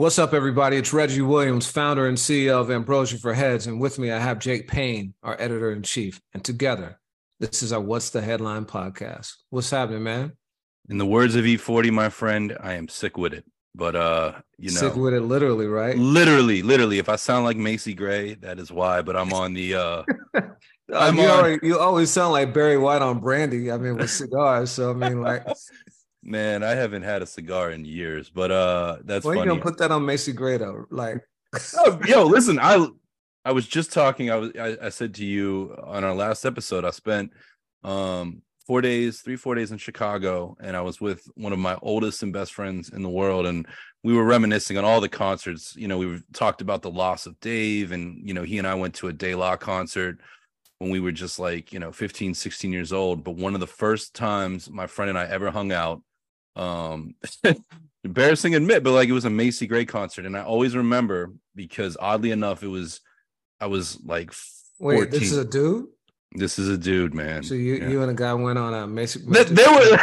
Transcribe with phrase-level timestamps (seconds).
[0.00, 0.78] What's up, everybody?
[0.78, 3.66] It's Reggie Williams, founder and CEO of Ambrosia for Heads.
[3.66, 6.22] And with me, I have Jake Payne, our editor in chief.
[6.32, 6.98] And together,
[7.38, 9.34] this is our What's the Headline podcast.
[9.50, 10.32] What's happening, man?
[10.88, 13.44] In the words of E40, my friend, I am sick with it.
[13.74, 15.98] But uh, you know, sick with it, literally, right?
[15.98, 16.98] Literally, literally.
[16.98, 19.02] If I sound like Macy Gray, that is why.
[19.02, 20.02] But I'm on the uh
[20.94, 21.30] I'm you, on...
[21.30, 23.70] already, you always sound like Barry White on brandy.
[23.70, 24.70] I mean, with cigars.
[24.70, 25.46] So I mean, like
[26.22, 29.46] Man, I haven't had a cigar in years, but uh that's Why funny.
[29.46, 30.86] you gonna put that on Macy Gray though?
[30.90, 31.18] Like
[31.78, 32.86] oh, yo, listen, I
[33.44, 34.30] I was just talking.
[34.30, 37.32] I was I, I said to you on our last episode, I spent
[37.82, 41.76] um four days, three, four days in Chicago, and I was with one of my
[41.82, 43.46] oldest and best friends in the world.
[43.46, 43.66] And
[44.04, 45.74] we were reminiscing on all the concerts.
[45.74, 48.74] You know, we talked about the loss of Dave, and you know, he and I
[48.74, 50.18] went to a De La concert
[50.78, 53.24] when we were just like, you know, 15, 16 years old.
[53.24, 56.02] But one of the first times my friend and I ever hung out
[56.56, 57.14] um
[58.04, 61.96] embarrassing admit but like it was a macy gray concert and i always remember because
[62.00, 63.00] oddly enough it was
[63.60, 65.00] i was like 14.
[65.00, 65.86] wait this is a dude
[66.32, 67.88] this is a dude man so you yeah.
[67.88, 69.98] you and a guy went on a macy, macy there were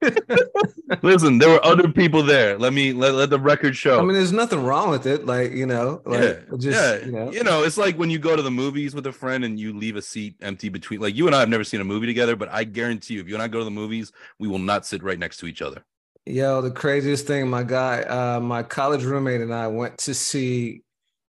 [1.02, 2.56] Listen, there were other people there.
[2.58, 3.98] Let me let, let the record show.
[3.98, 5.26] I mean, there's nothing wrong with it.
[5.26, 7.04] Like, you know, like yeah, just yeah.
[7.04, 7.32] You, know.
[7.32, 9.76] you know, it's like when you go to the movies with a friend and you
[9.76, 12.36] leave a seat empty between like you and I have never seen a movie together,
[12.36, 14.86] but I guarantee you, if you and I go to the movies, we will not
[14.86, 15.84] sit right next to each other.
[16.26, 20.82] Yo, the craziest thing, my guy, uh, my college roommate and I went to see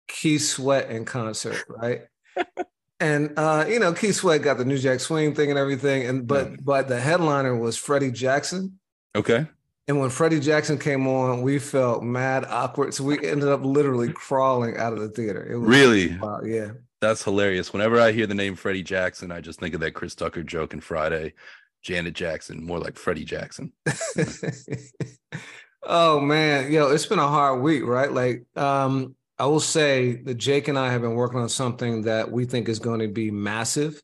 [0.07, 2.01] Keith Sweat in concert, right?
[2.99, 6.27] And uh, you know, Keith Sweat got the New Jack Swing thing and everything, and
[6.27, 6.57] but yeah.
[6.61, 8.79] but the headliner was Freddie Jackson.
[9.15, 9.47] Okay.
[9.87, 14.13] And when Freddie Jackson came on, we felt mad awkward, so we ended up literally
[14.13, 15.43] crawling out of the theater.
[15.51, 16.45] It was really, wild.
[16.45, 17.73] yeah, that's hilarious.
[17.73, 20.73] Whenever I hear the name Freddie Jackson, I just think of that Chris Tucker joke
[20.73, 21.33] in Friday.
[21.81, 23.71] Janet Jackson, more like Freddie Jackson.
[25.83, 28.11] oh man, yo, it's been a hard week, right?
[28.11, 32.29] Like, um, I will say that Jake and I have been working on something that
[32.29, 34.01] we think is going to be massive.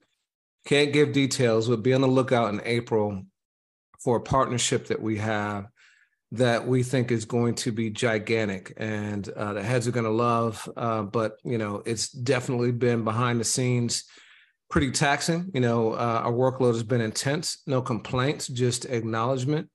[0.65, 3.23] Can't give details, but be on the lookout in April
[4.01, 5.67] for a partnership that we have
[6.31, 10.09] that we think is going to be gigantic and uh, the heads are going to
[10.11, 10.67] love.
[10.75, 14.05] Uh, but, you know, it's definitely been behind the scenes
[14.69, 15.51] pretty taxing.
[15.53, 19.69] You know, uh, our workload has been intense, no complaints, just acknowledgement.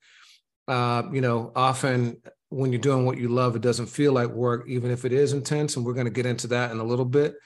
[0.66, 2.18] Uh, you know, often
[2.50, 5.32] when you're doing what you love, it doesn't feel like work, even if it is
[5.32, 5.76] intense.
[5.76, 7.36] And we're going to get into that in a little bit.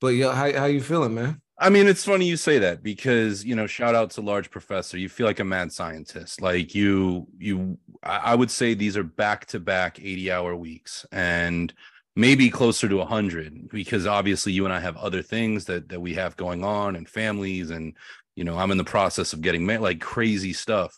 [0.00, 1.40] But yeah, how how you feeling, man?
[1.58, 4.98] I mean, it's funny you say that because you know, shout out to Large Professor.
[4.98, 6.40] You feel like a mad scientist.
[6.40, 7.78] Like you, you.
[8.02, 11.72] I would say these are back to back eighty hour weeks, and
[12.14, 16.14] maybe closer to 100 because obviously you and I have other things that that we
[16.14, 17.96] have going on and families and
[18.36, 20.94] you know I'm in the process of getting married like crazy stuff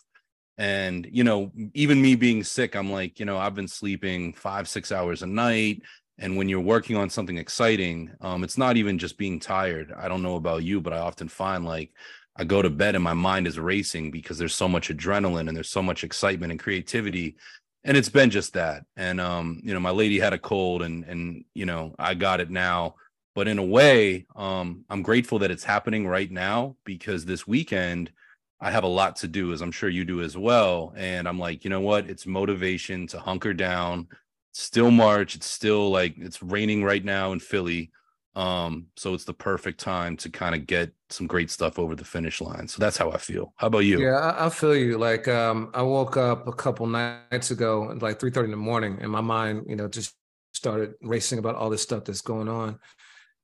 [0.57, 4.67] and you know even me being sick i'm like you know i've been sleeping five
[4.67, 5.81] six hours a night.
[6.17, 9.93] And when you're working on something exciting um it's not even just being tired.
[9.97, 11.91] I don't know about you but i often find like
[12.37, 15.55] i go to bed and my mind is racing because there's so much adrenaline and
[15.55, 17.35] there's so much excitement and creativity.
[17.83, 18.85] And it's been just that.
[18.95, 22.39] And um you know my lady had a cold and and you know i got
[22.39, 22.95] it now.
[23.35, 28.11] But in a way um i'm grateful that it's happening right now because this weekend
[28.59, 30.93] I have a lot to do, as I'm sure you do as well.
[30.95, 32.09] And I'm like, you know what?
[32.09, 34.07] It's motivation to hunker down.
[34.53, 35.35] still March.
[35.35, 37.91] It's still like it's raining right now in Philly.
[38.35, 42.03] Um, so it's the perfect time to kind of get some great stuff over the
[42.03, 42.67] finish line.
[42.67, 43.53] So that's how I feel.
[43.55, 44.01] How about you?
[44.01, 44.97] Yeah, I, I feel you.
[44.97, 48.97] Like um, I woke up a couple nights ago, like 3 30 in the morning,
[49.01, 50.13] and my mind, you know, just
[50.53, 52.79] started racing about all this stuff that's going on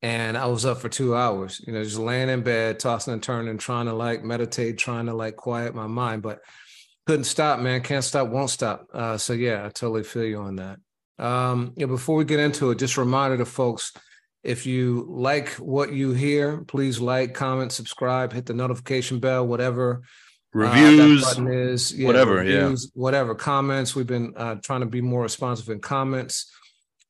[0.01, 3.21] and I was up for two hours, you know, just laying in bed, tossing and
[3.21, 6.39] turning, trying to like meditate, trying to like quiet my mind, but
[7.05, 7.81] couldn't stop, man.
[7.81, 8.87] Can't stop, won't stop.
[8.93, 10.79] Uh, so yeah, I totally feel you on that.
[11.19, 13.93] Um, yeah, before we get into it, just a reminder to folks:
[14.43, 20.01] if you like what you hear, please like, comment, subscribe, hit the notification bell, whatever
[20.55, 23.95] uh, reviews uh, is, yeah, whatever, reviews, yeah, whatever comments.
[23.95, 26.51] We've been uh, trying to be more responsive in comments.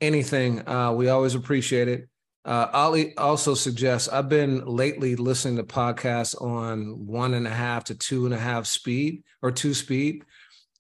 [0.02, 2.10] Anything, uh, we always appreciate it.
[2.44, 7.84] Uh, Ali also suggests I've been lately listening to podcasts on one and a half
[7.86, 10.24] to two and a half speed or two speed,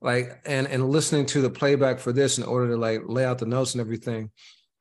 [0.01, 3.37] like and and listening to the playback for this in order to like lay out
[3.37, 4.31] the notes and everything.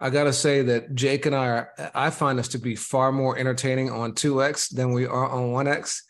[0.00, 3.37] I gotta say that Jake and I are I find us to be far more
[3.37, 6.00] entertaining on 2x than we are on 1x.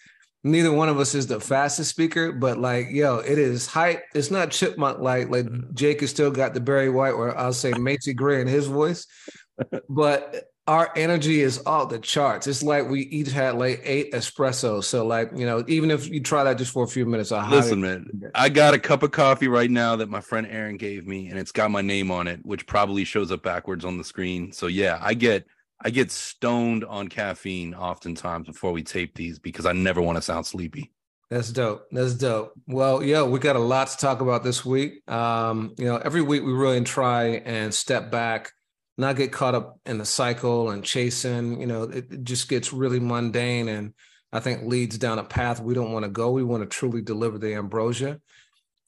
[0.45, 4.05] Neither one of us is the fastest speaker, but like, yo, it is hype.
[4.15, 7.73] It's not chipmunk like like Jake has still got the Barry White or I'll say
[7.73, 9.05] Macy Gray in his voice.
[9.89, 12.47] but our energy is off the charts.
[12.47, 14.85] It's like we each had like eight espressos.
[14.85, 17.51] So like, you know, even if you try that just for a few minutes, I
[17.51, 18.31] listen, man.
[18.37, 21.41] I got a cup of coffee right now that my friend Aaron gave me, and
[21.41, 24.53] it's got my name on it, which probably shows up backwards on the screen.
[24.53, 25.45] So yeah, I get
[25.81, 30.23] I get stoned on caffeine oftentimes before we tape these because I never want to
[30.23, 30.93] sound sleepy.
[31.31, 31.87] That's dope.
[31.91, 32.53] That's dope.
[32.69, 35.09] Well, yeah, we got a lot to talk about this week.
[35.11, 38.53] Um, you know, every week we really try and step back,
[38.99, 41.61] not get caught up in the cycle and chasing.
[41.61, 43.95] You know, it, it just gets really mundane and
[44.33, 46.31] I think leads down a path we don't want to go.
[46.31, 48.21] We want to truly deliver the ambrosia.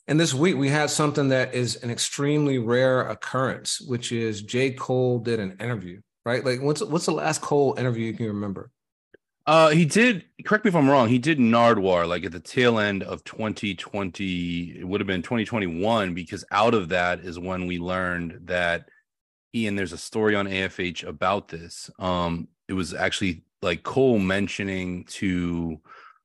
[0.08, 4.72] And this week we had something that is an extremely rare occurrence, which is J.
[4.72, 6.44] Cole did an interview, right?
[6.44, 8.70] Like what's what's the last Cole interview you can remember?
[9.46, 10.24] Uh, he did.
[10.44, 11.08] Correct me if I'm wrong.
[11.08, 14.78] He did Nardwuar like at the tail end of 2020.
[14.78, 18.88] It would have been 2021 because out of that is when we learned that
[19.54, 19.76] Ian.
[19.76, 21.90] There's a story on AFH about this.
[21.98, 25.80] Um, it was actually like Cole mentioning to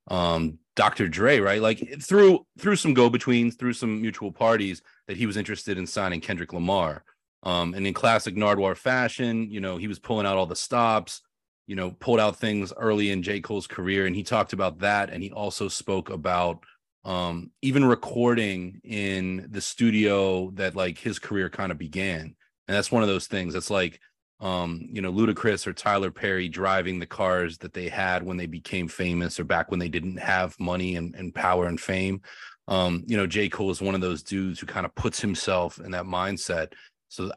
[0.08, 1.08] um Dr.
[1.08, 1.62] Dre, right?
[1.62, 5.88] Like through through some go betweens, through some mutual parties, that he was interested in
[5.88, 7.04] signing Kendrick Lamar.
[7.44, 11.22] Um, and in classic Nardwuar fashion, you know, he was pulling out all the stops
[11.68, 13.42] you know, pulled out things early in J.
[13.42, 14.08] Cole's career.
[14.08, 15.10] And he talked about that.
[15.10, 16.64] And he also spoke about
[17.04, 22.36] um, even recording in the studio that like his career kind of began.
[22.68, 24.00] And that's one of those things that's like,
[24.40, 28.46] um, you know, Ludacris or Tyler Perry driving the cars that they had when they
[28.46, 32.22] became famous or back when they didn't have money and, and power and fame.
[32.68, 33.50] Um, you know, J.
[33.50, 36.74] Cole is one of those dudes who kind of puts himself in that mindset
[37.10, 37.32] so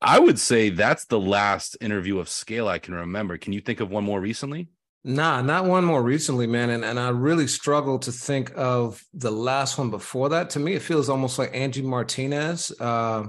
[0.00, 3.38] I would say that's the last interview of scale I can remember.
[3.38, 4.68] Can you think of one more recently?
[5.02, 6.70] Nah, not one more recently, man.
[6.70, 10.50] And and I really struggle to think of the last one before that.
[10.50, 12.72] To me, it feels almost like Angie Martinez.
[12.80, 13.26] Uh,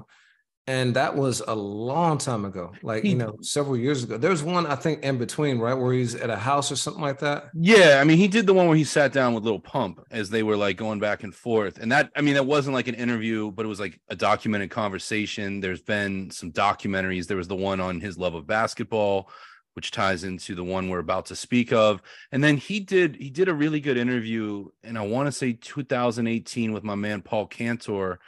[0.67, 3.19] and that was a long time ago like you hmm.
[3.19, 4.17] know several years ago.
[4.17, 7.19] There's one i think in between right where he's at a house or something like
[7.19, 7.49] that?
[7.53, 10.29] Yeah i mean he did the one where he sat down with Lil Pump as
[10.29, 11.79] they were like going back and forth.
[11.79, 14.69] And that i mean that wasn't like an interview but it was like a documented
[14.69, 15.61] conversation.
[15.61, 17.27] There's been some documentaries.
[17.27, 19.29] There was the one on his love of basketball
[19.73, 22.01] which ties into the one we're about to speak of.
[22.31, 25.53] And then he did he did a really good interview and i want to say
[25.53, 28.19] 2018 with my man paul cantor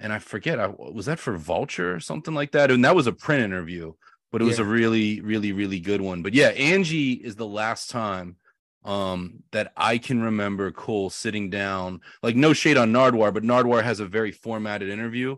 [0.00, 3.06] and I forget, I was that for Vulture or something like that, and that was
[3.06, 3.94] a print interview,
[4.30, 4.64] but it was yeah.
[4.64, 6.22] a really, really, really good one.
[6.22, 8.36] But yeah, Angie is the last time
[8.84, 13.82] um, that I can remember Cole sitting down, like no shade on Nardwuar, but Nardwuar
[13.82, 15.36] has a very formatted interview.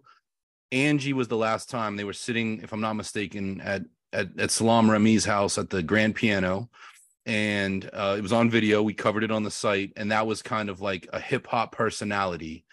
[0.70, 3.82] Angie was the last time they were sitting, if I'm not mistaken, at
[4.12, 6.70] at, at Salaam Remi's house at the Grand Piano,
[7.26, 8.82] and uh, it was on video.
[8.82, 11.72] We covered it on the site, and that was kind of like a hip hop
[11.72, 12.64] personality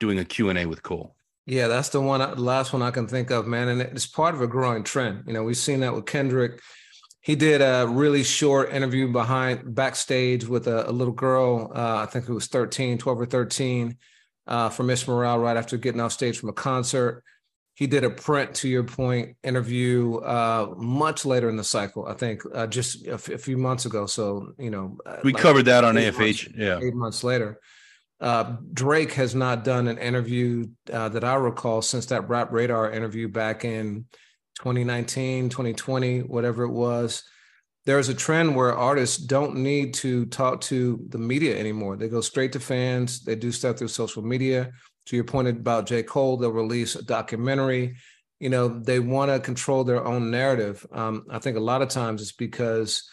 [0.00, 1.13] doing a Q and A with Cole.
[1.46, 3.68] Yeah, that's the one, the last one I can think of, man.
[3.68, 5.24] And it's part of a growing trend.
[5.26, 6.60] You know, we've seen that with Kendrick.
[7.20, 11.70] He did a really short interview behind backstage with a, a little girl.
[11.74, 13.96] Uh, I think it was 13, 12 or 13
[14.46, 17.22] uh, from Miss Morale right after getting off stage from a concert.
[17.74, 22.06] He did a print, to your point, interview uh, much later in the cycle.
[22.06, 24.06] I think uh, just a, f- a few months ago.
[24.06, 26.18] So you know, uh, we like covered that on AFH.
[26.18, 27.58] Months, yeah, eight months later.
[28.24, 32.90] Uh, Drake has not done an interview uh, that I recall since that Rap Radar
[32.90, 34.06] interview back in
[34.60, 37.22] 2019, 2020, whatever it was.
[37.84, 41.98] There's a trend where artists don't need to talk to the media anymore.
[41.98, 43.22] They go straight to fans.
[43.22, 44.72] They do stuff through social media.
[45.08, 46.02] To your point about J.
[46.02, 47.96] Cole, they'll release a documentary.
[48.40, 50.86] You know, they want to control their own narrative.
[50.92, 53.06] Um, I think a lot of times it's because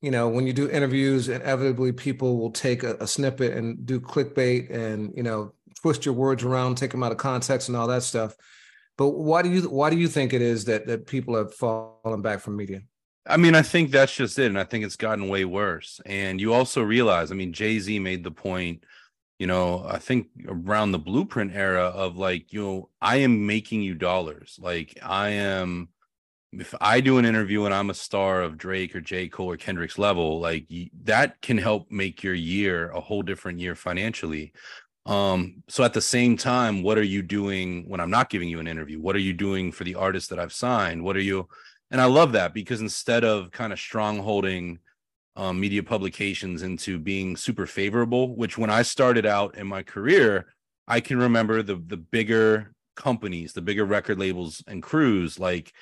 [0.00, 4.00] you know, when you do interviews, inevitably people will take a, a, snippet and do
[4.00, 5.52] clickbait and you know
[5.82, 8.34] twist your words around, take them out of context, and all that stuff.
[8.96, 12.22] But why do you why do you think it is that that people have fallen
[12.22, 12.82] back from media?
[13.26, 16.00] I mean, I think that's just it, and I think it's gotten way worse.
[16.06, 18.84] And you also realize, I mean, Jay Z made the point,
[19.38, 23.82] you know, I think around the blueprint era of like, you know, I am making
[23.82, 25.88] you dollars, like I am
[26.52, 29.28] if I do an interview and I'm a star of Drake or J.
[29.28, 30.66] Cole or Kendrick's level, like
[31.04, 34.52] that can help make your year a whole different year financially.
[35.04, 38.60] Um, so at the same time, what are you doing when I'm not giving you
[38.60, 39.00] an interview?
[39.00, 41.02] What are you doing for the artists that I've signed?
[41.02, 41.48] What are you?
[41.90, 44.78] And I love that because instead of kind of strongholding
[45.36, 50.46] um, media publications into being super favorable, which when I started out in my career,
[50.86, 55.72] I can remember the the bigger companies, the bigger record labels and crews like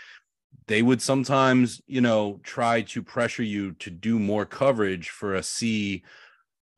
[0.68, 5.42] they would sometimes, you know, try to pressure you to do more coverage for a
[5.42, 6.02] C,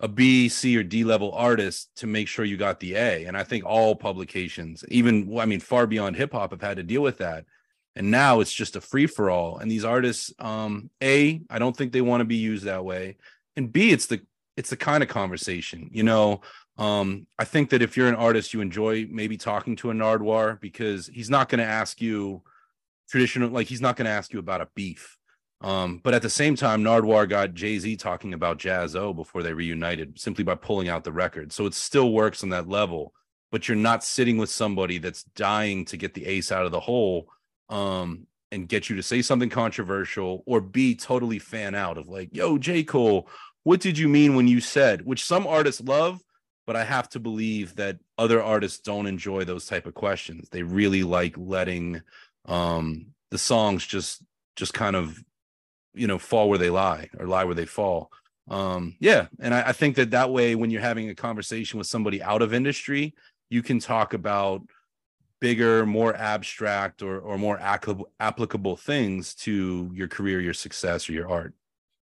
[0.00, 3.25] a B, C, or D level artist to make sure you got the A.
[3.25, 6.83] And I think all publications, even I mean, far beyond hip hop, have had to
[6.83, 7.45] deal with that.
[7.97, 11.76] and now it's just a free for all and these artists um a i don't
[11.76, 13.16] think they want to be used that way
[13.57, 14.21] and b it's the
[14.57, 16.40] it's the kind of conversation you know
[16.76, 20.61] um i think that if you're an artist you enjoy maybe talking to a nardwuar
[20.61, 22.42] because he's not going to ask you
[23.09, 25.17] traditional like he's not going to ask you about a beef
[25.61, 30.19] um but at the same time nardwuar got jay-z talking about jaz-o before they reunited
[30.19, 33.12] simply by pulling out the record so it still works on that level
[33.50, 36.81] but you're not sitting with somebody that's dying to get the ace out of the
[36.81, 37.29] hole
[37.69, 42.35] um, and get you to say something controversial or be totally fan out of like,
[42.35, 42.83] yo, J.
[42.83, 43.29] Cole,
[43.65, 46.23] what did you mean when you said, which some artists love,
[46.67, 50.49] but I have to believe that other artists don't enjoy those type of questions.
[50.50, 52.03] They really like letting
[52.49, 54.23] um the songs just
[54.57, 55.23] just kind of
[55.95, 58.11] you know fall where they lie or lie where they fall
[58.49, 61.87] um yeah and I, I think that that way when you're having a conversation with
[61.87, 63.14] somebody out of industry
[63.50, 64.62] you can talk about
[65.40, 71.28] bigger, more abstract, or or more applicable things to your career, your success, or your
[71.28, 71.55] art.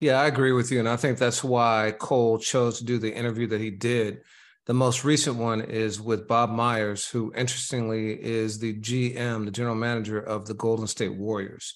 [0.00, 3.14] Yeah, I agree with you, and I think that's why Cole chose to do the
[3.14, 4.22] interview that he did.
[4.66, 9.74] The most recent one is with Bob Myers, who interestingly is the GM, the general
[9.74, 11.74] manager of the Golden State Warriors.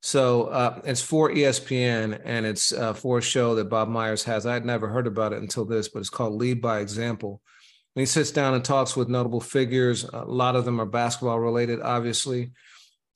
[0.00, 4.46] So uh, it's for ESPN, and it's uh, for a show that Bob Myers has.
[4.46, 7.40] I had never heard about it until this, but it's called Lead by Example
[7.94, 10.04] and he sits down and talks with notable figures.
[10.04, 12.52] A lot of them are basketball related, obviously.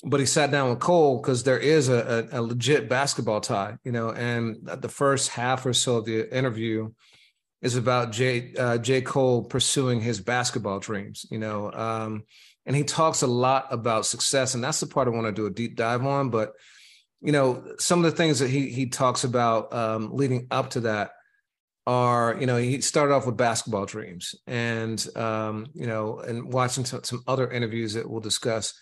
[0.05, 3.79] But he sat down with Cole because there is a, a, a, legit basketball tie,
[3.83, 4.11] you know.
[4.11, 6.91] And the first half or so of the interview
[7.67, 8.55] is about J.
[8.57, 9.01] Uh, J.
[9.03, 11.73] Cole pursuing his basketball dreams, you know.
[11.73, 12.25] Um,
[12.65, 15.47] and he talks a lot about success, and that's the part I want to do
[15.47, 16.31] a deep dive on.
[16.31, 16.55] But
[17.21, 20.81] you know, some of the things that he he talks about um, leading up to
[20.83, 21.11] that
[21.89, 26.85] are you know he started off with basketball dreams and um, you know and watching
[26.85, 28.81] some other interviews that we'll discuss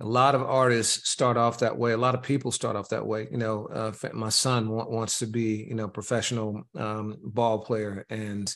[0.00, 3.06] a lot of artists start off that way a lot of people start off that
[3.06, 8.04] way you know uh, my son wants to be you know professional um, ball player
[8.10, 8.54] and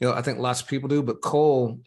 [0.00, 1.80] you know i think lots of people do but cole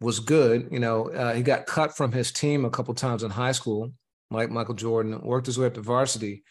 [0.00, 3.30] was good you know uh, he got cut from his team a couple times in
[3.30, 3.92] high school
[4.30, 6.42] like michael jordan worked his way up to varsity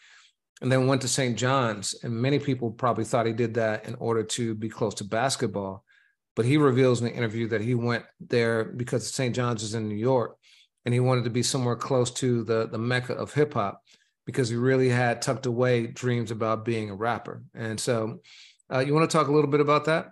[0.62, 1.36] and then went to St.
[1.36, 1.94] John's.
[2.04, 5.84] And many people probably thought he did that in order to be close to basketball.
[6.36, 9.34] But he reveals in the interview that he went there because St.
[9.34, 10.36] John's is in New York
[10.84, 13.82] and he wanted to be somewhere close to the, the mecca of hip hop
[14.26, 17.42] because he really had tucked away dreams about being a rapper.
[17.54, 18.20] And so,
[18.72, 20.10] uh, you want to talk a little bit about that?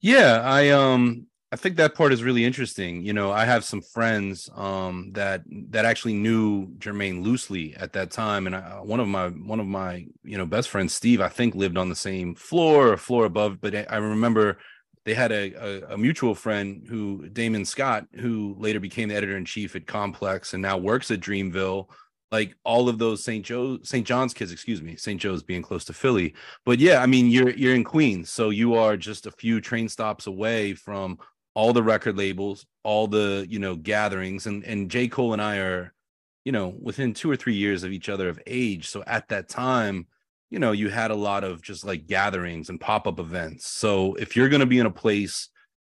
[0.00, 3.02] Yeah, I um I think that part is really interesting.
[3.02, 8.12] You know, I have some friends um, that that actually knew Jermaine loosely at that
[8.12, 11.28] time, and I, one of my one of my you know best friends, Steve, I
[11.28, 13.60] think lived on the same floor or floor above.
[13.60, 14.58] But I remember
[15.04, 19.36] they had a, a, a mutual friend who Damien Scott, who later became the editor
[19.36, 21.86] in chief at Complex and now works at Dreamville.
[22.30, 23.44] Like all of those St.
[23.44, 24.06] Joe, St.
[24.06, 25.20] John's kids, excuse me, St.
[25.20, 26.34] Joe's being close to Philly.
[26.64, 29.88] But yeah, I mean, you're you're in Queens, so you are just a few train
[29.88, 31.18] stops away from
[31.54, 35.56] all the record labels, all the you know gatherings, and and J Cole and I
[35.56, 35.92] are,
[36.44, 38.88] you know, within two or three years of each other of age.
[38.88, 40.06] So at that time,
[40.50, 43.66] you know, you had a lot of just like gatherings and pop up events.
[43.68, 45.48] So if you're gonna be in a place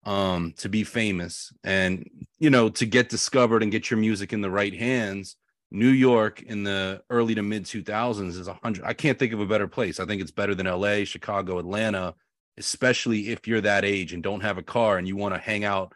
[0.04, 4.40] um to be famous and you know to get discovered and get your music in
[4.40, 5.36] the right hands
[5.74, 8.84] New York in the early to mid 2000s is a hundred.
[8.84, 9.98] I can't think of a better place.
[9.98, 12.14] I think it's better than LA, Chicago, Atlanta,
[12.58, 15.64] especially if you're that age and don't have a car and you want to hang
[15.64, 15.94] out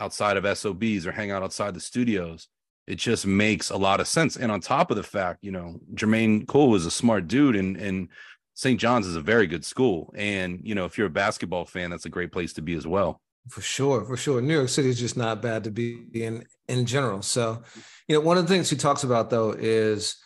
[0.00, 2.48] outside of SOBs or hang out outside the studios.
[2.88, 4.36] It just makes a lot of sense.
[4.36, 7.76] And on top of the fact, you know, Jermaine Cole was a smart dude and
[7.76, 8.08] and
[8.54, 8.80] St.
[8.80, 10.12] John's is a very good school.
[10.16, 12.88] And, you know, if you're a basketball fan, that's a great place to be as
[12.88, 13.20] well.
[13.50, 14.40] For sure, for sure.
[14.40, 17.22] New York City is just not bad to be in in general.
[17.22, 17.62] So,
[18.08, 20.16] you know, one of the things he talks about though is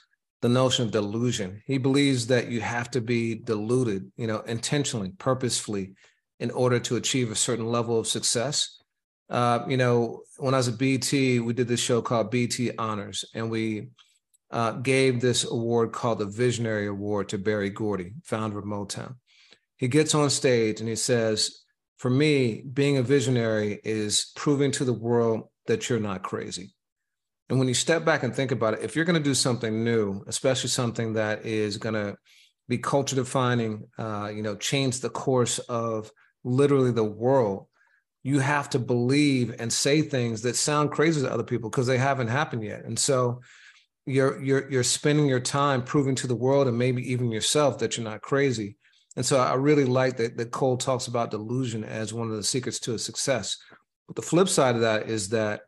[0.40, 1.62] the notion of delusion.
[1.66, 5.94] He believes that you have to be deluded, you know, intentionally, purposefully,
[6.38, 8.81] in order to achieve a certain level of success.
[9.32, 13.24] Uh, you know, when I was at BET, we did this show called BET Honors,
[13.34, 13.88] and we
[14.50, 19.14] uh, gave this award called the Visionary Award to Berry Gordy, founder of Motown.
[19.76, 21.62] He gets on stage and he says,
[21.96, 26.74] For me, being a visionary is proving to the world that you're not crazy.
[27.48, 29.82] And when you step back and think about it, if you're going to do something
[29.82, 32.16] new, especially something that is going to
[32.68, 36.10] be culture defining, uh, you know, change the course of
[36.44, 37.66] literally the world,
[38.22, 41.98] you have to believe and say things that sound crazy to other people because they
[41.98, 42.84] haven't happened yet.
[42.84, 43.40] And so
[44.06, 47.96] you're you're you're spending your time proving to the world and maybe even yourself that
[47.96, 48.76] you're not crazy.
[49.16, 52.42] And so I really like that that Cole talks about delusion as one of the
[52.42, 53.56] secrets to a success.
[54.06, 55.62] But the flip side of that is that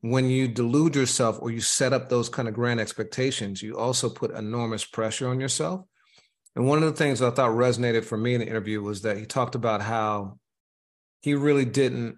[0.00, 4.08] when you delude yourself or you set up those kind of grand expectations, you also
[4.08, 5.84] put enormous pressure on yourself.
[6.56, 9.02] And one of the things that I thought resonated for me in the interview was
[9.02, 10.38] that he talked about how
[11.22, 12.16] he really didn't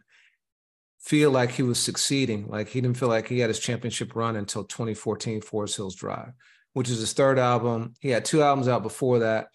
[1.01, 2.49] feel like he was succeeding.
[2.49, 6.33] Like he didn't feel like he had his championship run until 2014 Forest Hills Drive,
[6.73, 7.95] which is his third album.
[8.01, 9.49] He had two albums out before that,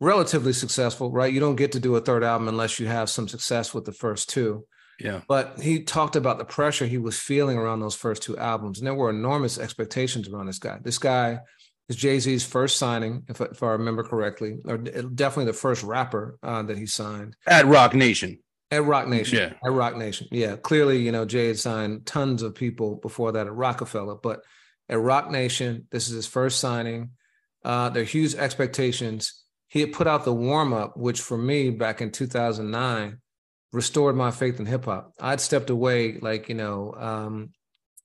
[0.00, 1.32] relatively successful, right?
[1.32, 3.92] You don't get to do a third album unless you have some success with the
[3.92, 4.66] first two.
[4.98, 5.20] Yeah.
[5.28, 8.78] But he talked about the pressure he was feeling around those first two albums.
[8.78, 10.78] And there were enormous expectations around this guy.
[10.82, 11.40] This guy
[11.88, 16.38] is Jay Z's first signing, if, if, I remember correctly, or definitely the first rapper
[16.42, 18.38] uh, that he signed at Roc Nation.
[18.70, 19.38] At Roc Nation.
[19.38, 19.52] Yeah.
[19.64, 20.28] At Roc Nation.
[20.32, 20.56] Yeah.
[20.56, 24.40] Clearly, you know, Jay had signed tons of people before that at Roc-A-Fella, but
[24.88, 27.10] at Roc Nation, this is his first signing.
[27.64, 29.44] Uh, there are huge expectations.
[29.68, 33.18] He had put out the warm up, which for me back in 2009
[33.72, 35.12] restored my faith in hip hop.
[35.20, 37.50] I'd stepped away, like, you know, um,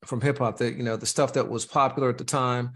[0.06, 2.72] from hip hop, that, you know, the stuff that was popular at the time.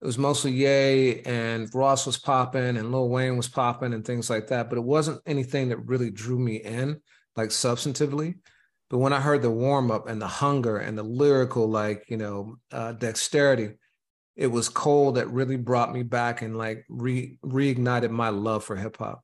[0.00, 4.30] It was mostly Ye and Ross was popping and Lil Wayne was popping and things
[4.30, 4.70] like that.
[4.70, 7.00] But it wasn't anything that really drew me in
[7.36, 8.36] like substantively.
[8.88, 12.16] But when I heard the warm up and the hunger and the lyrical, like, you
[12.16, 13.74] know, uh, dexterity,
[14.36, 18.74] it was Cole that really brought me back and like re- reignited my love for
[18.74, 19.22] hip hop.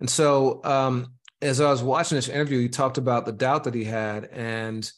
[0.00, 3.74] And so, um, as I was watching this interview, he talked about the doubt that
[3.74, 4.24] he had.
[4.26, 4.90] And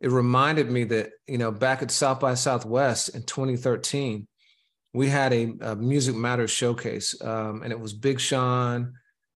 [0.00, 4.26] it reminded me that, you know, back at South by Southwest in 2013,
[4.94, 7.20] we had a, a Music Matters showcase.
[7.20, 8.94] Um, and it was Big Sean,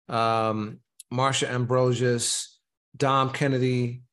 [0.08, 0.80] um,
[1.12, 2.60] Marsha Ambrosius,
[2.96, 4.04] Dom Kennedy,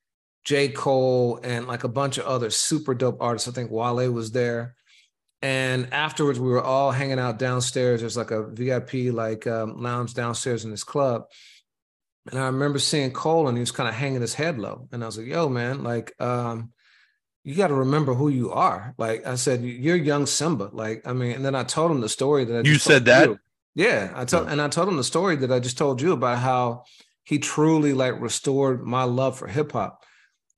[0.44, 0.68] J.
[0.68, 3.48] Cole, and like a bunch of other super dope artists.
[3.48, 4.74] I think Wale was there.
[5.40, 8.00] And afterwards, we were all hanging out downstairs.
[8.00, 11.26] There's like a VIP like um, lounge downstairs in this club.
[12.30, 14.88] And I remember seeing Cole and he was kind of hanging his head low.
[14.92, 16.72] And I was like, yo, man, like, um,
[17.44, 18.94] you got to remember who you are.
[18.98, 20.70] Like I said, you're young Simba.
[20.72, 23.28] Like, I mean, and then I told him the story that I you said that.
[23.28, 23.38] You.
[23.78, 26.38] Yeah, I told, and I told him the story that I just told you about
[26.38, 26.82] how
[27.22, 30.02] he truly like restored my love for hip hop.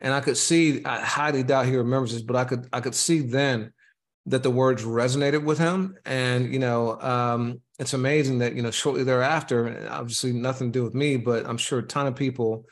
[0.01, 2.95] And I could see, I highly doubt he remembers this, but I could, I could
[2.95, 3.75] see then
[4.25, 5.99] that the words resonated with him.
[6.07, 10.83] And, you know, um, it's amazing that, you know, shortly thereafter, obviously nothing to do
[10.83, 12.65] with me, but I'm sure a ton of people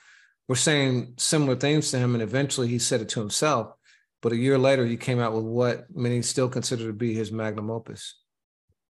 [0.49, 2.15] were saying similar things to him.
[2.15, 3.75] And eventually he said it to himself.
[4.23, 7.31] But a year later, he came out with what many still consider to be his
[7.31, 8.15] magnum opus.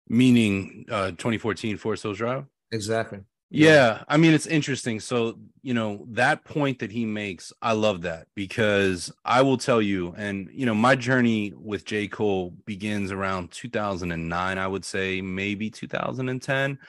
[0.07, 2.45] Meaning uh, 2014 Forest Hills Drive?
[2.71, 3.19] Exactly.
[3.55, 4.99] Yeah, I mean it's interesting.
[4.99, 9.79] So, you know, that point that he makes, I love that because I will tell
[9.79, 12.07] you and you know, my journey with J.
[12.07, 16.79] Cole begins around 2009, I would say, maybe 2010.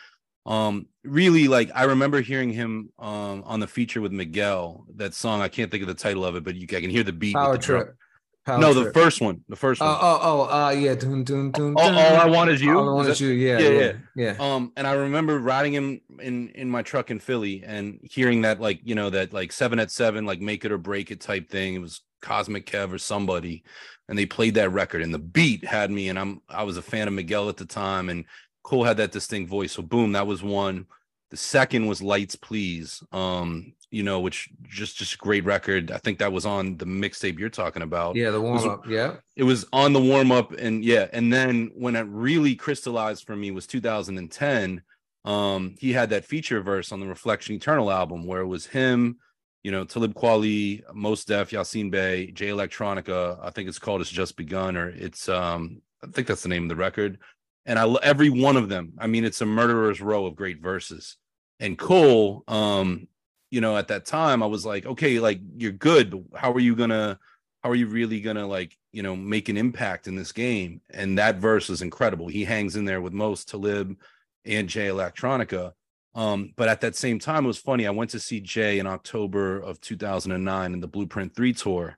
[0.46, 5.42] Um really like I remember hearing him um on the feature with Miguel, that song,
[5.42, 7.35] I can't think of the title of it, but you I can hear the beat
[7.35, 7.96] Power the trip.
[8.44, 8.92] Power no, trip.
[8.92, 9.42] the first one.
[9.48, 9.88] The first one.
[9.90, 10.94] Oh, oh, oh, uh, yeah.
[10.94, 12.78] Dun, dun, dun, all, all, I want is you.
[12.78, 13.30] All I want is you.
[13.30, 17.20] Yeah, yeah, yeah, yeah, Um, and I remember riding him in in my truck in
[17.20, 20.72] Philly and hearing that, like, you know, that like seven at seven, like make it
[20.72, 21.74] or break it type thing.
[21.74, 23.64] It was Cosmic Kev or somebody,
[24.09, 26.83] and they played that record, and the beat had me, and I'm I was a
[26.83, 28.26] fan of Miguel at the time, and
[28.62, 29.72] Cole had that distinct voice.
[29.72, 30.87] So boom, that was one.
[31.30, 33.02] The second was Lights Please.
[33.11, 35.92] Um, you know, which just just great record.
[35.92, 38.16] I think that was on the mixtape you're talking about.
[38.16, 38.88] Yeah, the warm up.
[38.88, 43.24] Yeah, it was on the warm up, and yeah, and then when it really crystallized
[43.24, 44.83] for me was 2010.
[45.24, 49.16] Um, he had that feature verse on the Reflection Eternal album where it was him,
[49.62, 53.38] you know, Talib Kweli, Mos Def, Yasin Bey, Jay Electronica.
[53.42, 56.64] I think it's called "It's Just Begun" or it's um, I think that's the name
[56.64, 57.20] of the record.
[57.64, 58.94] And I every one of them.
[58.98, 61.16] I mean, it's a murderer's row of great verses.
[61.61, 63.07] And Cole, um,
[63.54, 66.58] you know, at that time, I was like, okay, like you're good, but how are
[66.58, 67.20] you gonna,
[67.62, 70.80] how are you really gonna like, you know, make an impact in this game?
[70.90, 72.26] And that verse is incredible.
[72.26, 73.96] He hangs in there with Mos Talib
[74.44, 75.70] and Jay Electronica.
[76.16, 77.86] Um, but at that same time, it was funny.
[77.86, 81.96] I went to see Jay in October of 2009 in the Blueprint 3 tour,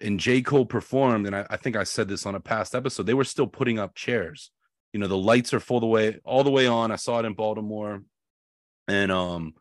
[0.00, 0.40] and J.
[0.40, 1.26] Cole performed.
[1.26, 3.04] And I, I think I said this on a past episode.
[3.04, 4.50] They were still putting up chairs.
[4.94, 6.90] You know, the lights are full the way all the way on.
[6.90, 8.02] I saw it in Baltimore.
[8.88, 9.54] And um,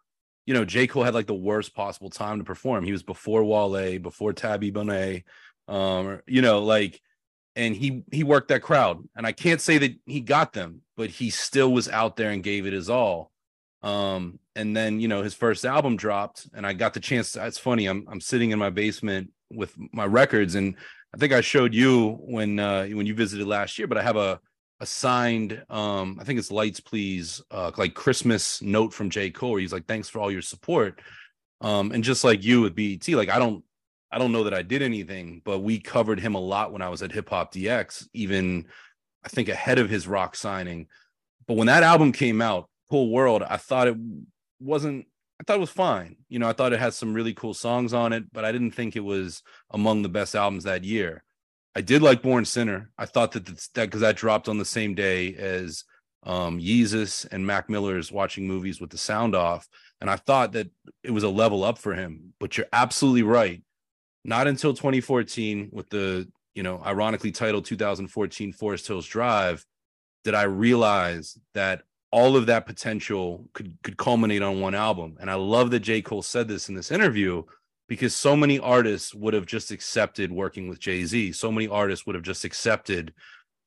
[0.46, 0.88] you know, J.
[0.88, 2.84] Cole had like the worst possible time to perform.
[2.84, 5.24] He was before Wale, before Tabi Bonney,
[5.68, 7.02] um, you know, like,
[7.56, 9.08] and he he worked that crowd.
[9.16, 12.44] And I can't say that he got them, but he still was out there and
[12.44, 13.32] gave it his all.
[13.82, 17.32] Um, and then you know, his first album dropped, and I got the chance.
[17.32, 20.76] To, it's funny, I'm I'm sitting in my basement with my records, and
[21.14, 24.18] I think I showed you when uh when you visited last year, but I have
[24.18, 24.40] a
[24.82, 29.56] a signed um i think it's lights please uh like christmas note from j cole
[29.56, 31.02] he's like thanks for all your support
[31.62, 33.64] um and just like you with bet like i don't
[34.16, 36.88] I don't know that I did anything, but we covered him a lot when I
[36.88, 38.66] was at Hip Hop DX, even
[39.26, 40.88] I think ahead of his rock signing.
[41.48, 43.98] But when that album came out, Cole World, I thought it
[44.62, 45.08] wasn't
[45.38, 46.16] I thought it was fine.
[46.30, 48.72] You know, I thought it had some really cool songs on it, but I didn't
[48.72, 51.25] think it was among the best albums that year.
[51.76, 52.90] I did like Born Sinner.
[52.98, 55.84] I thought that that because that dropped on the same day as
[56.24, 59.68] um Yeezus and Mac Miller's watching movies with the sound off.
[60.02, 60.68] And I thought that
[61.04, 62.34] it was a level up for him.
[62.40, 63.62] But you're absolutely right.
[64.24, 69.64] Not until 2014, with the, you know, ironically titled 2014 Forest Hills Drive,
[70.24, 75.18] did I realize that all of that potential could could culminate on one album.
[75.20, 76.02] And I love that J.
[76.02, 77.44] Cole said this in this interview
[77.88, 81.34] because so many artists would have just accepted working with Jay-Z.
[81.34, 83.14] So many artists would have just accepted,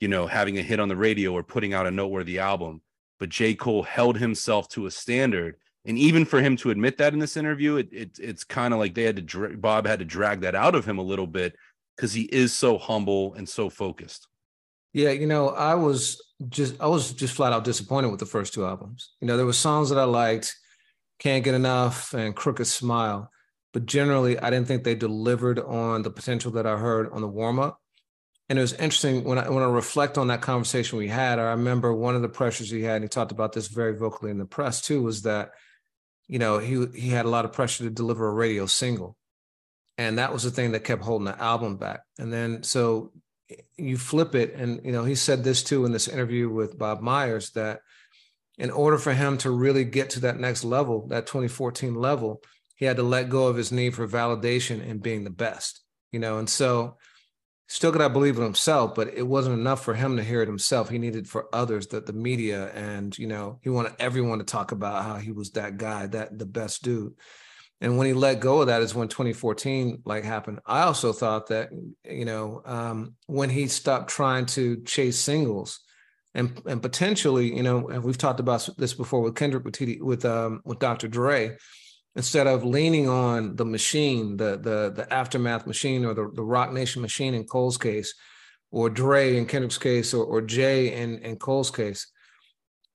[0.00, 2.82] you know, having a hit on the radio or putting out a noteworthy album.
[3.20, 3.54] But J.
[3.54, 5.56] Cole held himself to a standard.
[5.84, 8.80] And even for him to admit that in this interview, it, it it's kind of
[8.80, 11.26] like they had to dra- Bob had to drag that out of him a little
[11.26, 11.54] bit
[11.96, 14.28] because he is so humble and so focused.
[14.92, 18.54] Yeah, you know, I was just I was just flat out disappointed with the first
[18.54, 19.14] two albums.
[19.20, 20.54] You know, there were songs that I liked,
[21.18, 23.30] Can't Get Enough and Crooked Smile,
[23.72, 27.28] but generally I didn't think they delivered on the potential that I heard on the
[27.28, 27.80] warm up.
[28.48, 31.38] And it was interesting when I when I reflect on that conversation we had.
[31.38, 34.30] I remember one of the pressures he had, and he talked about this very vocally
[34.30, 35.50] in the press too, was that
[36.28, 39.18] you know he he had a lot of pressure to deliver a radio single,
[39.98, 42.00] and that was the thing that kept holding the album back.
[42.18, 43.12] And then so
[43.76, 47.00] you flip it and you know he said this too in this interview with bob
[47.00, 47.80] myers that
[48.58, 52.42] in order for him to really get to that next level that 2014 level
[52.78, 56.18] he had to let go of his need for validation and being the best you
[56.18, 56.38] know?
[56.38, 56.96] And so
[57.68, 60.48] still got to believe in himself but it wasn't enough for him to hear it
[60.48, 60.88] himself.
[60.88, 64.72] He needed for others that the media and you know he wanted everyone to talk
[64.72, 67.12] about how he was that guy that the best dude.
[67.80, 70.58] And when he let go of that is when 2014 like happened.
[70.66, 71.68] I also thought that
[72.04, 75.80] you know um, when he stopped trying to chase singles
[76.34, 80.00] and and potentially you know and we've talked about this before with kendrick with TDE,
[80.00, 81.56] with um, with dr dre
[82.18, 86.72] instead of leaning on the machine the the the aftermath machine or the, the roc
[86.72, 88.14] nation machine in cole's case
[88.70, 92.06] or dre in kendrick's case or, or jay in, in cole's case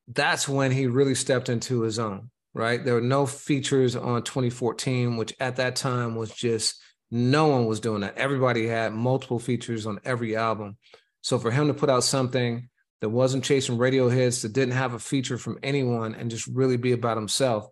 [0.07, 2.83] that's when he really stepped into his own right?
[2.83, 6.81] There were no features on 2014, which at that time was just
[7.11, 8.17] no one was doing that.
[8.17, 10.77] Everybody had multiple features on every album.
[11.21, 12.69] So for him to put out something
[13.01, 16.77] that wasn't chasing radio hits, that didn't have a feature from anyone, and just really
[16.77, 17.67] be about himself,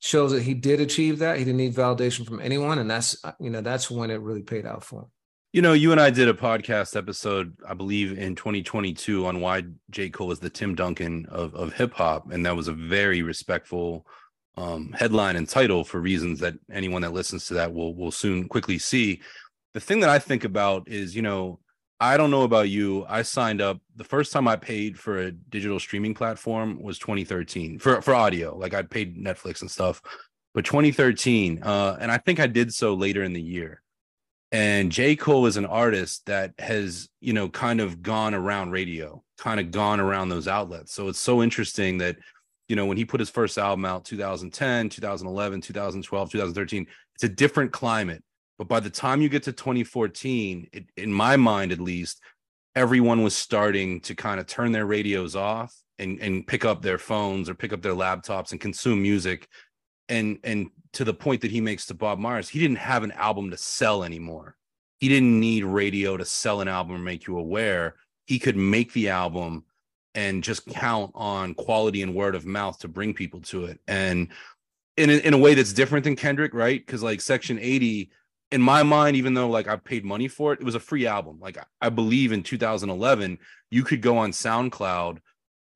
[0.00, 1.38] shows that he did achieve that.
[1.38, 4.66] He didn't need validation from anyone, and that's you know that's when it really paid
[4.66, 5.08] out for him.
[5.52, 9.64] You know, you and I did a podcast episode, I believe, in 2022 on why
[9.90, 10.08] J.
[10.08, 12.30] Cole is the Tim Duncan of, of hip hop.
[12.30, 14.06] And that was a very respectful
[14.56, 18.46] um, headline and title for reasons that anyone that listens to that will will soon
[18.46, 19.22] quickly see.
[19.74, 21.58] The thing that I think about is, you know,
[22.00, 23.04] I don't know about you.
[23.08, 27.78] I signed up the first time I paid for a digital streaming platform was 2013
[27.78, 28.56] for for audio.
[28.56, 30.00] Like I paid Netflix and stuff,
[30.54, 33.82] but 2013, uh, and I think I did so later in the year.
[34.52, 35.14] And J.
[35.14, 39.70] Cole is an artist that has, you know, kind of gone around radio, kind of
[39.70, 40.92] gone around those outlets.
[40.92, 42.16] So it's so interesting that,
[42.68, 47.28] you know, when he put his first album out 2010, 2011, 2012, 2013, it's a
[47.28, 48.24] different climate.
[48.60, 52.20] But by the time you get to 2014, it, in my mind at least,
[52.76, 56.98] everyone was starting to kind of turn their radios off and, and pick up their
[56.98, 59.48] phones or pick up their laptops and consume music
[60.10, 63.12] and and to the point that he makes to Bob Myers, he didn't have an
[63.12, 64.56] album to sell anymore.
[64.98, 67.94] He didn't need radio to sell an album or make you aware.
[68.26, 69.64] He could make the album
[70.14, 73.80] and just count on quality and word of mouth to bring people to it.
[73.88, 74.28] And
[74.98, 76.84] in in a way that's different than Kendrick, right?
[76.84, 78.10] Because like Section 80,
[78.52, 81.06] in my mind, even though like I paid money for it, it was a free
[81.06, 81.38] album.
[81.40, 83.38] Like I believe in 2011,
[83.70, 85.18] you could go on SoundCloud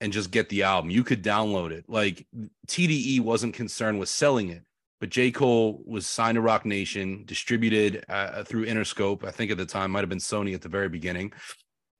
[0.00, 0.90] and just get the album.
[0.90, 1.84] You could download it.
[1.88, 2.26] Like
[2.66, 4.62] TDE wasn't concerned with selling it,
[5.00, 5.30] but J.
[5.30, 9.24] Cole was signed to Roc Nation, distributed uh, through Interscope.
[9.24, 11.32] I think at the time might have been Sony at the very beginning,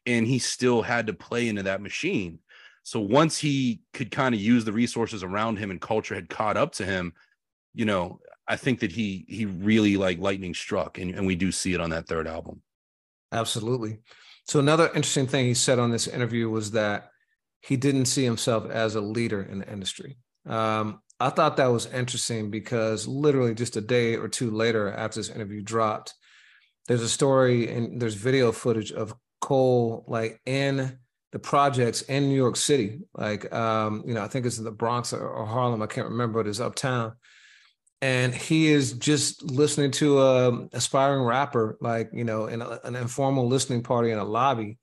[0.06, 2.40] and he still had to play into that machine.
[2.82, 6.58] So once he could kind of use the resources around him and culture had caught
[6.58, 7.14] up to him,
[7.74, 11.50] you know, I think that he he really like lightning struck, and, and we do
[11.50, 12.62] see it on that third album.
[13.33, 13.98] Absolutely.
[14.46, 17.09] So another interesting thing he said on this interview was that
[17.61, 20.18] he didn't see himself as a leader in the industry.
[20.46, 25.20] Um, I thought that was interesting because literally just a day or two later after
[25.20, 26.14] this interview dropped,
[26.87, 30.98] there's a story and there's video footage of Cole like in
[31.33, 33.00] the projects in New York City.
[33.14, 35.83] Like, um, you know, I think it's in the Bronx or, or Harlem.
[35.83, 37.14] I can't remember, but it's uptown.
[38.05, 42.97] And he is just listening to a aspiring rapper, like you know, in a, an
[42.97, 44.77] informal listening party in a lobby,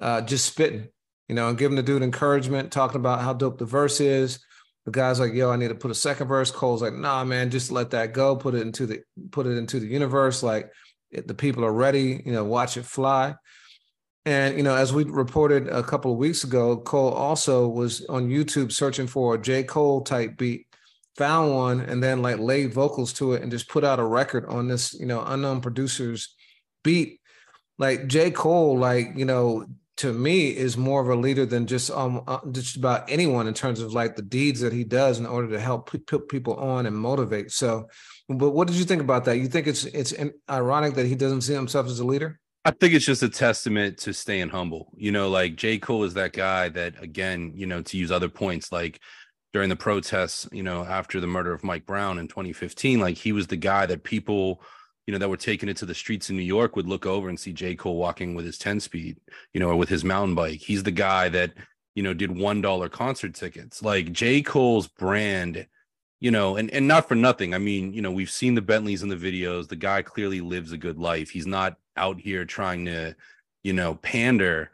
[0.00, 0.88] uh, just spitting,
[1.28, 4.42] you know, and giving the dude encouragement, talking about how dope the verse is.
[4.86, 7.50] The guy's like, "Yo, I need to put a second verse." Cole's like, "Nah, man,
[7.50, 8.36] just let that go.
[8.36, 10.42] Put it into the put it into the universe.
[10.42, 10.72] Like
[11.12, 12.22] the people are ready.
[12.24, 13.34] You know, watch it fly."
[14.24, 18.30] And you know, as we reported a couple of weeks ago, Cole also was on
[18.30, 19.62] YouTube searching for a J.
[19.62, 20.66] Cole type beat
[21.16, 24.44] found one and then like laid vocals to it and just put out a record
[24.46, 26.34] on this, you know, unknown producers
[26.84, 27.20] beat.
[27.78, 28.30] Like J.
[28.30, 29.66] Cole, like, you know,
[29.98, 33.54] to me is more of a leader than just um uh, just about anyone in
[33.54, 36.86] terms of like the deeds that he does in order to help put people on
[36.86, 37.50] and motivate.
[37.50, 37.88] So,
[38.28, 39.38] but what did you think about that?
[39.38, 40.14] You think it's it's
[40.50, 42.38] ironic that he doesn't see himself as a leader?
[42.66, 44.92] I think it's just a testament to staying humble.
[44.96, 45.78] You know, like J.
[45.78, 49.00] Cole is that guy that, again, you know, to use other points, like
[49.56, 53.32] during the protests, you know, after the murder of Mike Brown in 2015, like he
[53.32, 54.60] was the guy that people,
[55.06, 57.30] you know, that were taking it to the streets in New York would look over
[57.30, 57.74] and see J.
[57.74, 59.16] Cole walking with his 10 speed,
[59.54, 60.60] you know, or with his mountain bike.
[60.60, 61.54] He's the guy that,
[61.94, 63.82] you know, did $1 concert tickets.
[63.82, 64.42] Like J.
[64.42, 65.66] Cole's brand,
[66.20, 67.54] you know, and, and not for nothing.
[67.54, 69.68] I mean, you know, we've seen the Bentleys in the videos.
[69.68, 71.30] The guy clearly lives a good life.
[71.30, 73.16] He's not out here trying to,
[73.64, 74.70] you know, pander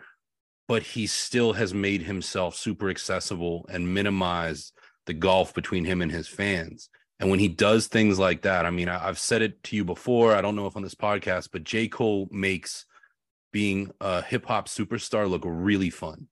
[0.68, 4.72] but he still has made himself super accessible and minimized
[5.06, 6.88] the gulf between him and his fans.
[7.18, 9.84] And when he does things like that, I mean, I, have said it to you
[9.84, 10.34] before.
[10.34, 11.88] I don't know if on this podcast, but J.
[11.88, 12.84] Cole makes
[13.52, 16.26] being a hip hop superstar look really fun,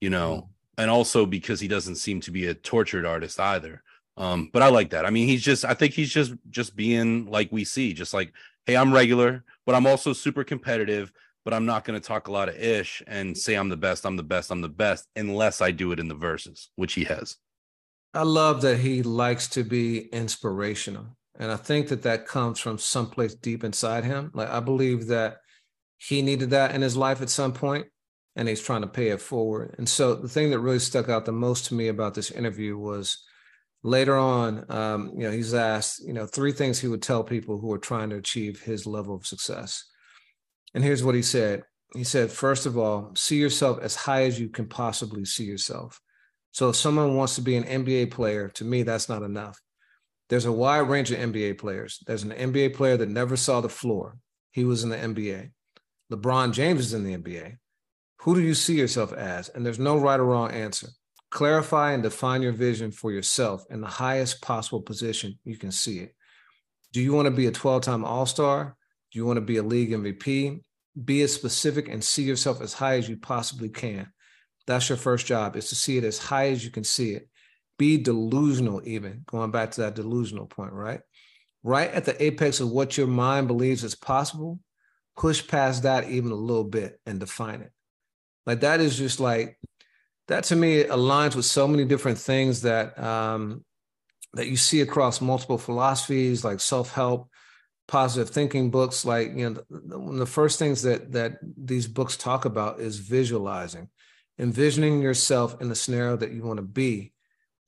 [0.00, 0.82] you know, mm-hmm.
[0.82, 3.82] and also because he doesn't seem to be a tortured artist either.
[4.16, 5.06] Um, but I like that.
[5.06, 8.32] I mean, he's just, I think he's just, just being like we see, just like,
[8.66, 11.12] hey, I'm regular, but I'm also super competitive
[11.44, 14.06] but I'm not going to talk a lot of ish and say I'm the best,
[14.06, 17.04] I'm the best, I'm the best, unless I do it in the verses, which he
[17.04, 17.36] has.
[18.14, 21.16] I love that he likes to be inspirational.
[21.38, 24.30] And I think that that comes from someplace deep inside him.
[24.34, 25.38] Like, I believe that
[25.98, 27.86] he needed that in his life at some point
[28.36, 29.74] and he's trying to pay it forward.
[29.78, 32.76] And so the thing that really stuck out the most to me about this interview
[32.76, 33.22] was
[33.82, 37.58] later on, um, you know, he's asked, you know, three things he would tell people
[37.58, 39.84] who are trying to achieve his level of success.
[40.74, 41.62] And here's what he said
[41.94, 46.00] He said, first of all, see yourself as high as you can possibly see yourself.
[46.52, 49.60] So if someone wants to be an NBA player, to me, that's not enough.
[50.28, 51.98] There's a wide range of NBA players.
[52.06, 54.16] There's an NBA player that never saw the floor.
[54.52, 55.50] He was in the NBA.
[56.12, 57.56] LeBron James is in the NBA.
[58.20, 59.48] Who do you see yourself as?
[59.48, 60.88] And there's no right or wrong answer.
[61.30, 65.98] Clarify and define your vision for yourself in the highest possible position you can see
[65.98, 66.14] it.
[66.92, 68.76] Do you want to be a 12 time All Star?
[69.14, 70.60] Do you want to be a league MVP?
[71.04, 74.12] Be as specific and see yourself as high as you possibly can.
[74.66, 77.28] That's your first job is to see it as high as you can see it.
[77.78, 81.00] Be delusional, even going back to that delusional point, right?
[81.62, 84.58] Right at the apex of what your mind believes is possible,
[85.16, 87.70] push past that even a little bit and define it.
[88.46, 89.60] Like that is just like
[90.26, 93.64] that to me aligns with so many different things that um,
[94.32, 97.28] that you see across multiple philosophies like self-help
[97.86, 102.44] positive thinking books like you know the, the first things that that these books talk
[102.44, 103.88] about is visualizing
[104.38, 107.12] envisioning yourself in the scenario that you want to be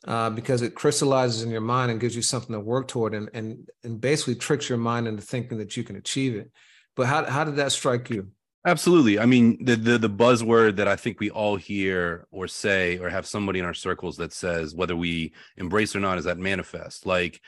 [0.07, 3.29] uh, because it crystallizes in your mind and gives you something to work toward and,
[3.35, 6.51] and and basically tricks your mind into thinking that you can achieve it.
[6.95, 8.29] But how, how did that strike you?
[8.65, 9.19] Absolutely.
[9.19, 13.09] I mean the, the the buzzword that i think we all hear or say or
[13.09, 17.07] have somebody in our circles that says whether we embrace or not is that manifest.
[17.07, 17.41] Like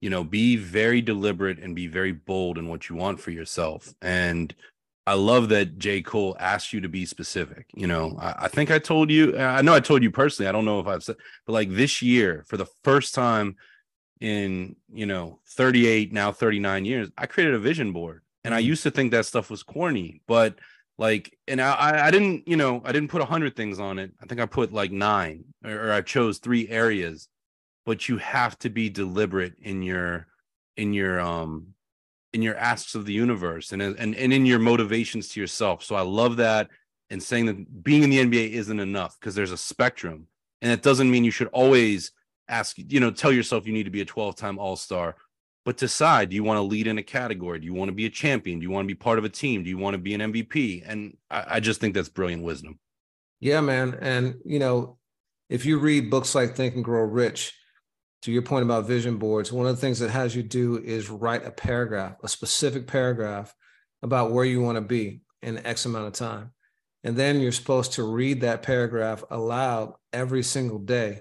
[0.00, 3.92] you know be very deliberate and be very bold in what you want for yourself.
[4.02, 4.54] And
[5.06, 6.02] i love that j.
[6.02, 8.16] Cole asked you to be specific you know.
[8.20, 10.80] I, I, think i told you i know i told you personally i don't know
[10.80, 13.56] if i've said but like this year for the first time
[14.20, 18.22] in you know 38 now 39 years i created a vision board.
[18.44, 18.68] And i mm-hmm.
[18.68, 20.58] used to think that stuff was corny but
[20.98, 24.12] like and i i didn't you know i didn't put a hundred things on it.
[24.20, 27.28] I think i put like nine or, or i chose three areas
[27.86, 30.26] but you have to be deliberate in your
[30.76, 31.68] in your um
[32.32, 35.82] in your asks of the universe and and and in your motivations to yourself.
[35.82, 36.68] So I love that
[37.08, 40.26] and saying that being in the NBA isn't enough because there's a spectrum.
[40.60, 42.10] And it doesn't mean you should always
[42.48, 45.16] ask you know tell yourself you need to be a 12-time all-star.
[45.64, 47.60] But decide do you want to lead in a category?
[47.60, 48.58] Do you want to be a champion?
[48.58, 49.62] Do you want to be part of a team?
[49.62, 52.78] Do you want to be an mvp and I, I, just think that's brilliant wisdom.
[53.40, 53.96] Yeah man.
[54.00, 54.98] And you know
[55.48, 57.54] if you read books like think and grow rich
[58.26, 61.08] to your point about vision boards, one of the things that has you do is
[61.08, 63.54] write a paragraph, a specific paragraph
[64.02, 66.50] about where you want to be in X amount of time.
[67.04, 71.20] And then you're supposed to read that paragraph aloud every single day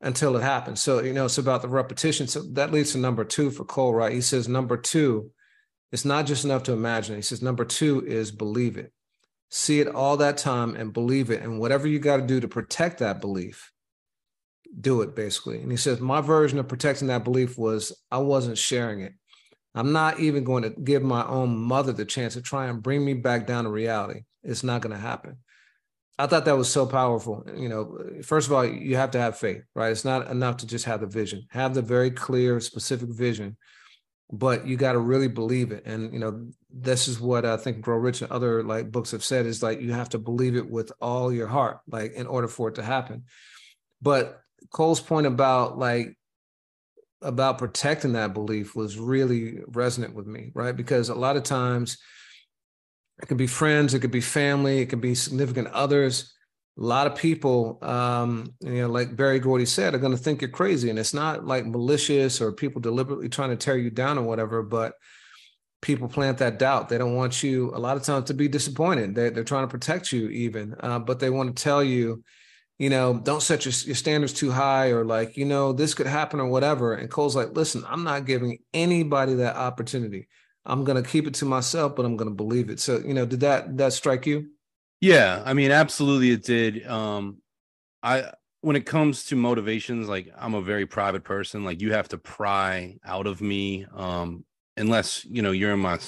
[0.00, 0.80] until it happens.
[0.80, 2.26] So, you know, it's about the repetition.
[2.26, 4.12] So that leads to number two for Cole, right?
[4.12, 5.30] He says, number two,
[5.92, 7.14] it's not just enough to imagine.
[7.14, 8.92] He says, number two is believe it.
[9.48, 11.40] See it all that time and believe it.
[11.40, 13.71] And whatever you got to do to protect that belief,
[14.80, 15.60] do it basically.
[15.60, 19.12] And he says, my version of protecting that belief was I wasn't sharing it.
[19.74, 23.04] I'm not even going to give my own mother the chance to try and bring
[23.04, 24.22] me back down to reality.
[24.42, 25.38] It's not going to happen.
[26.18, 27.44] I thought that was so powerful.
[27.56, 29.90] You know, first of all, you have to have faith, right?
[29.90, 31.46] It's not enough to just have the vision.
[31.50, 33.56] Have the very clear, specific vision,
[34.30, 35.84] but you got to really believe it.
[35.86, 39.24] And you know, this is what I think Grow Rich and other like books have
[39.24, 42.48] said is like you have to believe it with all your heart, like in order
[42.48, 43.24] for it to happen.
[44.02, 46.16] But Cole's point about like
[47.22, 50.76] about protecting that belief was really resonant with me, right?
[50.76, 51.98] Because a lot of times
[53.22, 56.34] it could be friends, it could be family, it could be significant others.
[56.78, 60.40] A lot of people, um, you know, like Berry Gordy said, are going to think
[60.40, 64.18] you're crazy, and it's not like malicious or people deliberately trying to tear you down
[64.18, 64.62] or whatever.
[64.62, 64.94] But
[65.82, 66.88] people plant that doubt.
[66.88, 69.14] They don't want you a lot of times to be disappointed.
[69.14, 72.24] They, they're trying to protect you, even, uh, but they want to tell you,
[72.78, 76.06] you know, don't set your, your standards too high or like, you know, this could
[76.06, 76.94] happen or whatever.
[76.94, 80.28] And Cole's like, listen, I'm not giving anybody that opportunity.
[80.64, 82.80] I'm going to keep it to myself, but I'm going to believe it.
[82.80, 84.50] So, you know, did that that strike you?
[85.00, 86.86] Yeah, I mean, absolutely, it did.
[86.86, 87.38] Um,
[88.02, 88.30] I
[88.60, 91.64] when it comes to motivations, like I'm a very private person.
[91.64, 94.44] Like you have to pry out of me, um,
[94.76, 95.98] unless you know you're in my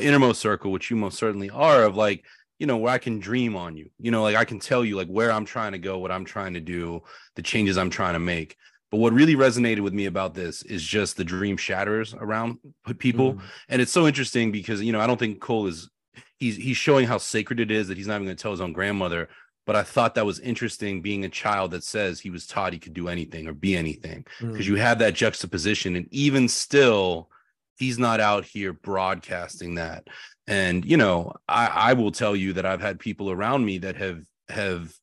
[0.00, 1.84] innermost circle, which you most certainly are.
[1.84, 2.24] Of like,
[2.58, 3.90] you know, where I can dream on you.
[3.98, 6.24] You know, like I can tell you like where I'm trying to go, what I'm
[6.24, 7.02] trying to do,
[7.34, 8.56] the changes I'm trying to make.
[8.90, 12.58] But what really resonated with me about this is just the dream shatters around
[12.98, 13.32] people.
[13.32, 13.46] Mm-hmm.
[13.70, 15.90] And it's so interesting because, you know, I don't think Cole is
[16.38, 18.60] he's he's showing how sacred it is that he's not even going to tell his
[18.60, 19.28] own grandmother.
[19.66, 22.78] But I thought that was interesting being a child that says he was taught he
[22.78, 24.26] could do anything or be anything.
[24.38, 24.74] Because mm-hmm.
[24.74, 25.96] you have that juxtaposition.
[25.96, 27.30] And even still,
[27.78, 30.06] he's not out here broadcasting that.
[30.46, 33.96] And, you know, I, I will tell you that I've had people around me that
[33.96, 34.94] have have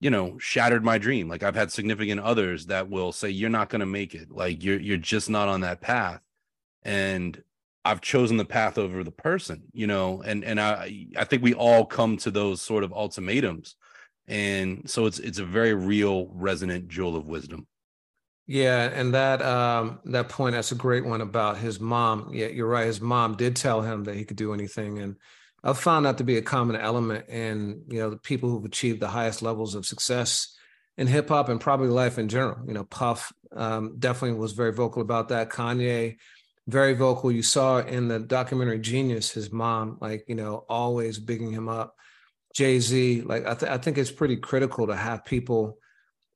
[0.00, 1.28] you know shattered my dream.
[1.28, 4.30] Like i've had significant others that will say you're not going to make it.
[4.30, 6.20] Like you're you're just not on that path.
[6.82, 7.42] And
[7.86, 11.52] i've chosen the path over the person you know and and i i think we
[11.52, 13.76] all come to those sort of ultimatums.
[14.26, 17.66] And so it's it's a very real resonant jewel of wisdom
[18.46, 22.68] yeah and that um that point that's a great one about his mom yeah you're
[22.68, 25.16] right his mom did tell him that he could do anything and
[25.64, 29.00] I've found that to be a common element in you know the people who've achieved
[29.00, 30.54] the highest levels of success
[30.98, 32.58] in hip hop and probably life in general.
[32.66, 35.48] You know, Puff um, definitely was very vocal about that.
[35.48, 36.16] Kanye,
[36.68, 37.32] very vocal.
[37.32, 41.96] You saw in the documentary Genius, his mom, like you know, always bigging him up.
[42.54, 45.78] Jay Z, like I, th- I think it's pretty critical to have people,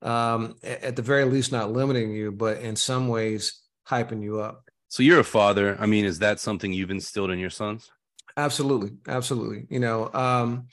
[0.03, 4.65] um, at the very least, not limiting you, but in some ways hyping you up.
[4.89, 5.77] So you're a father.
[5.79, 7.91] I mean, is that something you've instilled in your sons?
[8.37, 9.67] Absolutely, absolutely.
[9.69, 10.69] You know, um,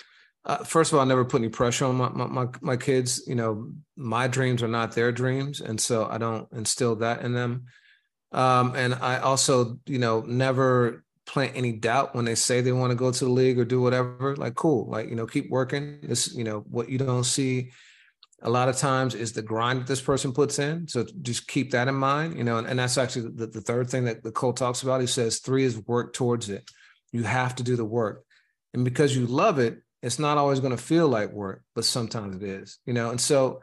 [0.45, 3.23] uh, first of all, I never put any pressure on my, my my kids.
[3.25, 7.33] You know, my dreams are not their dreams, and so I don't instill that in
[7.33, 7.65] them.
[8.31, 12.91] Um, and I also, you know, never plant any doubt when they say they want
[12.91, 14.35] to go to the league or do whatever.
[14.35, 15.99] Like, cool, like you know, keep working.
[16.03, 17.71] This, you know, what you don't see
[18.45, 20.87] a lot of times is the grind that this person puts in.
[20.87, 22.37] So just keep that in mind.
[22.37, 25.01] You know, and, and that's actually the, the third thing that the Cole talks about.
[25.01, 26.69] He says three is work towards it.
[27.11, 28.23] You have to do the work.
[28.73, 32.35] And because you love it, it's not always going to feel like work, but sometimes
[32.35, 33.09] it is, you know?
[33.09, 33.61] And so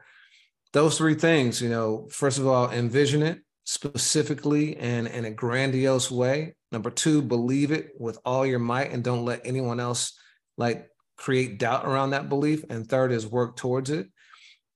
[0.72, 6.10] those three things, you know, first of all, envision it specifically and in a grandiose
[6.10, 6.56] way.
[6.72, 10.18] Number two, believe it with all your might and don't let anyone else
[10.56, 12.64] like create doubt around that belief.
[12.68, 14.08] And third is work towards it.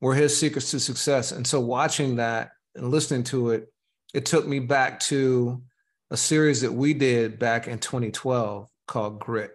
[0.00, 1.32] Were his secrets to success.
[1.32, 3.72] And so watching that and listening to it,
[4.12, 5.62] it took me back to
[6.10, 9.52] a series that we did back in 2012 called Grit.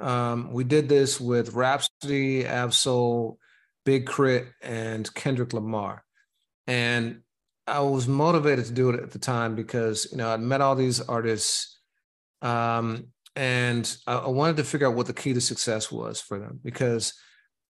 [0.00, 3.38] Um, we did this with Rapsody, Ab-Soul,
[3.84, 6.04] Big K.R.I.T., and Kendrick Lamar.
[6.66, 7.20] And
[7.66, 10.76] I was motivated to do it at the time because, you know, I'd met all
[10.76, 11.78] these artists
[12.42, 16.38] um, and I, I wanted to figure out what the key to success was for
[16.38, 17.14] them because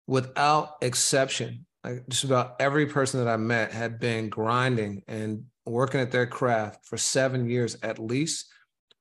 [0.06, 6.00] without exception, like just about every person that I met had been grinding and working
[6.00, 8.46] at their craft for seven years at least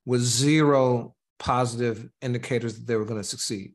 [0.04, 3.72] with zero positive indicators that they were going to succeed.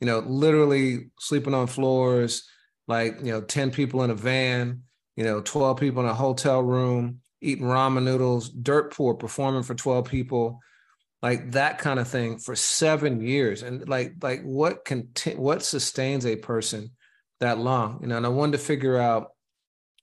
[0.00, 2.48] You know, literally sleeping on floors,
[2.88, 4.82] like, you know, 10 people in a van,
[5.16, 9.74] you know, 12 people in a hotel room, eating ramen noodles, dirt poor, performing for
[9.74, 10.60] 12 people,
[11.20, 13.62] like that kind of thing for seven years.
[13.62, 16.90] And like, like what can, what sustains a person
[17.42, 17.98] that long?
[18.00, 19.28] You know, and I wanted to figure out,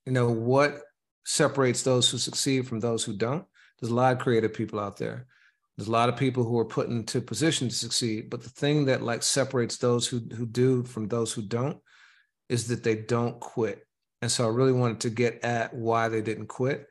[0.06, 0.82] you know, what
[1.26, 3.46] separates those who succeed from those who don't.
[3.80, 5.26] There's a lot of creative people out there.
[5.78, 8.86] There's a lot of people who are put into position to succeed, but the thing
[8.86, 11.78] that like separates those who who do from those who don't
[12.50, 13.88] is that they don't quit.
[14.22, 16.88] And so I really wanted to get at why they didn't quit.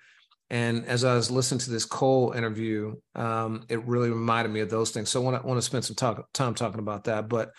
[0.51, 4.71] And as I was listening to this Cole interview, um, it really reminded me of
[4.71, 5.11] those things.
[5.11, 7.29] So I want to spend some talk, time talking about that.
[7.29, 7.51] But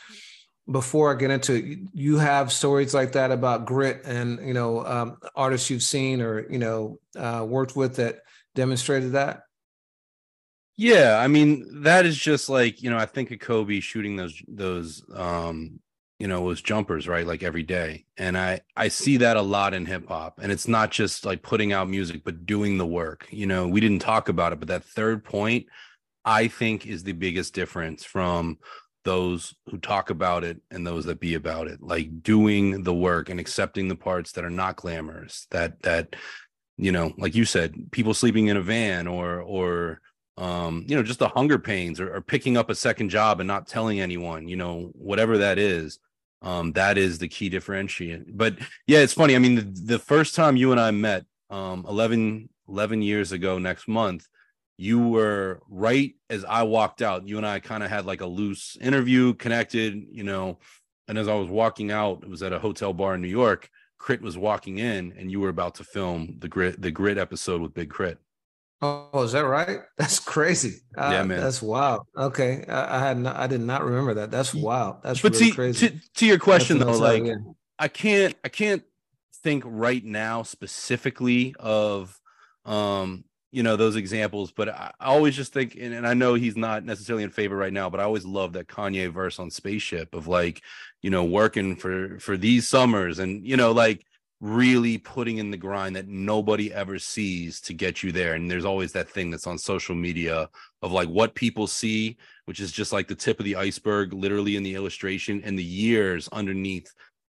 [0.70, 4.86] before I get into it, you have stories like that about grit and you know
[4.86, 8.22] um, artists you've seen or you know uh, worked with that
[8.56, 9.44] demonstrated that.
[10.78, 14.42] Yeah, I mean that is just like you know I think of Kobe shooting those
[14.48, 15.80] those um
[16.20, 18.06] you know those jumpers right like every day.
[18.18, 20.40] And I I see that a lot in hip hop.
[20.42, 23.28] And it's not just like putting out music but doing the work.
[23.32, 25.66] You know we didn't talk about it but that third point
[26.24, 28.60] I think is the biggest difference from
[29.06, 33.30] those who talk about it and those that be about it like doing the work
[33.30, 36.16] and accepting the parts that are not glamorous that that
[36.78, 40.02] you know like you said people sleeping in a van or or
[40.40, 43.48] um, you know, just the hunger pains or, or, picking up a second job and
[43.48, 46.00] not telling anyone, you know, whatever that is,
[46.42, 48.38] um, that is the key differentiate.
[48.38, 49.36] But yeah, it's funny.
[49.36, 53.58] I mean, the, the first time you and I met, um, 11, 11 years ago
[53.58, 54.30] next month,
[54.80, 57.28] you were right as I walked out.
[57.28, 60.58] You and I kind of had like a loose interview, connected, you know.
[61.10, 63.70] And as I was walking out, it was at a hotel bar in New York.
[64.00, 64.24] K.R.I.T.
[64.24, 67.74] was walking in, and you were about to film the grit the grit episode with
[67.74, 68.20] Big Crit.
[68.82, 69.80] Oh, is that right?
[69.98, 70.78] That's crazy.
[70.98, 71.42] Uh, yeah, man.
[71.42, 72.04] That's wild.
[72.16, 74.32] Okay, I, I, had not, I did not remember that.
[74.32, 75.04] That's wild.
[75.04, 75.90] That's but really to, crazy.
[75.90, 77.26] To, to your question though, like
[77.78, 78.84] I can't, I can't
[79.44, 82.18] think right now specifically of,
[82.64, 84.52] um, you know, those examples.
[84.52, 87.74] But I, always just think, and, and I know he's not necessarily in favor right
[87.74, 90.62] now, but I always love that Kanye verse on Spaceship of like,
[91.02, 94.06] you know, working for for these summers, and you know, like
[94.42, 98.36] really putting in the grind that nobody ever sees to get you there.
[98.36, 100.50] And there's always that thing that's on social media
[100.82, 104.56] of like what people see, which is just like the tip of the iceberg, literally
[104.56, 106.90] in the illustration, and the years underneath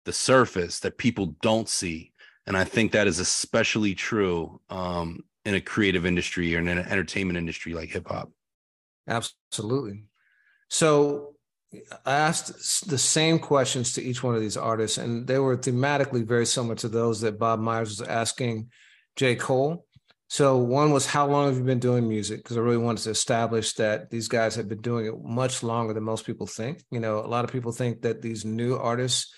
[0.05, 2.11] the surface that people don't see.
[2.47, 6.79] And I think that is especially true um, in a creative industry or in an
[6.79, 8.31] entertainment industry like hip hop.
[9.07, 10.05] Absolutely.
[10.69, 11.35] So
[12.05, 16.25] I asked the same questions to each one of these artists, and they were thematically
[16.25, 18.69] very similar to those that Bob Myers was asking
[19.15, 19.35] J.
[19.35, 19.85] Cole.
[20.27, 22.39] So one was how long have you been doing music?
[22.39, 25.93] Because I really wanted to establish that these guys have been doing it much longer
[25.93, 26.83] than most people think.
[26.89, 29.33] You know, a lot of people think that these new artists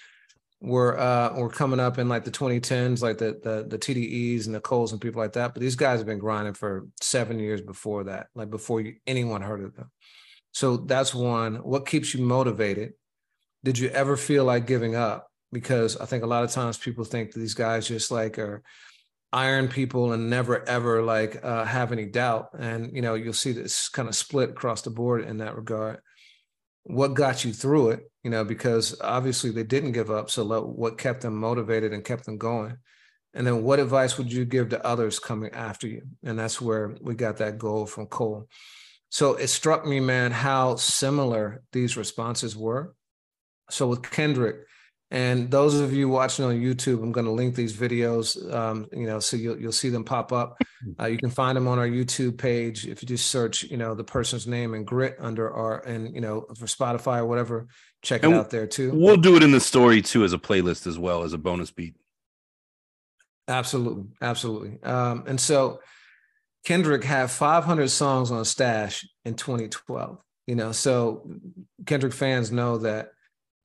[0.60, 4.55] were uh were coming up in like the 2010s, like the the the TDEs and
[4.55, 5.53] the Coles and people like that.
[5.53, 9.41] But these guys have been grinding for seven years before that, like before you, anyone
[9.41, 9.91] heard of them.
[10.53, 11.58] So that's one.
[11.58, 12.93] What keeps you motivated?
[13.64, 15.30] Did you ever feel like giving up?
[15.51, 18.64] Because I think a lot of times people think these guys just like are
[19.32, 22.49] iron people and never ever like uh, have any doubt.
[22.58, 25.99] And you know, you'll see this kind of split across the board in that regard.
[26.89, 28.11] What got you through it?
[28.23, 30.31] You know, because obviously they didn't give up.
[30.31, 32.77] So what kept them motivated and kept them going?
[33.33, 36.03] And then what advice would you give to others coming after you?
[36.23, 38.47] And that's where we got that goal from Cole.
[39.09, 42.95] So it struck me, man, how similar these responses were.
[43.69, 44.65] So with Kendrick,
[45.10, 49.05] and those of you watching on YouTube, I'm going to link these videos, um, you
[49.05, 50.58] know, so you'll you'll see them pop up.
[50.99, 53.95] Uh, you can find them on our YouTube page if you just search, you know,
[53.95, 57.68] the person's name and grit under our and you know for Spotify or whatever.
[58.03, 58.91] Check and it out there too.
[58.93, 61.72] We'll do it in the story too as a playlist as well as a bonus
[61.72, 61.95] beat.
[63.47, 64.82] Absolutely, absolutely.
[64.84, 65.80] Um, and so
[66.64, 70.20] Kendrick had 500 songs on Stash in 2012.
[70.45, 71.28] You know, so
[71.88, 73.14] Kendrick fans know that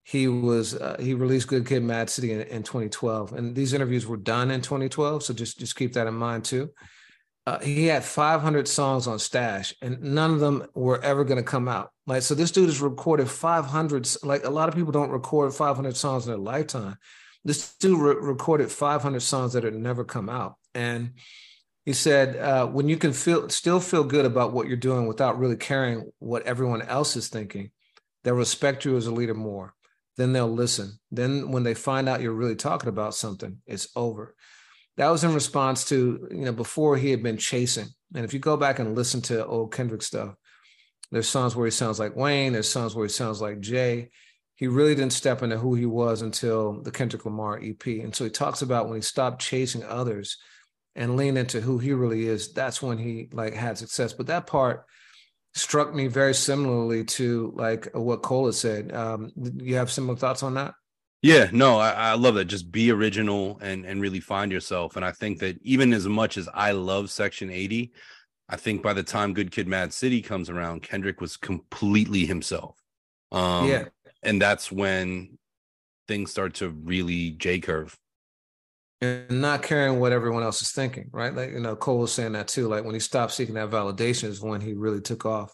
[0.05, 4.07] he was uh, he released Good Kid, Mad City in, in, 2012, and these interviews
[4.07, 5.23] were done in 2012.
[5.23, 6.71] So just just keep that in mind too.
[7.45, 11.49] Uh, he had 500 songs on Stash, and none of them were ever going to
[11.49, 11.91] come out.
[12.07, 14.09] Like so, this dude has recorded 500.
[14.23, 16.97] Like a lot of people don't record 500 songs in their lifetime.
[17.45, 21.13] This dude re- recorded 500 songs that had never come out, and
[21.85, 25.39] he said, uh, when you can feel still feel good about what you're doing without
[25.39, 27.71] really caring what everyone else is thinking,
[28.23, 29.75] they'll respect you as a leader more.
[30.17, 30.99] Then they'll listen.
[31.11, 34.35] Then when they find out you're really talking about something, it's over.
[34.97, 37.89] That was in response to, you know, before he had been chasing.
[38.15, 40.35] And if you go back and listen to old Kendrick stuff,
[41.11, 44.11] there's songs where he sounds like Wayne, there's songs where he sounds like Jay.
[44.57, 47.85] He really didn't step into who he was until the Kendrick Lamar EP.
[47.87, 50.37] And so he talks about when he stopped chasing others
[50.95, 54.13] and lean into who he really is, that's when he like had success.
[54.13, 54.85] But that part
[55.55, 58.95] struck me very similarly to like what Cole said.
[58.95, 60.75] Um, you have similar thoughts on that?
[61.23, 62.47] Yeah, no, I, I, love that.
[62.47, 64.97] Just be original and and really find yourself.
[64.97, 67.93] And I think that even as much as I love Section 80,
[68.49, 72.77] I think by the time Good Kid, Mad City comes around, Kendrick was completely himself.
[73.31, 73.85] Um, yeah,
[74.25, 75.39] and that's when
[76.09, 77.97] things start to really J curve.
[79.03, 81.35] And not caring what everyone else is thinking, right?
[81.35, 82.69] Like you know, Cole was saying that too.
[82.69, 85.53] Like when he stopped seeking that validation is when he really took off.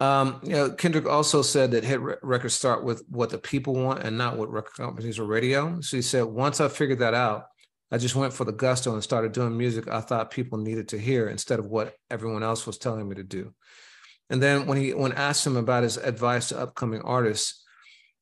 [0.00, 4.02] Um, you know, Kendrick also said that hit records start with what the people want
[4.02, 5.80] and not what record companies or radio.
[5.80, 7.44] So he said, once I figured that out,
[7.90, 10.98] I just went for the gusto and started doing music I thought people needed to
[10.98, 13.54] hear instead of what everyone else was telling me to do.
[14.28, 17.64] And then when he when asked him about his advice to upcoming artists,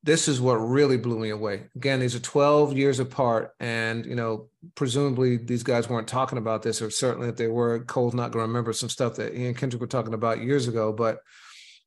[0.04, 1.64] this is what really blew me away.
[1.74, 6.62] Again, these are 12 years apart, and you know, presumably these guys weren't talking about
[6.62, 9.46] this, or certainly if they were, Cole's not going to remember some stuff that he
[9.46, 10.92] and Kendrick were talking about years ago.
[10.92, 11.20] But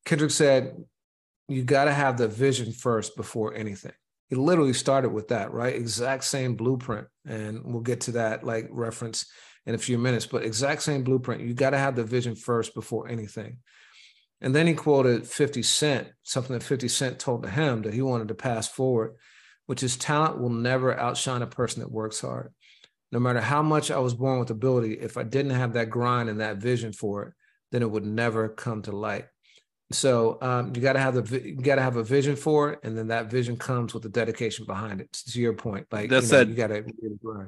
[0.04, 0.76] Kendrick said,
[1.48, 3.94] you got to have the vision first before anything.
[4.30, 5.76] He literally started with that, right?
[5.76, 7.08] Exact same blueprint.
[7.28, 9.28] And we'll get to that like reference
[9.68, 11.44] in a few minutes, but exact same blueprint.
[11.44, 13.60] You got to have the vision first before anything.
[14.42, 18.02] And then he quoted 50 Cent, something that 50 Cent told to him that he
[18.02, 19.16] wanted to pass forward,
[19.66, 22.54] which is talent will never outshine a person that works hard.
[23.12, 26.30] No matter how much I was born with ability, if I didn't have that grind
[26.30, 27.34] and that vision for it,
[27.72, 29.26] then it would never come to light.
[29.92, 32.80] So um, you got to have the you got to have a vision for it,
[32.84, 35.14] and then that vision comes with the dedication behind it.
[35.14, 37.48] To your point, like that's you know, that you got to really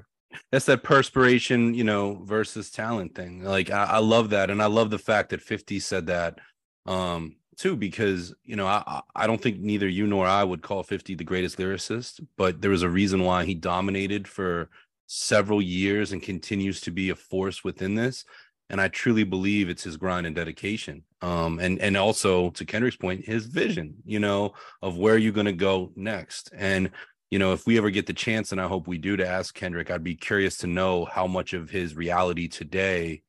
[0.50, 3.44] That's that perspiration, you know, versus talent thing.
[3.44, 6.40] Like I, I, love that, and I love the fact that Fifty said that
[6.86, 10.84] um, too, because you know I I don't think neither you nor I would call
[10.84, 14.70] Fifty the greatest lyricist, but there was a reason why he dominated for
[15.08, 18.26] several years and continues to be a force within this
[18.70, 21.04] and I truly believe it's his grind and dedication.
[21.22, 25.46] Um, and and also to Kendrick's point, his vision, you know, of where you're going
[25.46, 26.52] to go next.
[26.56, 26.92] And
[27.32, 29.54] you know, if we ever get the chance, and I hope we do, to ask
[29.54, 33.24] Kendrick, I'd be curious to know how much of his reality today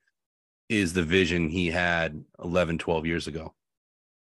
[0.71, 3.53] is the vision he had 11, 12 years ago.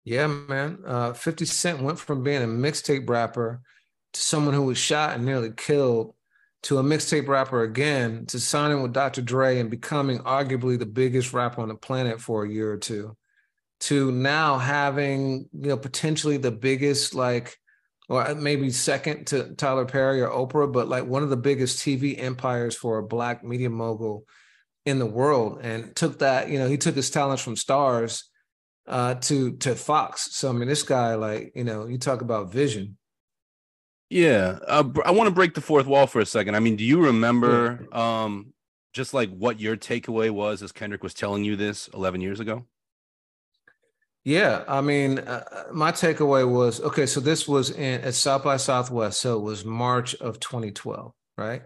[0.05, 0.80] Yeah, man.
[0.85, 3.62] Uh, 50 Cent went from being a mixtape rapper
[4.12, 6.12] to someone who was shot and nearly killed
[6.64, 9.22] to a mixtape rapper again to signing with Dr.
[9.22, 13.16] Dre and becoming arguably the biggest rapper on the planet for a year or two
[13.80, 17.59] to now having you know potentially the biggest like
[18.09, 22.18] or maybe second to Tyler Perry or Oprah but like one of the biggest TV
[22.18, 24.24] empires for a black media mogul
[24.87, 28.24] in the world and took that you know he took his talents from Starz
[28.87, 32.53] uh to to Fox so I mean this guy like you know you talk about
[32.53, 32.97] vision
[34.11, 36.55] yeah, uh, I want to break the fourth wall for a second.
[36.55, 38.53] I mean, do you remember um,
[38.93, 42.64] just like what your takeaway was as Kendrick was telling you this 11 years ago?
[44.22, 47.07] Yeah, I mean, uh, uh, my takeaway was okay.
[47.07, 51.62] So this was in at South by Southwest, so it was March of 2012, right?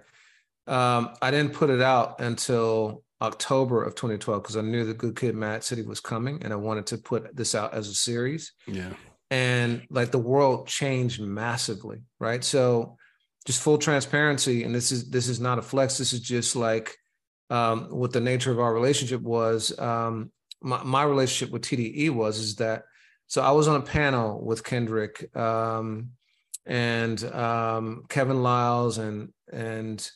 [0.67, 5.17] Um, I didn't put it out until October of 2012 because I knew the Good
[5.17, 8.53] Kid, Mad City was coming, and I wanted to put this out as a series.
[8.67, 8.93] Yeah.
[9.31, 12.43] And like the world changed massively right?
[12.43, 12.97] So
[13.47, 16.95] just full transparency and this is this is not a flex this is just like
[17.51, 19.77] um, what the nature of our relationship was.
[19.79, 22.83] Um, my, my relationship with tde was is that
[23.29, 26.11] so i was on a panel with kendrick um,
[26.67, 30.11] and um, kevin liles and and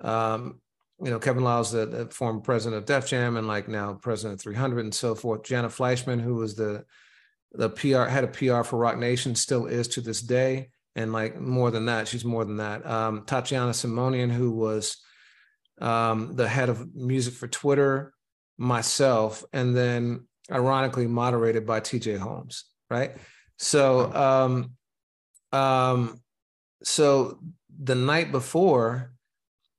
[0.00, 0.60] um,
[1.02, 4.34] you know kevin liles the, the former president of def jam and like now president
[4.34, 6.84] of 300 and so forth jana fleishman who was the
[7.52, 10.70] the PR had a PR for Roc Nation, still is to this day.
[10.96, 12.84] And like more than that, she's more than that.
[12.84, 14.96] Um, Tatiana Simonian, who was
[15.80, 18.12] um, the head of music for Twitter,
[18.58, 23.16] myself, and then ironically moderated by TJ Holmes, right?
[23.58, 24.72] So, um,
[25.52, 26.20] um,
[26.82, 27.38] so
[27.80, 29.12] the night before,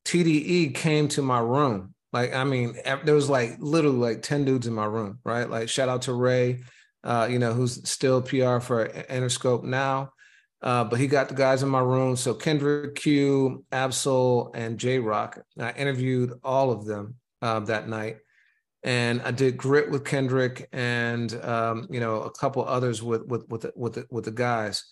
[0.10, 1.94] TDE came to my room.
[2.12, 5.50] Like, I mean, there was like literally like 10 dudes in my room, right?
[5.50, 6.60] Like, shout out to Ray
[7.04, 10.12] uh, you know, who's still PR for Interscope now.
[10.62, 12.18] Uh, but he got the guys in my room.
[12.18, 15.40] So Kendrick Q, Ab-Soul, and Jay Rock.
[15.58, 18.18] I interviewed all of them uh, that night.
[18.84, 23.46] And I did grit with Kendrick and um, you know a couple others with with
[23.50, 24.86] with with the, with the guys.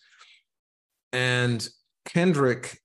[1.13, 1.65] And
[2.05, 2.81] Kendrick,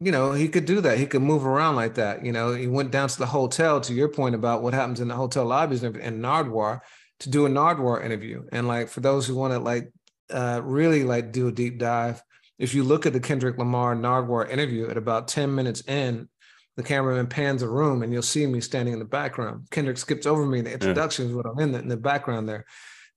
[0.00, 0.98] you know, he could do that.
[0.98, 2.24] He could move around like that.
[2.24, 3.80] You know, he went down to the hotel.
[3.80, 6.80] To your point about what happens in the hotel lobbies and, Nardwuar,
[7.20, 8.44] to do a Nardwuar interview.
[8.52, 9.92] And like for those who want to like
[10.30, 12.22] uh, really like do a deep dive,
[12.58, 16.28] if you look at the Kendrick Lamar Nardwuar interview at about 10 minutes in,
[16.76, 19.68] the cameraman pans a room and you'll see me standing in the background.
[19.70, 21.36] Kendrick skips over me in the introduction yeah.
[21.36, 22.64] what I'm in the, in the background there.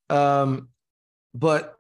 [0.10, 0.70] Um,
[1.34, 1.74] but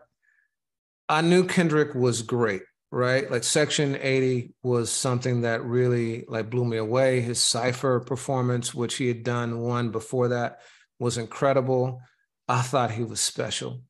[1.08, 2.64] I knew Kendrick was great.
[2.89, 3.29] Right?
[3.29, 7.19] Like Section 80 was something that really like blew me away.
[7.19, 10.59] His cipher performance, which he had done one before that,
[10.99, 12.01] was incredible.
[12.47, 13.81] I thought he was special.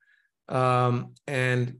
[0.50, 1.78] Um, and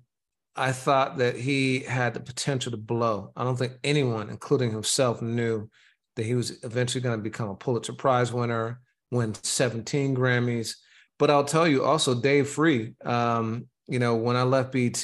[0.56, 3.32] I thought that he had the potential to blow.
[3.36, 5.70] I don't think anyone, including himself, knew
[6.16, 10.76] that he was eventually going to become a Pulitzer Prize winner, win 17 Grammys.
[11.20, 15.04] But I'll tell you also, Dave Free, um, you know, when I left BET,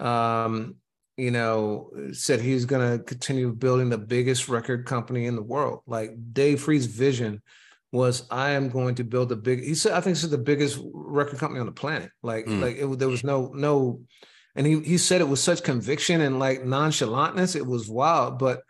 [0.00, 0.76] um,
[1.16, 5.80] you know, said he's going to continue building the biggest record company in the world.
[5.86, 7.42] Like Dave Free's vision
[7.90, 9.62] was, I am going to build the big.
[9.62, 12.10] He said, I think this is the biggest record company on the planet.
[12.22, 12.62] Like, mm.
[12.62, 14.00] like it, there was no, no,
[14.54, 17.56] and he he said it with such conviction and like nonchalantness.
[17.56, 18.62] It was wild, but.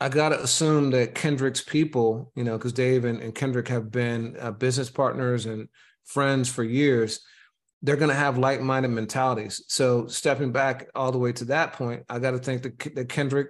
[0.00, 4.34] I gotta assume that Kendrick's people, you know, because Dave and, and, Kendrick have been
[4.40, 5.68] uh, business partners and
[6.04, 7.20] friends for years
[7.82, 9.62] they're going to have like-minded mentalities.
[9.66, 13.08] So stepping back all the way to that point, I got to think that, that
[13.08, 13.48] Kendrick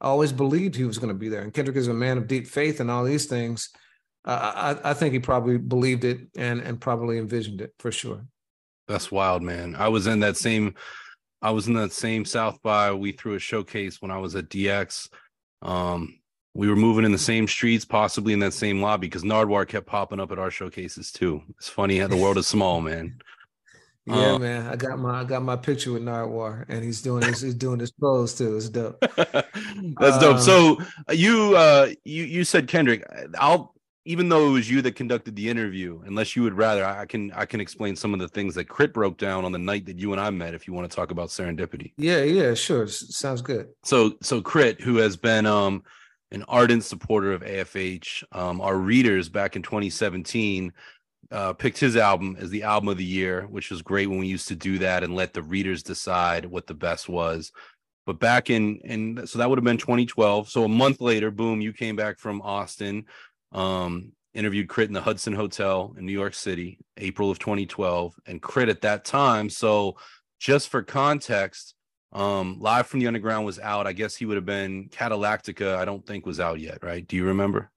[0.00, 2.46] always believed he was going to be there, and Kendrick is a man of deep
[2.46, 3.70] faith and all these things.
[4.24, 8.26] Uh, I, I think he probably believed it and and probably envisioned it for sure.
[8.86, 9.76] That's wild, man.
[9.76, 10.74] I was in that same,
[11.40, 12.92] I was in that same South by.
[12.92, 15.08] We threw a showcase when I was at DX.
[15.62, 16.18] Um,
[16.54, 19.86] we were moving in the same streets, possibly in that same lobby, because Nardwuar kept
[19.86, 21.42] popping up at our showcases too.
[21.50, 23.20] It's funny how the world is small, man.
[24.10, 24.66] Yeah, uh, man.
[24.66, 27.80] I got my I got my picture with Nardwuar, and he's doing his he's doing
[27.80, 28.56] his pose too.
[28.56, 28.98] It's dope.
[29.16, 30.40] That's um, dope.
[30.40, 33.04] So uh, you uh you you said Kendrick.
[33.38, 33.74] I'll
[34.06, 37.30] even though it was you that conducted the interview, unless you would rather, I can
[37.32, 38.92] I can explain some of the things that K.R.I.T.
[38.92, 40.54] broke down on the night that you and I met.
[40.54, 41.92] If you want to talk about serendipity.
[41.96, 42.86] Yeah, yeah, sure.
[42.88, 43.68] Sounds good.
[43.84, 45.82] So so K.R.I.T., who has been um
[46.32, 50.72] an ardent supporter of AFH, um, our readers back in 2017
[51.30, 54.26] uh, picked his album as the album of the year, which was great when we
[54.26, 57.52] used to do that and let the readers decide what the best was.
[58.06, 60.48] But back in and so that would have been 2012.
[60.48, 63.04] So a month later, boom, you came back from Austin,
[63.52, 64.88] um, interviewed K.R.I.T.
[64.88, 68.70] in the Hudson Hotel in New York City, April of 2012, and K.R.I.T.
[68.70, 69.48] at that time.
[69.50, 69.96] So
[70.40, 71.74] just for context,
[72.12, 73.86] um, Live from the Underground was out.
[73.86, 75.76] I guess he would have been Cadillactica.
[75.76, 77.06] I don't think was out yet, right?
[77.06, 77.70] Do you remember?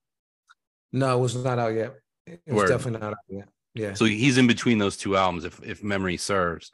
[0.92, 1.94] No, it was not out yet.
[2.26, 2.68] It was Word.
[2.68, 3.42] definitely not yeah.
[3.74, 3.94] Yeah.
[3.94, 6.70] So he's in between those two albums, if if memory serves.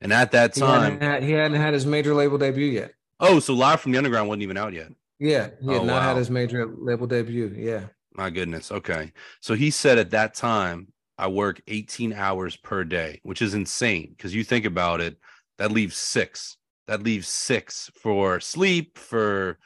[0.00, 2.92] And at that time, he hadn't had, he hadn't had his major label debut yet.
[3.20, 4.88] Oh, so Live from the Underground wasn't even out yet.
[5.18, 6.00] Yeah, he had oh, not wow.
[6.00, 7.54] had his major label debut.
[7.56, 7.84] Yeah.
[8.14, 8.72] My goodness.
[8.72, 9.12] Okay.
[9.40, 10.88] So he said at that time,
[11.18, 15.18] I work 18 hours per day, which is insane because you think about it,
[15.58, 16.56] that leaves six.
[16.86, 19.58] That leaves six for sleep, for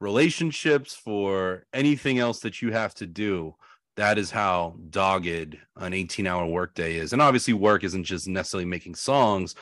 [0.00, 3.56] relationships, for anything else that you have to do
[4.00, 7.12] that is how dogged an 18 hour workday is.
[7.12, 9.54] And obviously, work isn't just necessarily making songs,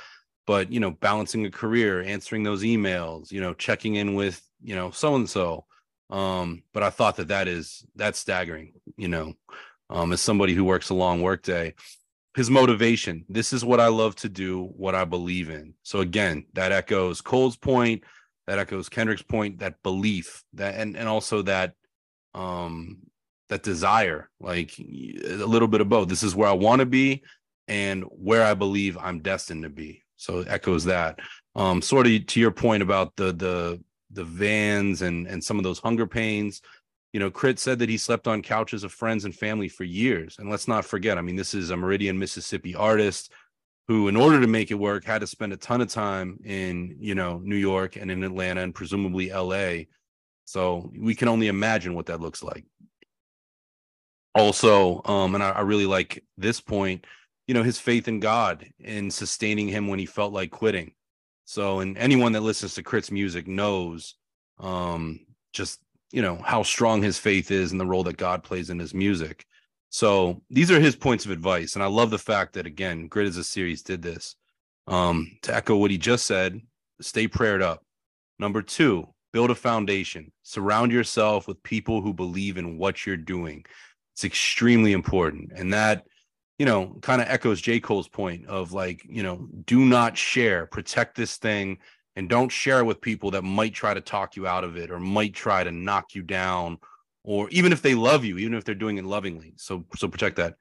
[0.46, 4.76] but you know, balancing a career, answering those emails, you know, checking in with, you
[4.76, 5.64] know, so and so.
[6.10, 9.34] Um, but I thought that that is that's staggering, you know,
[9.90, 11.74] um, as somebody who works a long workday.
[12.36, 15.74] His motivation, this is what I love to do, what I believe in.
[15.82, 18.04] So again, that echoes Cole's point,
[18.46, 21.74] that echoes Kendrick's point, that belief, that and and also that
[22.34, 22.98] um
[23.48, 26.08] that desire, like a little bit of both.
[26.08, 27.22] This is where I want to be
[27.66, 30.02] and where I believe I'm destined to be.
[30.16, 31.20] So it echoes that.
[31.54, 33.80] Um, sort of to your point about the the
[34.10, 36.62] the vans and and some of those hunger pains.
[37.12, 37.58] You know, K.R.I.T.
[37.58, 40.36] said that he slept on couches of friends and family for years.
[40.38, 43.32] And let's not forget, I mean, this is a Meridian, Mississippi artist
[43.86, 46.94] who, in order to make it work, had to spend a ton of time in,
[47.00, 49.84] you know, New York and in Atlanta and presumably LA.
[50.44, 52.66] So we can only imagine what that looks like
[54.38, 57.06] also um and I, I, really like this point
[57.46, 60.92] you know his faith in god in sustaining him when he felt like quitting.
[61.44, 64.14] So and anyone that listens to K.R.I.T.'s music knows
[64.58, 65.20] um
[65.52, 65.80] just
[66.12, 68.94] you know how strong his faith is and the role that god plays in his
[68.94, 69.44] music.
[69.90, 73.26] So these are his points of advice and i love the fact that again grit
[73.26, 74.36] as a series did this.
[74.86, 76.60] Um to echo what he just said
[77.00, 77.82] stay prayed up.
[78.38, 80.32] Number two build a foundation.
[80.42, 83.64] Surround yourself with people who believe in what you're doing
[84.18, 85.52] it's extremely important.
[85.54, 86.04] And that,
[86.58, 87.78] you know, kind of echoes J.
[87.78, 91.78] Cole's point of like, you know, do not share, protect this thing
[92.16, 94.98] and don't share with people that might try to talk you out of it or
[94.98, 96.78] might try to knock you down
[97.22, 99.52] or even if they love you, even if they're doing it lovingly.
[99.54, 100.56] So so protect that.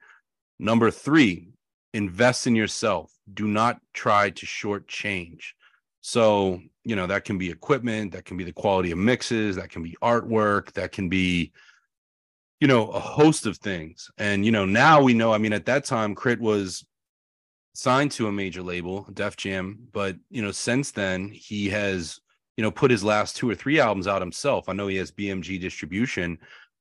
[0.60, 1.48] Number 3,
[1.94, 3.12] invest in yourself.
[3.34, 5.42] Do not try to shortchange.
[6.00, 9.70] So, you know, that can be equipment, that can be the quality of mixes, that
[9.70, 11.50] can be artwork, that can be
[12.60, 14.10] you know, a host of things.
[14.18, 16.40] And, you know, now we know, I mean, at that time, K.R.I.T.
[16.40, 16.84] was
[17.74, 22.18] signed to a major label, Def Jam, but, you know, since then, he has,
[22.56, 24.68] you know, put his last two or three albums out himself.
[24.68, 26.38] I know he has BMG distribution,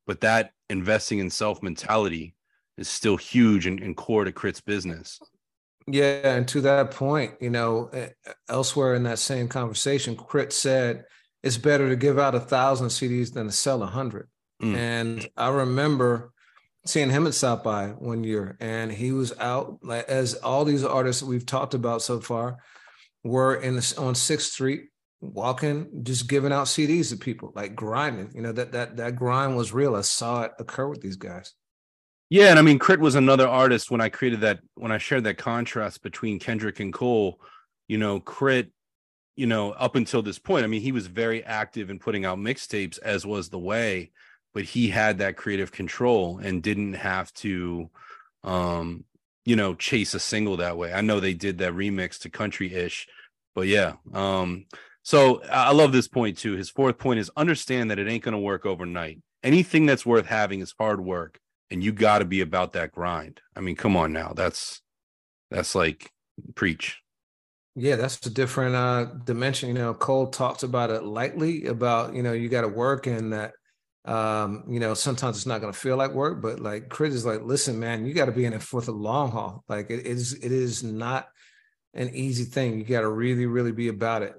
[0.07, 2.33] but that investing in self mentality
[2.77, 5.19] is still huge and, and core to K.R.I.T.'s business.
[5.89, 7.91] Yeah, and to that point, you know,
[8.49, 10.51] elsewhere in that same conversation, K.R.I.T.
[10.51, 11.05] said
[11.43, 14.27] it's better to give out a thousand CDs than to sell a hundred.
[14.61, 14.75] Mm.
[14.75, 16.31] And I remember
[16.85, 20.83] seeing him at South by one year, and he was out like as all these
[20.83, 22.57] artists we've talked about so far
[23.23, 24.85] were in the, on Sixth Street,
[25.21, 28.31] walking, just giving out CDs to people, like grinding.
[28.33, 29.95] You know that that that grind was real.
[29.95, 31.53] I saw it occur with these guys.
[32.29, 33.01] Yeah, and I mean, K.R.I.T.
[33.01, 36.91] was another artist when I created that when I shared that contrast between Kendrick and
[36.91, 37.39] Cole.
[37.87, 38.69] You know, K.R.I.T.
[39.35, 42.37] you know, up until this point, I mean, he was very active in putting out
[42.37, 44.11] mixtapes, as was the way
[44.57, 47.91] but he had that creative control and didn't have to
[48.43, 49.05] um
[49.45, 50.91] you know chase a single that way.
[50.91, 53.07] I know they did that remix to country ish
[53.53, 54.65] but yeah um
[55.03, 56.53] so i love this point too.
[56.53, 59.19] His fourth point is understand that it ain't to work overnight.
[59.43, 61.39] Anything that's worth having is hard work
[61.69, 63.41] and you got to be about that grind.
[63.55, 64.33] I mean come on now.
[64.35, 64.81] That's
[65.51, 66.09] that's like
[66.55, 66.99] preach.
[67.75, 69.69] Yeah, that's a different uh dimension.
[69.69, 73.33] You know, Cole talks about it lightly about, you know, you got to work and
[73.33, 73.51] that
[74.07, 77.25] um, you know, sometimes it's not going to feel like work, but like Chris is
[77.25, 79.65] like, listen, man, you got to be in it for the long haul.
[79.67, 81.27] Like it is, it is not
[81.93, 82.79] an easy thing.
[82.79, 84.33] You got to really, really be about it.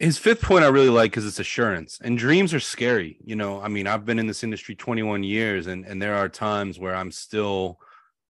[0.00, 3.18] His fifth point I really like because it's assurance and dreams are scary.
[3.24, 6.28] You know, I mean, I've been in this industry 21 years and, and there are
[6.28, 7.78] times where I'm still,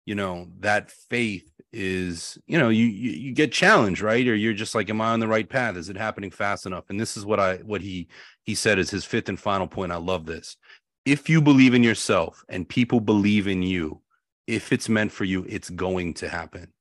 [0.04, 4.26] you know, that faith is you know you, you, you get challenged right?
[4.26, 5.76] Or you're just like am i on the right path?
[5.76, 6.84] Is it happening fast enough?
[6.90, 8.08] And this is what i what he
[8.44, 9.92] he said is his fifth and final point.
[9.92, 10.56] I love this.
[11.04, 14.00] If you believe in yourself and people believe in you
[14.46, 16.72] if it's meant for you it's going to happen.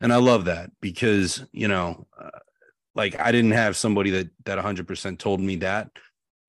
[0.00, 2.30] And i love that because you know uh,
[2.94, 5.90] like i didn't have somebody that that 100% told me that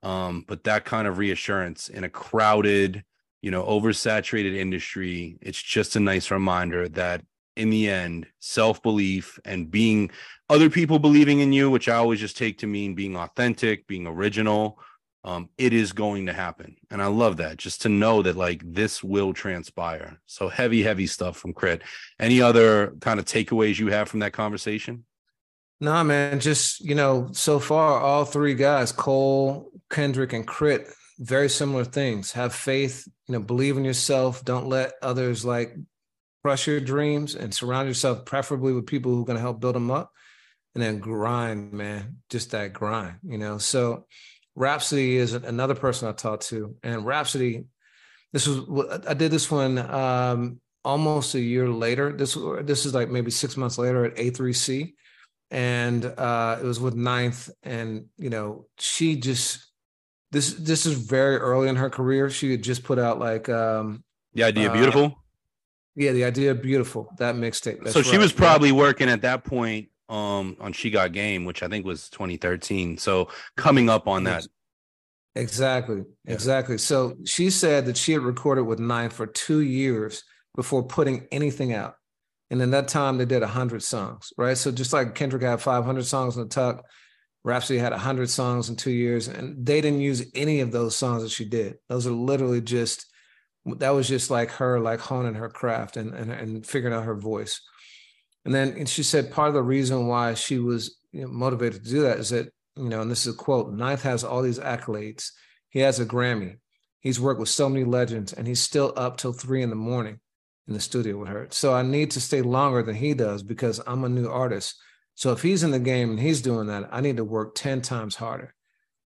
[0.02, 3.04] um but that kind of reassurance in a crowded
[3.42, 7.24] you know oversaturated industry it's just a nice reminder that
[7.56, 10.10] in the end self-belief and being
[10.50, 14.08] other people believing in you which i always just take to mean being authentic being
[14.08, 14.80] original
[15.26, 16.76] um, it is going to happen.
[16.92, 20.20] And i love that just to know that like this will transpire.
[20.26, 21.82] So heavy heavy stuff from crit.
[22.20, 25.06] Any other kind of takeaways you have from that conversation?
[25.80, 30.86] Nah man just you know so far all three guys cole kendrick and K.R.I.T.
[31.20, 32.34] very similar things.
[32.34, 34.44] Have faith you know believe in yourself.
[34.44, 35.76] Don't let others like
[36.44, 39.76] crush your dreams and surround yourself preferably with people who are going to help build
[39.76, 40.12] them up
[40.76, 43.58] and then grind man just that grind you know?
[43.58, 44.06] So
[44.56, 47.66] Rapsody is another person i talked to and Rapsody
[48.34, 52.12] this was i did this one um, almost a year later.
[52.12, 54.94] This this is like maybe six months later at a3c
[55.52, 59.72] and uh, it was with ninth and you know she just
[60.32, 62.30] this this is very early in her career.
[62.30, 65.23] She had just put out like um the idea uh, beautiful
[65.96, 67.10] yeah, the idea beautiful.
[67.18, 67.88] That mixtape.
[67.90, 68.20] So she right.
[68.20, 68.76] was probably yeah.
[68.76, 72.98] working at that point um on She Got Game, which I think was 2013.
[72.98, 74.46] So coming up on that.
[75.36, 76.04] Exactly.
[76.26, 76.34] Yeah.
[76.34, 76.78] Exactly.
[76.78, 80.24] So she said that she had recorded with Nine for two years
[80.56, 81.96] before putting anything out.
[82.52, 84.56] And in that time, they did 100 songs, right?
[84.56, 86.86] So just like Kendrick had 500 songs in the tuck,
[87.44, 91.24] Rapsody had 100 songs in two years, and they didn't use any of those songs
[91.24, 91.78] that she did.
[91.90, 93.08] Those are literally just
[93.66, 97.16] that was just like her like honing her craft and and, and figuring out her
[97.16, 97.62] voice.
[98.46, 101.84] And then and she said part of the reason why she was you know, motivated
[101.84, 104.42] to do that is that you know and this is a quote ninth has all
[104.42, 105.30] these accolades.
[105.70, 106.58] He has a grammy.
[107.00, 110.20] He's worked with so many legends and he's still up till three in the morning
[110.68, 111.48] in the studio with her.
[111.52, 114.76] So i need to stay longer than he does because i'm a new artist.
[115.16, 117.82] So if he's in the game and he's doing that i need to work 10
[117.82, 118.54] times harder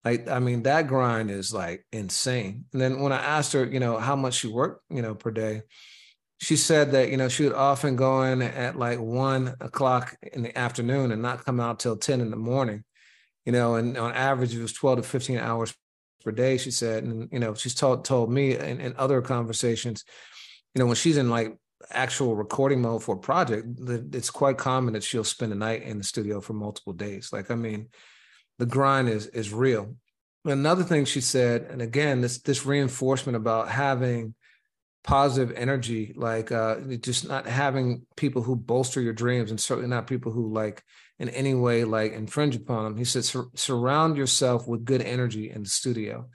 [0.08, 2.64] like, I mean, that grind is like insane.
[2.72, 5.32] And then when I asked her, you know, how much she worked, you know, per
[5.32, 5.64] day,
[6.40, 10.44] she said that, you know, she would often go in at like one o'clock in
[10.44, 12.86] the afternoon and not come out till 10 in the morning,
[13.46, 15.76] you know, and on average it was 12 to 15 hours
[16.24, 17.04] per day, she said.
[17.04, 20.06] And, you know, she's told told me in, in other conversations,
[20.74, 21.58] you know, when she's in like
[21.92, 23.68] actual recording mode for a project,
[24.14, 27.34] it's quite common that she'll spend a night in the studio for multiple days.
[27.34, 27.90] Like, I mean,
[28.60, 29.96] the grind is is real.
[30.46, 34.36] Another thing she said, and again, this this reinforcement about having
[35.04, 40.08] positive energy, like uh, just not having people who bolster your dreams, and certainly not
[40.08, 40.84] people who like
[41.20, 42.98] in any way like infringe upon them.
[42.98, 46.30] He said, Sur- surround yourself with good energy in the studio.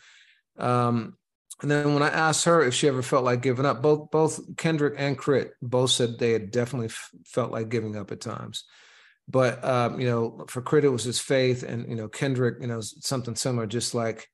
[0.58, 1.16] Um,
[1.60, 4.56] and then when I asked her if she ever felt like giving up, both both
[4.56, 8.64] Kendrick and K.R.I.T both said they had definitely f- felt like giving up at times
[9.32, 12.66] But um, you know, for K.R.I.T., it was his faith, and you know, Kendrick, you
[12.66, 13.66] know, something similar.
[13.66, 14.28] Just like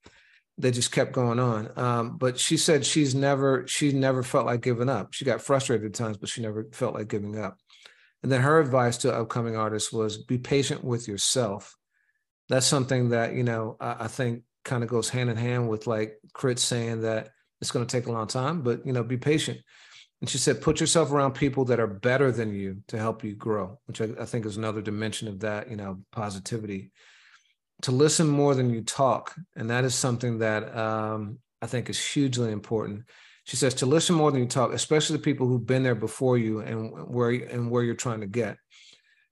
[0.58, 1.70] they just kept going on.
[1.76, 5.14] Um, but she said she's never she never felt like giving up.
[5.14, 7.56] She got frustrated at times, but she never felt like giving up.
[8.24, 11.76] And then her advice to upcoming artists was be patient with yourself.
[12.48, 15.86] That's something that you know I, I think kind of goes hand in hand with
[15.86, 16.60] like K.R.I.T.
[16.60, 17.30] saying that
[17.60, 19.60] it's going to take a long time, but you know, be patient.
[20.20, 23.34] And she said, put yourself around people that are better than you to help you
[23.34, 26.90] grow, which I, I think is another dimension of that, you know, positivity.
[27.82, 29.36] To listen more than you talk.
[29.54, 33.04] And that is something that um, I think is hugely important.
[33.44, 36.36] She says to listen more than you talk, especially the people who've been there before
[36.36, 38.56] you and where and where you're trying to get.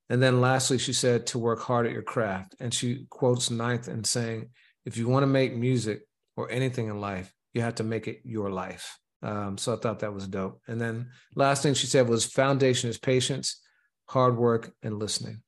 [0.09, 2.55] And then lastly, she said to work hard at your craft.
[2.61, 4.51] And she quotes Ninth and saying,
[4.85, 6.03] if you want to make music
[6.37, 8.99] or anything in life, you have to make it your life.
[9.23, 10.61] Um, so I thought that was dope.
[10.67, 13.61] And then last thing she said was foundation is patience,
[14.07, 15.43] hard work, and listening.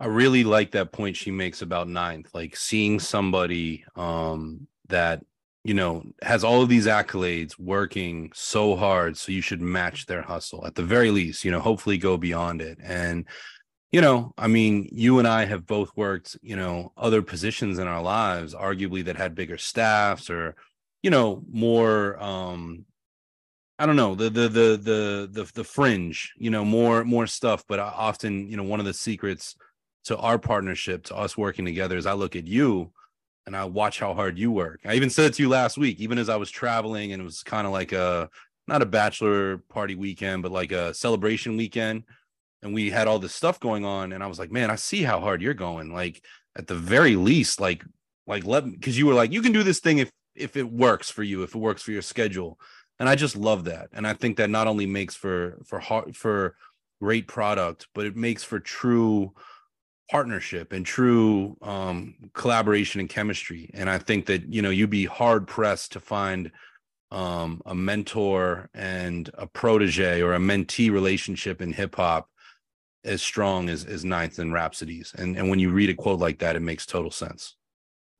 [0.00, 5.22] I really like that point she makes about ninth, like seeing somebody um, that
[5.62, 10.22] you know has all of these accolades, working so hard, so you should match their
[10.22, 11.44] hustle at the very least.
[11.44, 12.78] You know, hopefully go beyond it.
[12.82, 13.26] And
[13.92, 17.86] you know, I mean, you and I have both worked, you know, other positions in
[17.86, 20.56] our lives, arguably that had bigger staffs or
[21.04, 22.86] you know more um
[23.78, 27.62] i don't know the the the the the, the fringe you know more more stuff.
[27.68, 29.54] But often you know one of the secrets
[30.04, 32.90] to our partnership to us working together is i look at you
[33.44, 34.80] and i watch how hard you work.
[34.86, 37.24] I even said it to you last week even as i was traveling and it
[37.24, 38.30] was kind of like a
[38.66, 42.04] not a bachelor party weekend but like a celebration weekend.
[42.62, 45.02] And we had all this stuff going on and i was like man i see
[45.02, 45.92] how hard you're going.
[45.92, 46.24] Like
[46.56, 47.84] at the very least like
[48.26, 50.70] like let me because you were like you can do this thing if if it
[50.70, 52.58] works for you, if it works for your schedule.
[52.98, 53.88] And I just love that.
[53.92, 56.56] And I think that not only makes for for hard for
[57.00, 59.32] great product, but it makes for true
[60.10, 63.70] partnership and true um, collaboration and chemistry.
[63.74, 66.50] And I think that you know you'd be hard pressed to find
[67.10, 72.28] um, a mentor and a protege or a mentee relationship in hip hop
[73.04, 75.12] as strong as as Ninth and Rapsody's.
[75.16, 77.56] And and when you read a quote like that, it makes total sense.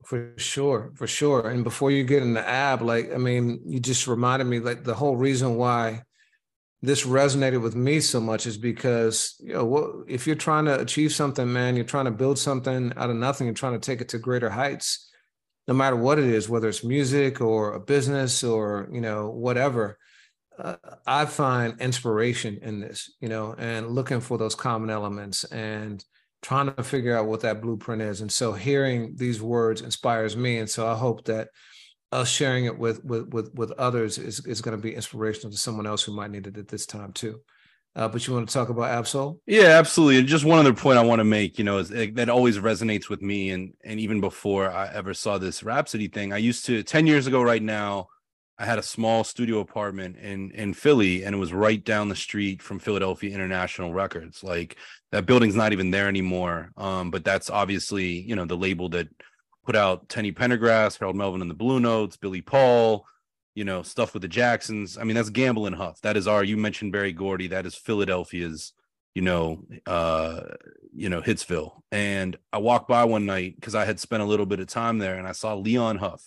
[0.05, 1.49] For sure, for sure.
[1.49, 4.83] And before you get in the ab, like I mean, you just reminded me like
[4.83, 6.03] the whole reason why
[6.83, 10.79] this resonated with me so much is because you know what if you're trying to
[10.79, 13.99] achieve something, man, you're trying to build something out of nothing, you're trying to take
[13.99, 15.09] it to greater heights,
[15.67, 19.97] no matter what it is, whether it's music or a business or you know whatever.
[20.57, 20.75] Uh,
[21.07, 26.05] I find inspiration in this, you know, and looking for those common elements and
[26.45, 28.21] trying to figure out what that blueprint is.
[28.21, 30.59] And so hearing these words inspires me.
[30.59, 31.47] And so I hope that
[32.11, 35.57] us sharing it with with with, with others is, is going to be inspirational to
[35.57, 37.41] someone else who might need it at this time too.
[37.95, 39.39] Uh, but you want to talk about Ab-Soul?
[39.47, 40.19] Yeah, absolutely.
[40.19, 43.09] And just one other point I want to make, you know, is that always resonates
[43.09, 43.49] with me.
[43.49, 47.25] And and even before I ever saw this Rapsody thing, I used to ten years
[47.25, 48.07] ago right now,
[48.59, 52.15] I had a small studio apartment in in Philly, and it was right down the
[52.15, 54.43] street from Philadelphia International Records.
[54.43, 54.77] Like
[55.15, 56.71] that building's not even there anymore.
[56.75, 59.07] Um, but that's obviously you know the label that
[59.65, 63.05] put out Teddy Pendergrass, Harold Melvin and the Blue Notes, Billy Paul,
[63.53, 64.97] you know stuff with the Jacksons.
[64.97, 66.01] I mean that's Gamble and Huff.
[66.01, 66.43] That is our.
[66.43, 67.47] You mentioned Berry Gordy.
[67.47, 68.73] That is Philadelphia's.
[69.13, 70.41] You know, uh,
[70.93, 71.81] you know Hitsville.
[71.93, 74.97] And I walked by one night because I had spent a little bit of time
[74.97, 76.21] there, and I saw Leon Huff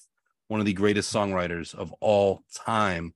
[0.46, 3.12] one of the greatest songwriters of all time,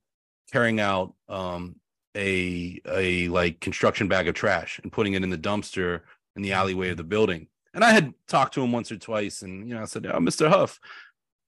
[0.51, 1.77] carrying out um,
[2.15, 6.01] a a like construction bag of trash and putting it in the dumpster
[6.35, 7.47] in the alleyway of the building.
[7.73, 10.19] And I had talked to him once or twice, and you know, I said, "Oh,
[10.19, 10.47] Mr.
[10.47, 10.79] Huff,"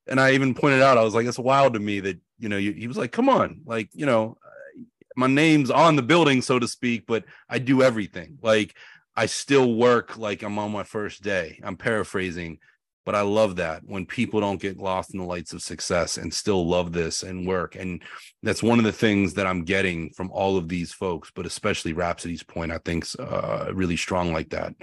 [0.08, 2.58] and I even pointed out, I was like, "It's wild to me that you know."
[2.58, 4.82] You, he was like, "Come on, like you know, uh,
[5.16, 8.40] my name's on the building, so to speak, but I do everything.
[8.42, 8.76] Like
[9.16, 11.60] I still work like I'm on my first day.
[11.64, 12.60] I'm paraphrasing."
[13.06, 16.34] But I love that when people don't get lost in the lights of success and
[16.34, 17.76] still love this and work.
[17.76, 18.02] And
[18.42, 21.94] that's one of the things that I'm getting from all of these folks, but especially
[21.94, 24.74] Rapsody's point, I think's uh, really strong like that.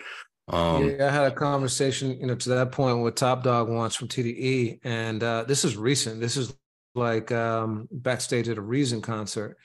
[0.48, 3.94] Um, yeah, I had a conversation, you know, to that point with Top Dawg once
[3.94, 6.20] from TDE, and uh, this is recent.
[6.20, 6.54] This is
[6.94, 9.56] like um, backstage at a Reason concert,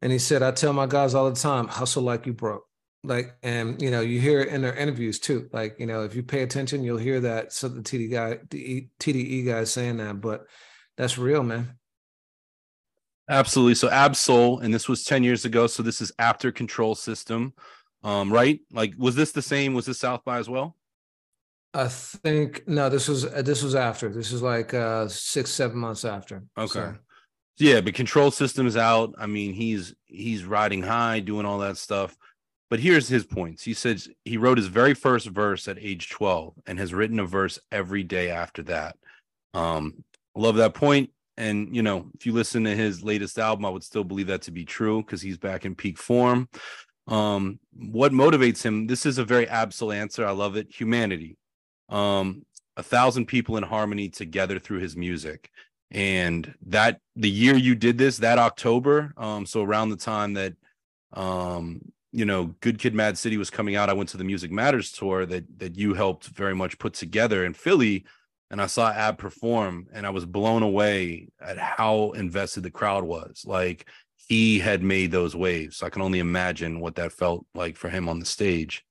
[0.00, 2.67] and he said, "I tell my guys all the time, hustle like you broke."
[3.04, 6.14] Like and you know you hear it in their interviews too like you know if
[6.14, 10.20] you pay attention you'll hear that so the td guy the tde guy saying that
[10.20, 10.46] but
[10.98, 11.78] that's real man.
[13.30, 13.76] Absolutely.
[13.76, 17.54] So Ab-Soul and this was 10 years ago so this is after control system
[18.04, 18.60] um right?
[18.72, 20.76] Like was this the same was this south by as well?
[21.72, 24.08] I think no this was uh, this was after.
[24.08, 26.68] This is like uh six seven months after okay.
[26.68, 26.94] So.
[27.58, 29.14] yeah but control system is out.
[29.18, 32.16] I mean he's he's riding high doing all that stuff
[32.70, 33.62] But here's his points.
[33.62, 37.24] He says he wrote his very first verse at age 12 and has written a
[37.24, 38.96] verse every day after that.
[39.54, 40.04] Um,
[40.34, 41.10] love that point.
[41.38, 44.42] And you know, if you listen to his latest album, I would still believe that
[44.42, 46.48] to be true because he's back in peak form.
[47.06, 48.86] Um, what motivates him?
[48.86, 50.26] This is a very Ab-Soul answer.
[50.26, 50.70] I love it.
[50.70, 51.38] Humanity.
[51.88, 52.44] Um,
[52.76, 55.50] a thousand people in harmony together through his music.
[55.90, 60.54] And that the year you did this, that October, um, so around the time that
[61.14, 61.80] um
[62.18, 63.88] you know, Good Kid, Mad City was coming out.
[63.88, 67.44] I went to the Music Matters tour that that you helped very much put together
[67.44, 68.04] in Philly,
[68.50, 73.04] and I saw Ab perform, and I was blown away at how invested the crowd
[73.04, 73.44] was.
[73.46, 75.80] Like he had made those waves.
[75.80, 78.84] I can only imagine what that felt like for him on the stage.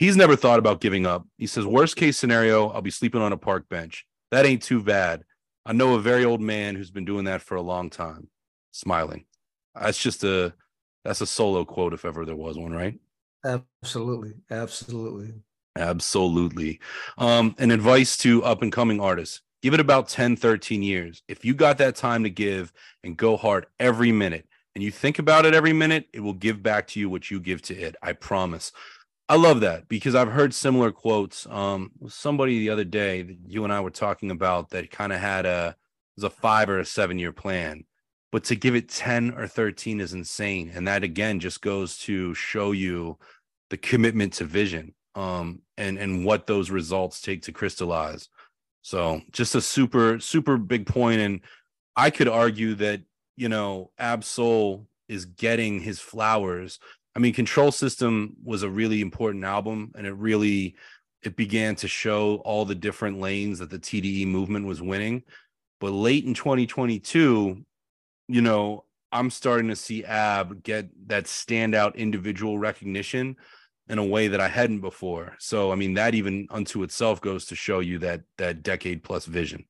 [0.00, 1.24] He's never thought about giving up.
[1.38, 4.04] He says, worst case scenario, I'll be sleeping on a park bench.
[4.32, 5.22] That ain't too bad.
[5.64, 8.28] I know a very old man who's been doing that for a long time.
[8.72, 9.26] Smiling.
[9.80, 10.54] That's just a
[11.04, 12.98] that's a solo quote if ever there was one, right?
[13.44, 14.34] Absolutely.
[14.50, 15.34] Absolutely.
[15.76, 16.80] Absolutely.
[17.18, 21.22] Um, an advice to up and coming artists give it about 10, 13 years.
[21.28, 22.72] If you got that time to give
[23.04, 26.62] and go hard every minute and you think about it every minute, it will give
[26.62, 27.96] back to you what you give to it.
[28.02, 28.72] I promise.
[29.28, 31.46] I love that because I've heard similar quotes.
[31.46, 35.20] Um, somebody the other day that you and I were talking about that kind of
[35.20, 35.76] had a
[36.16, 37.84] was a five or a seven year plan
[38.32, 42.34] but to give it 10 or 13 is insane and that again just goes to
[42.34, 43.18] show you
[43.70, 48.28] the commitment to vision um and and what those results take to crystallize.
[48.80, 51.40] So just a super super big point and
[51.94, 53.02] i could argue that
[53.36, 56.80] you know Ab-Soul is getting his flowers.
[57.14, 60.74] I mean control system was a really important album and it really
[61.22, 65.22] it began to show all the different lanes that the tde movement was winning.
[65.78, 67.64] But late in 2022
[68.28, 73.36] you know, I'm starting to see Ab get that standout individual recognition
[73.88, 75.36] in a way that I hadn't before.
[75.38, 79.26] So, I mean, that even unto itself goes to show you that that decade plus
[79.26, 79.66] vision.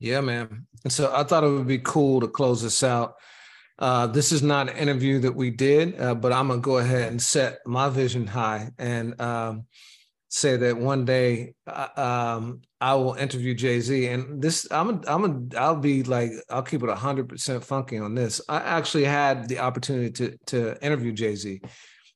[0.00, 0.66] Yeah, man.
[0.82, 3.14] And so I thought it would be cool to close this out.
[3.78, 7.10] Uh, this is not an interview that we did, uh, but I'm gonna go ahead
[7.10, 9.66] and set my vision high and um,
[10.34, 15.00] say that one day uh, um, I will interview Jay Z, and this I'm a,
[15.06, 18.40] I'm a I'll be like I'll keep it hundred percent funky on this.
[18.48, 21.60] I actually had the opportunity to to interview Jay Z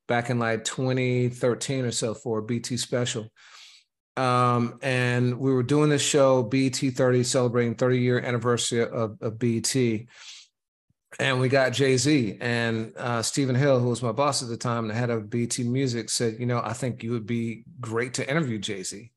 [0.09, 3.29] back in like 2013 or so for a BET special,
[4.17, 9.39] um, and we were doing this show BET 30 celebrating 30 year anniversary of, of
[9.39, 9.77] BET
[11.19, 14.57] and we got Jay Z and uh, Stephen Hill, who was my boss at the
[14.57, 18.15] time, the head of BET Music, said, "You know, I think you would be great
[18.15, 19.11] to interview Jay Z."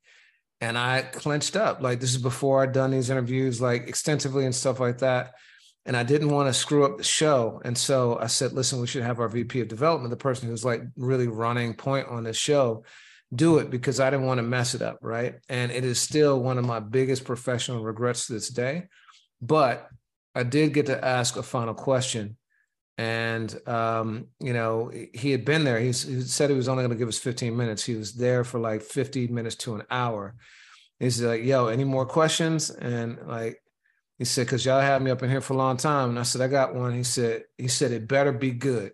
[0.61, 1.81] And I clenched up.
[1.81, 5.33] Like this is before I'd done these interviews like extensively and stuff like that.
[5.85, 7.59] And I didn't want to screw up the show.
[7.65, 10.63] And so I said, listen, we should have our VP of development, the person who's
[10.63, 12.83] like really running point on this show,
[13.33, 14.99] do it because I didn't want to mess it up.
[15.01, 15.35] Right.
[15.49, 18.83] And it is still one of my biggest professional regrets to this day.
[19.41, 19.89] But
[20.35, 22.37] I did get to ask a final question.
[22.97, 25.79] And, um, you know, he had been there.
[25.79, 27.83] he said he was only going to give us 15 minutes.
[27.83, 30.35] He was there for like 50 minutes to an hour.
[30.99, 32.69] He's like, yo, any more questions?
[32.69, 33.61] And like,
[34.19, 36.09] he said, cause y'all had me up in here for a long time.
[36.09, 36.93] And I said, I got one.
[36.93, 38.91] He said, he said, it better be good.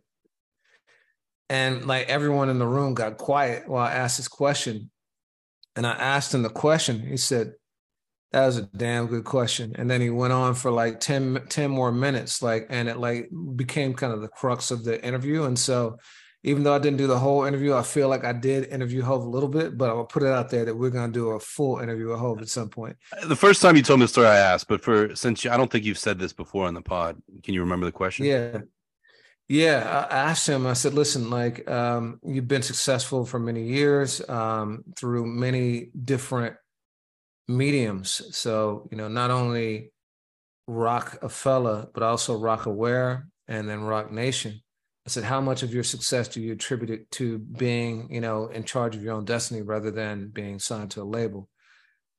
[1.49, 4.89] And like everyone in the room got quiet while I asked this question.
[5.75, 7.05] And I asked him the question.
[7.05, 7.53] He said,
[8.31, 9.75] that was a damn good question.
[9.77, 13.29] And then he went on for like 10, 10 more minutes, like, and it like
[13.55, 15.43] became kind of the crux of the interview.
[15.43, 15.97] And so
[16.43, 19.23] even though I didn't do the whole interview, I feel like I did interview Hove
[19.23, 21.39] a little bit, but I'll put it out there that we're going to do a
[21.39, 22.97] full interview with Hove at some point.
[23.27, 25.57] The first time you told me the story, I asked, but for since you, I
[25.57, 28.25] don't think you've said this before on the pod, can you remember the question?
[28.25, 28.59] Yeah.
[29.49, 30.67] Yeah, I asked him.
[30.67, 36.57] I said, "Listen, like um, you've been successful for many years um, through many different
[37.47, 38.21] mediums.
[38.35, 39.91] So, you know, not only
[40.67, 44.61] Roc-A-Fella, but also Roc-A-Wear and then Roc Nation.
[45.05, 48.47] I said, how much of your success do you attribute it to being, you know,
[48.47, 51.49] in charge of your own destiny rather than being signed to a label?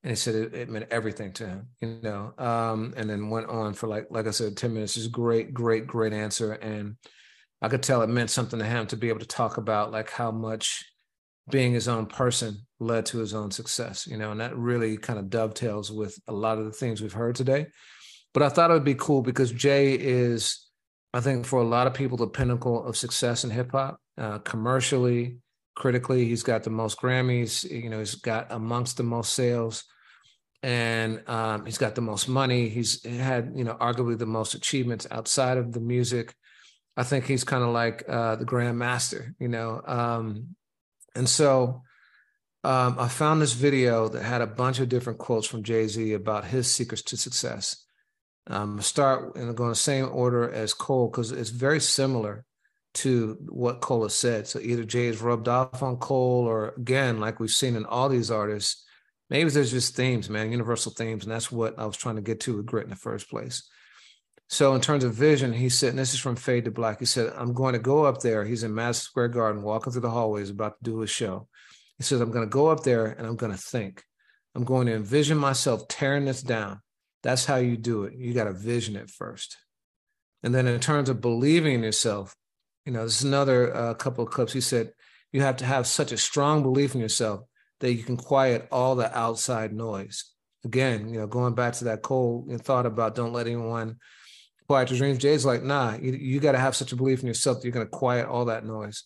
[0.03, 2.33] And he said it, it meant everything to him, you know.
[2.39, 4.95] Um, and then went on for like, like I said, 10 minutes.
[4.95, 6.53] Just great, great, great answer.
[6.53, 6.97] And
[7.61, 10.11] I could tell it meant something to him to be able to talk about like
[10.11, 10.87] how much
[11.51, 15.19] being his own person led to his own success, you know, and that really kind
[15.19, 17.67] of dovetails with a lot of the things we've heard today.
[18.35, 20.69] But I thought it would be cool because Jay is,
[21.13, 24.39] I think, for a lot of people, the pinnacle of success in hip hop, uh,
[24.39, 25.39] commercially,
[25.75, 26.27] critically.
[26.27, 29.85] He's got the most Grammys, you know, he's got amongst the most sales,
[30.63, 32.69] and um, he's got the most money.
[32.69, 36.35] He's had, you know, arguably the most achievements outside of the music
[36.99, 39.81] I think he's kind of like uh, the Grand Master, you know.
[39.87, 40.57] Um,
[41.19, 41.83] and so
[42.65, 46.13] um, I found this video that had a bunch of different quotes from Jay Z
[46.13, 47.85] about his secrets to success.
[48.47, 52.45] Um, start and go in the same order as Cole because it's very similar
[52.95, 54.47] to what Cole has said.
[54.47, 58.09] So either Jay has rubbed off on Cole, or again, like we've seen in all
[58.09, 58.85] these artists,
[59.29, 62.41] maybe there's just themes, man, universal themes, and that's what I was trying to get
[62.41, 63.69] to with Grit in the first place.
[64.49, 66.99] So in terms of vision, he said, and this is from Fade to Black.
[66.99, 68.45] He said, I'm going to go up there.
[68.45, 71.49] He's in Madison Square Garden, walking through the hallways, about to do his show.
[71.99, 74.03] He says, I'm going to go up there and I'm going to think.
[74.55, 76.81] I'm going to envision myself tearing this down.
[77.23, 78.15] That's how you do it.
[78.15, 79.57] You got to vision it first.
[80.43, 82.35] And then in terms of believing in yourself,
[82.87, 84.53] you know, this is another uh, couple of clips.
[84.53, 84.93] He said,
[85.31, 87.43] you have to have such a strong belief in yourself
[87.81, 90.25] that you can quiet all the outside noise.
[90.65, 93.97] Again, you know, going back to that Cole thought about don't let anyone
[94.69, 95.19] quiet your dreams.
[95.19, 97.73] Jay's like, nah, you, you got to have such a belief in yourself that you're
[97.73, 99.05] going to quiet all that noise.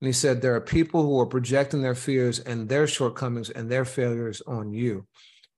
[0.00, 3.70] And he said, there are people who are projecting their fears and their shortcomings and
[3.70, 5.06] their failures on you.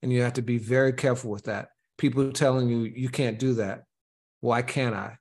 [0.02, 1.68] And you have to be very careful with that.
[1.98, 3.82] People telling you, you can't do that.
[4.40, 5.18] Why can't I?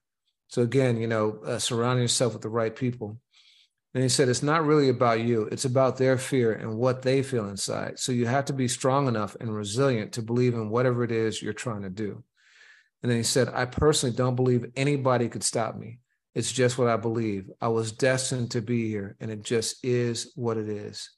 [0.47, 3.19] So again, you know, uh, surrounding yourself with the right people.
[3.93, 5.49] And he said, it's not really about you.
[5.51, 7.97] It's about their fear and what they feel inside.
[7.97, 11.41] So you have to be strong enough and resilient to believe in whatever it is
[11.41, 12.23] you're trying to do.
[13.02, 16.00] And then he said, I personally don't believe anybody could stop me.
[16.36, 17.50] It's just what I believe.
[17.60, 21.10] I was destined to be here, and it just is what it is.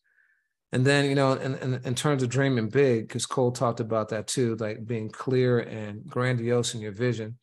[0.71, 4.09] And then, you know, in, in, in terms of dreaming big, because Cole talked about
[4.09, 7.37] that too, like being clear and grandiose in your vision.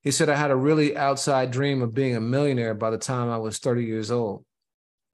[0.00, 3.28] He said, I had a really outside dream of being a millionaire by the time
[3.28, 4.44] I was 30 years old.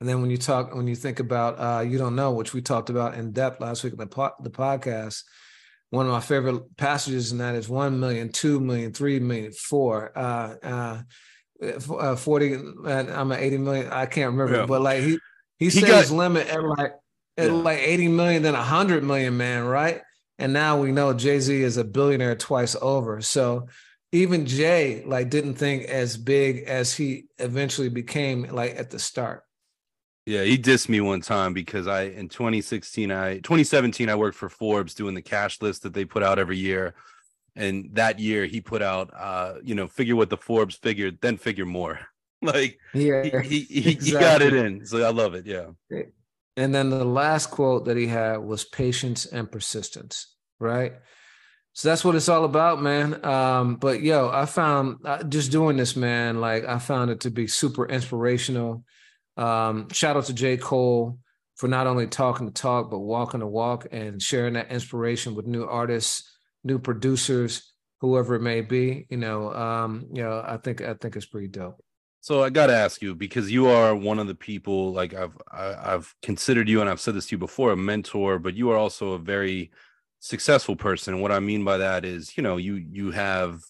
[0.01, 2.63] And then when you talk, when you think about uh, You Don't Know, which we
[2.63, 5.25] talked about in depth last week in the, po- the podcast,
[5.91, 10.19] one of my favorite passages in that is 1 million, 2 million, 3 million, 4.
[10.19, 11.03] Uh, uh,
[11.61, 12.55] uh, 40
[12.87, 14.67] i'm at 80 million i can't remember yeah.
[14.67, 15.19] but like he
[15.59, 16.95] he, he set got, his limit at like
[17.37, 17.53] at yeah.
[17.53, 20.03] like 80 million then 100 million man right
[20.39, 23.67] and now we know jay-z is a billionaire twice over so
[24.13, 29.43] even jay like didn't think as big as he eventually became like at the start
[30.29, 34.51] yeah, he dissed me one time because I in 2016, I 2017, I worked for
[34.51, 36.95] Forbes doing the cash list that they put out every year.
[37.57, 41.39] And that year he put out uh, you know, figure what the Forbes figured, then
[41.39, 42.01] figure more.
[42.41, 44.05] Like yeah, he he, he, exactly.
[44.05, 44.87] he got it in.
[44.87, 45.45] So I love it.
[45.45, 45.71] Yeah.
[46.57, 50.93] And then the last quote that he had was patience and persistence, right?
[51.73, 53.25] So that's what it's all about, man.
[53.25, 57.31] Um, but yo, I found uh, just doing this, man, like I found it to
[57.33, 58.85] be super inspirational
[59.39, 60.57] um, shout out to J.
[60.57, 61.19] Cole
[61.57, 65.47] for not only talking the talk, but walking the walk and sharing that inspiration with
[65.47, 69.07] new artists, new producers, whoever it may be.
[69.11, 71.83] You know, um, you know, I think I think it's pretty dope.
[72.21, 75.37] So I got to ask you because you are one of the people like I've
[75.51, 78.39] I, have i have considered you and I've said this to you before a mentor,
[78.39, 79.71] but you are also a very
[80.19, 81.15] successful person.
[81.15, 83.63] And what I mean by that is, you know, you you have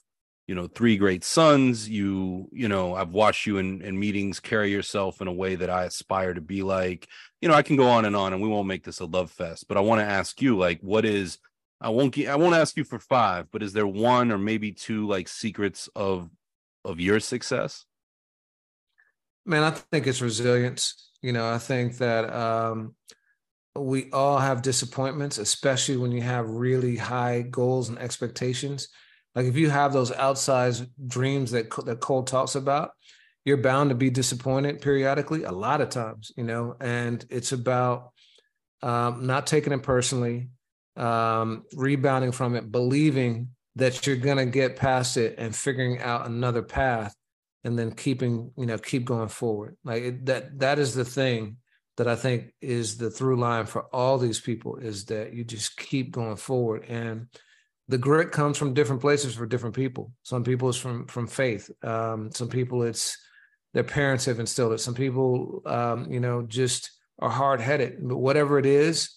[0.48, 4.72] you know three great sons you you know i've watched you in, in meetings carry
[4.72, 7.06] yourself in a way that i aspire to be like.
[7.40, 9.30] You know i can go on and on and we won't make this a love
[9.30, 11.38] fest but i want to ask you like what is
[11.80, 15.06] i won't i won't ask you for five but is there one or maybe two
[15.06, 16.28] like secrets of
[16.84, 17.84] of your success?
[19.44, 21.10] Man i think it's resilience.
[21.22, 22.96] You know i think that um
[23.76, 28.88] we all have disappointments especially when you have really high goals and expectations
[29.38, 32.90] like if you have those outsized dreams that that Cole talks about,
[33.44, 35.44] you're bound to be disappointed periodically.
[35.44, 38.10] A lot of times, you know, and it's about
[38.82, 40.48] um, not taking it personally,
[40.96, 46.62] um, rebounding from it, believing that you're gonna get past it and figuring out another
[46.62, 47.14] path,
[47.62, 49.76] and then keeping you know keep going forward.
[49.84, 51.58] Like it, that that is the thing
[51.96, 55.76] that I think is the through line for all these people is that you just
[55.76, 57.28] keep going forward and
[57.88, 60.12] the grit comes from different places for different people.
[60.22, 61.70] Some people it's from from faith.
[61.82, 63.16] Um, some people it's
[63.74, 64.78] their parents have instilled it.
[64.78, 67.96] Some people, um, you know, just are hard headed.
[68.00, 69.14] But whatever it is,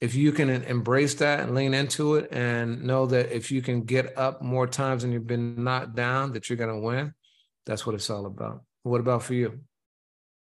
[0.00, 3.82] if you can embrace that and lean into it, and know that if you can
[3.82, 7.14] get up more times than you've been knocked down, that you're going to win.
[7.64, 8.62] That's what it's all about.
[8.82, 9.60] What about for you?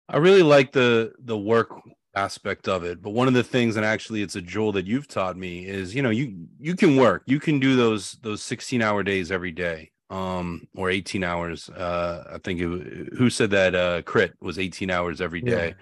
[0.08, 1.70] I really like the the work
[2.18, 5.06] aspect of it but one of the things and actually it's a jewel that you've
[5.06, 8.82] taught me is you know you you can work you can do those those 16
[8.82, 13.74] hour days every day um or 18 hours uh i think it, who said that
[13.74, 14.32] uh K.R.I.T.
[14.40, 15.74] was 18 hours every day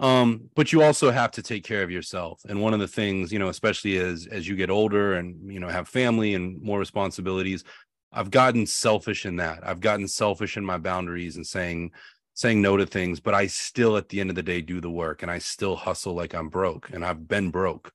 [0.00, 0.22] yeah.
[0.22, 3.32] um but you also have to take care of yourself and one of the things
[3.32, 6.78] you know especially as as you get older and you know have family and more
[6.78, 7.62] responsibilities
[8.10, 9.66] I've gotten selfish in that.
[9.66, 11.92] I've gotten selfish in my boundaries and saying
[12.38, 14.88] saying no to things, but I still at the end of the day do the
[14.88, 17.92] work and I still hustle like I'm broke and I've been broke.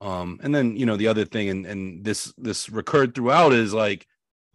[0.00, 3.74] Um, and then you know the other thing and and this this recurred throughout is
[3.74, 4.06] like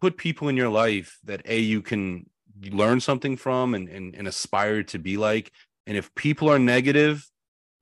[0.02, 2.28] put people in your life that a you can
[2.72, 5.52] learn something from and, and and aspire to be like
[5.86, 7.30] and if people are negative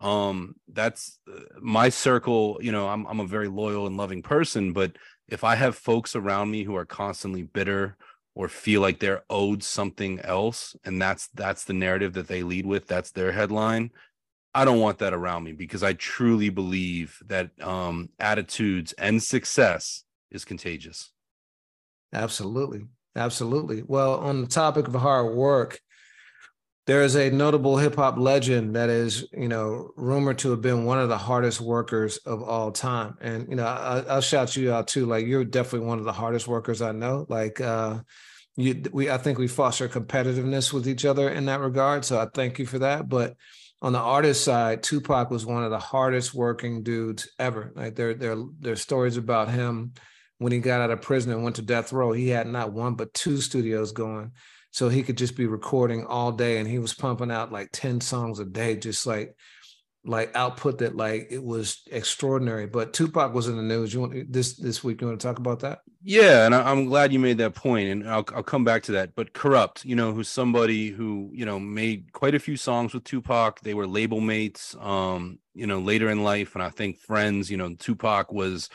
[0.01, 4.73] um that's uh, my circle you know I'm I'm a very loyal and loving person
[4.73, 4.97] but
[5.29, 7.95] if I have folks around me who are constantly bitter
[8.35, 12.65] or feel like they're owed something else and that's that's the narrative that they lead
[12.65, 13.89] with that's their headline
[14.53, 20.05] i don't want that around me because i truly believe that um attitudes and success
[20.35, 21.11] is contagious.
[22.13, 22.81] Absolutely.
[23.15, 23.81] Absolutely.
[23.81, 25.79] Well on the topic of hard work
[26.85, 30.85] there is a notable hip hop legend that is, you know, rumored to have been
[30.85, 33.17] one of the hardest workers of all time.
[33.21, 35.07] And you know, I, will shout you out too.
[35.07, 37.25] Like you're definitely one of the hardest workers I know.
[37.27, 38.01] Like uh,
[38.55, 42.05] you, we, I think we foster competitiveness with each other in that regard.
[42.05, 43.09] So I thank you for that.
[43.09, 43.35] But
[43.81, 47.73] on the artist side, Tupac was one of the hardest working dudes ever.
[47.75, 49.93] Like there, there, there's stories about him
[50.37, 52.11] when he got out of prison and went to death row.
[52.11, 54.33] He had not one but two studios going
[54.75, 58.01] so he could just be recording all day and he was pumping out like 10
[58.01, 59.33] songs a day just like
[60.03, 62.67] like output that like it was extraordinary.
[62.67, 63.93] But tupac was in the news.
[63.93, 65.79] You want this this week you want to talk about that?
[66.03, 68.91] Yeah and I, am glad you made that point and I'll, I'll come back to
[68.91, 69.15] that.
[69.15, 73.05] But Kurupt, you know who's somebody who you know made quite a few songs with
[73.05, 73.61] tupac.
[73.61, 77.55] They were label mates um you know later in life and i think friends you
[77.55, 78.69] know tupac was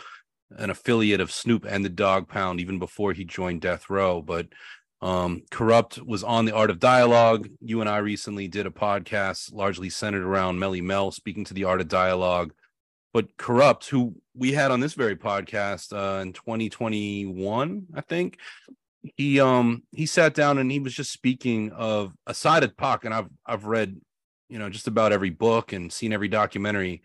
[0.57, 4.21] an affiliate of snoop and the Dogg Pound even before he joined death row.
[4.21, 4.49] But
[5.03, 7.49] um, Kurupt was on the Art of Dialogue.
[7.61, 11.65] You and I recently did a podcast largely centered around Melle Mel speaking to the
[11.65, 12.53] Art of Dialogue.
[13.13, 18.39] But Kurupt, who we had on this very podcast uh, in 2021, I think,
[19.17, 23.15] he um he sat down and he was just speaking of aside of Pac, and
[23.15, 23.99] I've I've read
[24.51, 27.03] you know just about every book and seen every documentary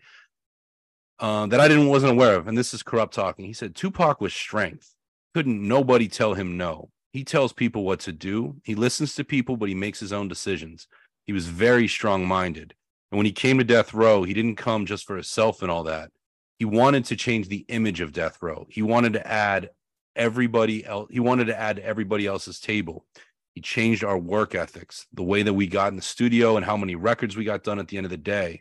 [1.18, 2.48] uh, that I didn't wasn't aware of.
[2.48, 3.46] And this is Kurupt talking.
[3.46, 4.94] He said Tupac was strength.
[5.32, 8.56] Couldn't nobody tell him no he tells people what to do.
[8.62, 10.86] He listens to people, but he makes his own decisions.
[11.24, 12.74] He was very strong minded.
[13.10, 15.84] And when he came to death row, he didn't come just for himself and all
[15.84, 16.10] that.
[16.58, 18.66] He wanted to change the image of death row.
[18.68, 19.70] He wanted to add
[20.14, 21.08] everybody else.
[21.10, 23.06] He wanted to add everybody else's table.
[23.54, 26.76] He changed our work ethics, the way that we got in the studio and how
[26.76, 28.60] many records we got done at the end of the day.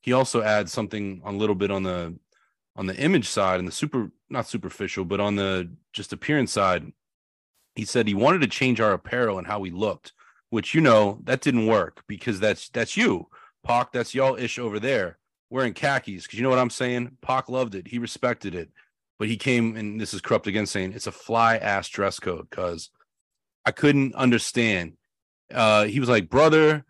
[0.00, 2.18] He also adds something a little bit on the
[2.74, 6.90] on the image side and the super not superficial, but on the just appearance side
[7.74, 10.12] he said he wanted to change our apparel and how we looked,
[10.50, 13.28] which you know that didn't work because that's that's you,
[13.64, 13.92] Pac.
[13.92, 15.18] That's y'all ish over there
[15.50, 16.24] wearing khakis.
[16.24, 17.16] Because you know what I'm saying.
[17.22, 17.88] Pac loved it.
[17.88, 18.70] He respected it,
[19.18, 22.48] but he came and this is Kurupt again saying it's a fly ass dress code.
[22.50, 22.90] Because
[23.64, 24.94] I couldn't understand.
[25.52, 26.84] Uh, he was like, brother,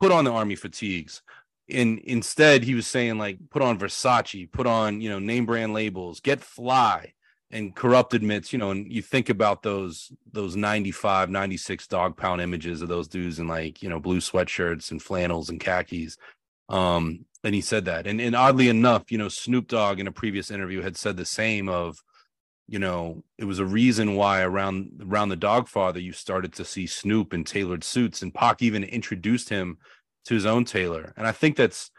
[0.00, 1.22] put on the army fatigues.
[1.70, 5.72] And instead, he was saying like, put on Versace, put on you know name brand
[5.72, 7.14] labels, get fly
[7.50, 12.40] and Kurupt admits you know and you think about those those 95 96 Dogg Pound
[12.40, 16.16] images of those dudes in like you know blue sweatshirts and flannels and khakis.
[16.68, 18.06] Um and he said that.
[18.06, 21.24] And and oddly enough you know snoop dogg in a previous interview had said the
[21.24, 21.98] same of
[22.66, 26.86] you know it was a reason why around around the Doggfather you started to see
[26.86, 29.78] snoop in tailored suits and Pac even introduced him
[30.24, 31.12] to his own tailor.
[31.16, 31.90] And i think that's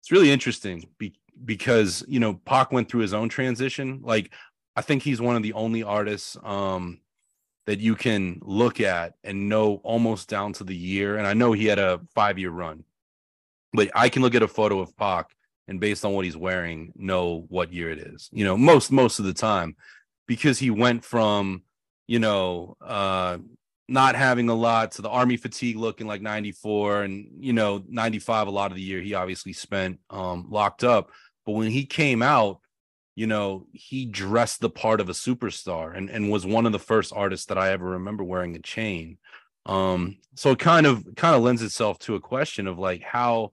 [0.00, 1.14] it's really interesting be,
[1.44, 4.00] because you know Pac went through his own transition.
[4.02, 4.32] Like
[4.76, 7.00] I think he's one of the only artists um,
[7.66, 11.16] that you can look at and know almost down to the year.
[11.16, 12.84] And I know he had a five year run,
[13.72, 15.34] but I can look at a photo of Pac
[15.66, 18.28] and based on what he's wearing, know what year it is.
[18.32, 19.76] You know, most most of the time,
[20.26, 21.62] because he went from
[22.06, 23.38] you know uh,
[23.88, 28.48] not having a lot to the army fatigue looking like 94 and you know 95
[28.48, 31.10] a lot of the year he obviously spent um, locked up
[31.44, 32.60] but when he came out
[33.16, 36.78] you know, he dressed the part of a superstar and, and was one of the
[36.78, 39.16] first artists that I ever remember wearing a chain.
[39.64, 43.50] Um, so it kind of kind of lends itself to a question of like how,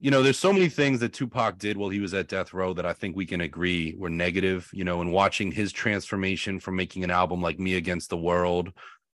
[0.00, 2.74] you know, there's so many things that Tupac did while he was at death row
[2.74, 6.76] that I think we can agree were negative, you know, and watching his transformation from
[6.76, 8.72] making an album like Me Against the World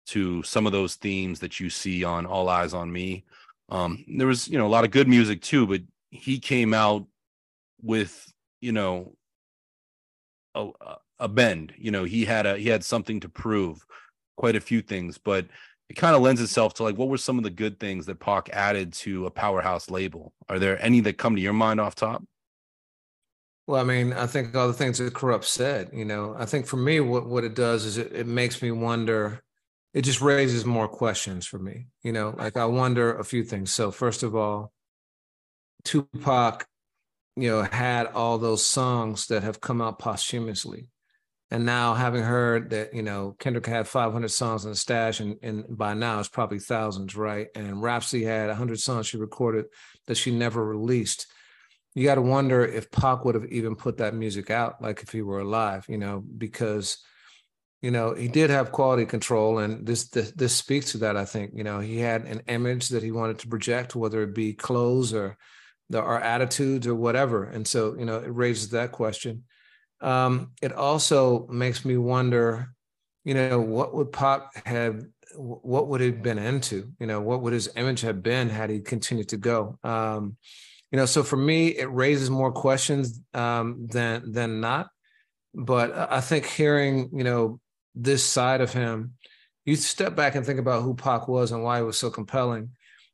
[0.08, 3.24] to some of those themes that you see on All Eyez on Me.
[3.70, 7.08] Um, there was, you know, a lot of good music too, but he came out
[7.82, 9.17] with, you know,
[10.58, 11.74] a, a bend.
[11.78, 13.86] You know, he had a he had something to prove,
[14.38, 15.48] quite a few things, but
[15.90, 18.20] it kind of lends itself to like what were some of the good things that
[18.20, 20.34] Pac added to a powerhouse label?
[20.48, 22.24] Are there any that come to your mind off top?
[23.66, 26.68] Well, I mean, I think all the things that Kurupt said, you know, I think
[26.68, 29.44] for me, what, what it does is it, it makes me wonder,
[29.94, 31.88] it just raises more questions for me.
[32.02, 33.74] You know, like I wonder a few things.
[33.74, 34.72] So first of all,
[35.84, 36.66] Tupac,
[37.38, 40.88] you know, had all those songs that have come out posthumously.
[41.50, 45.38] And now having heard that, you know, Kendrick had 500 songs in the stash and,
[45.42, 47.48] and by now it's probably thousands, right?
[47.56, 49.66] And Rapsody had 100 songs she recorded
[50.08, 51.28] that she never released.
[51.96, 55.12] You got to wonder if Pac would have even put that music out, like if
[55.12, 56.98] he were alive, you know, because,
[57.82, 59.60] you know, he did have quality control.
[59.60, 61.52] And this, this, this speaks to that, I think.
[61.56, 65.14] You know, he had an image that he wanted to project, whether it be clothes
[65.14, 65.38] or
[65.90, 67.46] the, our attitudes or whatever.
[67.46, 69.44] And so, you know, it raises that question
[70.02, 72.74] um, it also makes me wonder,
[73.24, 75.04] you know, what would Pop have,
[75.36, 76.92] what would he have been into?
[77.00, 79.78] You know, what would his image have been had he continued to go?
[79.84, 80.38] Um,
[80.92, 84.88] you know, so for me, it raises more questions um, than than not.
[85.54, 87.60] But I think hearing, you know,
[87.94, 89.14] this side of him,
[89.66, 92.70] you step back and think about who Pac was and why he was so compelling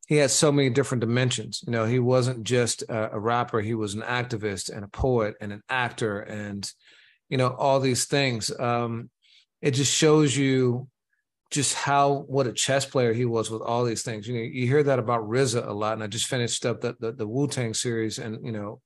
[0.07, 1.63] he had so many different dimensions.
[1.65, 5.35] You know, he wasn't just a, a, rapper; he was an activist and a poet
[5.39, 6.69] and an actor, and
[7.30, 8.51] you know all these things.
[8.59, 9.09] Um,
[9.61, 10.88] it just shows you
[11.51, 14.27] just how what a chess player he was with all these things.
[14.27, 16.95] You know, you hear that about RZA a lot, and I just finished up the
[16.99, 18.81] the, the Wu Tang series, and you know,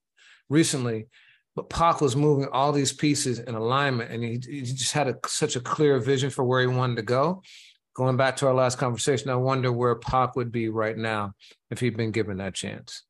[0.50, 1.08] recently.
[1.56, 5.16] But Pac was moving all these pieces in alignment, and he, he just had a,
[5.26, 7.42] such a clear vision for where he wanted to go
[7.98, 11.34] going back to our last conversation, I wonder where Pac would be right now
[11.72, 13.04] if he'd been given that chance.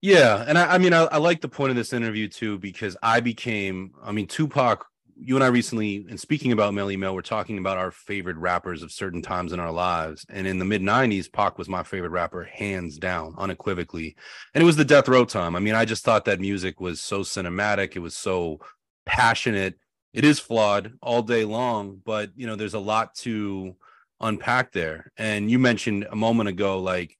[0.00, 2.96] Yeah, and I, I mean, I, I, like the point of this interview too because
[3.02, 4.86] I became, I mean, Tupac.
[5.22, 8.82] You and I recently, in speaking about Melle Mel, we're talking about our favorite rappers
[8.82, 10.24] of certain times in our lives.
[10.30, 14.16] And in the mid '90s, Pac was my favorite rapper, hands down, unequivocally.
[14.54, 15.56] And it was the death row time.
[15.56, 17.96] I mean, I just thought that music was so cinematic.
[17.96, 18.60] It was so
[19.04, 19.78] passionate.
[20.14, 23.76] It is flawed all day long, but you know, there's a lot to
[24.20, 25.12] unpack there.
[25.16, 27.16] And you mentioned a moment ago, like,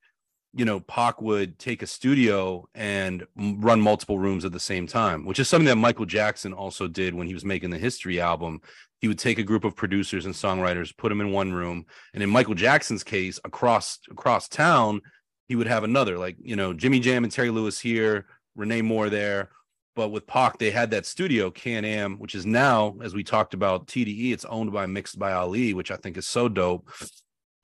[0.53, 5.25] you know, Pac would take a studio and run multiple rooms at the same time,
[5.25, 8.61] which is something that Michael Jackson also did when he was making the History album.
[9.01, 12.23] He would take a group of producers and songwriters, put them in one room, and
[12.23, 15.01] in Michael Jackson's case, across across town,
[15.49, 19.09] he would have another, like you know, Jimmy Jam and Terry Lewis here, Renee Moore
[19.09, 19.51] there,
[19.97, 23.55] but with Pac, they had that studio, Can Am, which is now, as we talked
[23.55, 24.33] about, TDE.
[24.33, 26.89] It's owned by Mixed by Ali, which I think is so dope.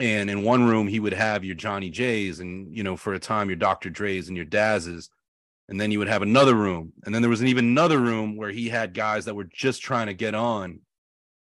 [0.00, 3.18] And in one room, he would have your Johnny J's, and you know, for a
[3.18, 3.90] time, your Dr.
[3.90, 5.10] Dre's and your Daz's.
[5.68, 8.36] And then you would have another room, and then there was an even another room
[8.36, 10.78] where he had guys that were just trying to get on,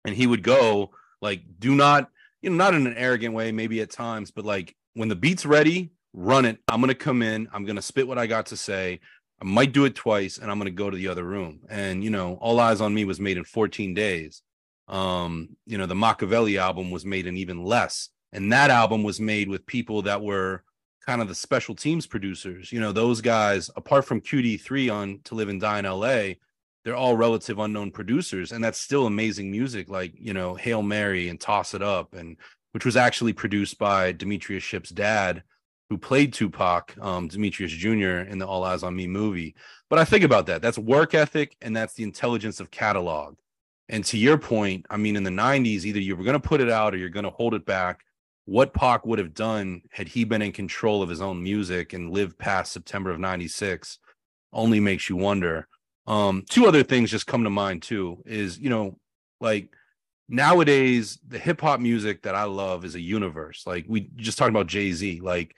[0.03, 0.91] and he would go
[1.21, 2.09] like, "Do not,
[2.41, 5.45] you know, not in an arrogant way, maybe at times, but like when the beat's
[5.45, 6.59] ready, run it.
[6.67, 7.47] I'm gonna come in.
[7.53, 8.99] I'm gonna spit what I got to say.
[9.41, 11.61] I might do it twice and I'm going to go to the other room.
[11.67, 14.43] And, you know, All Eyez on Me was made in 14 days.
[14.87, 18.09] Um, you know, the Makaveli album was made in even less.
[18.31, 20.63] And that album was made with people that were
[21.05, 22.71] kind of the special teams producers.
[22.71, 26.35] You know, those guys, apart from QD3 on To Live and Die in LA,
[26.83, 28.51] they're all relative unknown producers.
[28.51, 32.37] And that's still amazing music, like, you know, Hail Mary and Toss It Up, and
[32.73, 35.43] which was actually produced by Demetrius Shipp's dad
[35.91, 38.21] who played Tupac, um, Demetrius Jr.
[38.21, 39.55] in the All Eyez on Me movie.
[39.89, 40.61] But I think about that.
[40.61, 43.35] That's work ethic and that's the intelligence of catalog.
[43.89, 46.61] And to your point, I mean, in the 90s, either you were going to put
[46.61, 48.05] it out or you're going to hold it back.
[48.45, 52.09] What Pac would have done had he been in control of his own music and
[52.09, 53.99] lived past September of 96
[54.53, 55.67] only makes you wonder.
[56.07, 58.97] Um, two other things just come to mind too is, you know,
[59.41, 59.75] like
[60.29, 63.63] nowadays, the hip hop music that I love is a universe.
[63.67, 65.19] Like we just talked about Jay Z.
[65.19, 65.53] Like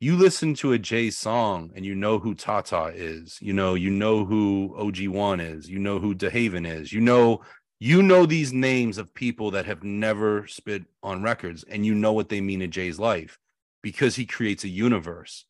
[0.00, 3.90] you listen to a Jay song and you know who Tata is, you know, you
[3.90, 7.42] know who OG1 is, you know who DeHaven is, you know,
[7.80, 12.12] you know these names of people that have never spit on records and you know
[12.12, 13.38] what they mean in Jay's life
[13.82, 15.44] because he creates a universe.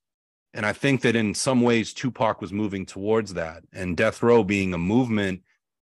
[0.54, 4.44] And I think that in some ways Tupac was moving towards that and Death Row
[4.44, 5.42] being a movement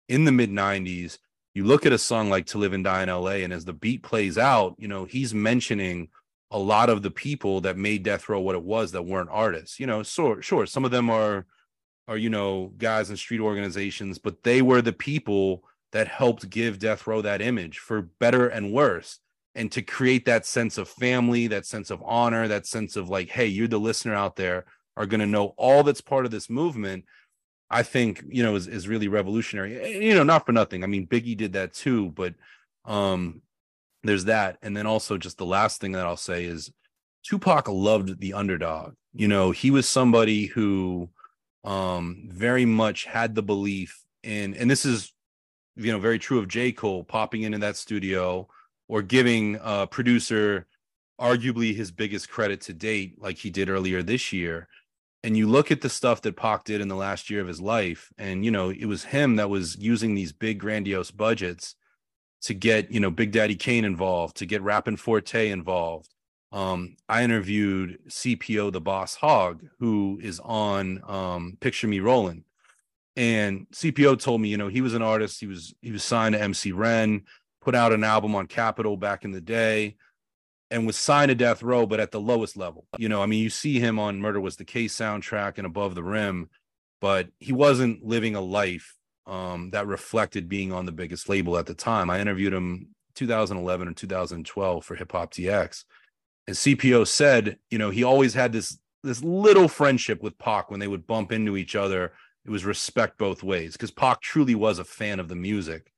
[0.09, 1.19] in the mid 90s.
[1.55, 3.73] You look at a song like To Live and Die in LA, and as the
[3.73, 6.09] beat plays out, you know, he's mentioning
[6.51, 9.79] a lot of the people that made death row what it was that weren't artists
[9.79, 11.47] you know sure sure some of them are
[12.09, 15.63] are you know guys in street organizations but they were the people
[15.93, 19.21] that helped give death row that image for better and worse
[19.55, 23.29] and to create that sense of family that sense of honor that sense of like
[23.31, 24.65] hey you're the listener out there
[24.97, 27.05] are going to know all that's part of this movement
[27.71, 30.05] i think you know is, is really revolutionary.
[30.05, 30.83] You know not for nothing.
[30.83, 32.35] I mean biggie did that too but
[32.85, 33.43] um
[34.03, 36.73] there's that and then also just the last thing that i'll say is
[37.23, 41.09] tupac loved the underdog you know he was somebody who
[41.65, 45.13] um, very much had the belief in, and this is,
[45.77, 46.73] you know, very true of J.
[46.73, 48.49] Cole popping into that studio
[48.89, 50.67] or giving a producer
[51.21, 54.69] arguably his biggest credit to date, like he did earlier this year.
[55.23, 57.61] And you look at the stuff that Pac did in the last year of his
[57.61, 61.75] life, and you know, it was him that was using these big grandiose budgets
[62.43, 66.09] to get, you know, Big Daddy Kane involved, to get Rappin' 4-Tay involved.
[66.53, 72.45] Um, I interviewed CPO the Boss Hogg, who is on um, Picture Me Rolling.
[73.17, 75.41] And CPO told me, you know, he was an artist.
[75.41, 77.23] He was he was signed to MC Ren,
[77.61, 79.97] put out an album on Capitol back in the day
[80.71, 82.87] and was signed to death row, but at the lowest level.
[82.97, 85.95] You know, I mean, you see him on Murder Was the Case soundtrack and Above
[85.95, 86.49] the Rim,
[87.01, 88.97] but he wasn't living a life
[89.31, 92.11] um, that reflected being on the biggest label at the time.
[92.11, 95.85] I interviewed him 2011 or 2012 for Hip Hop DX,
[96.47, 100.81] and CPO said, you know, he always had this this little friendship with Pac when
[100.81, 102.13] they would bump into each other.
[102.45, 105.91] It was respect both ways because Pac truly was a fan of the music.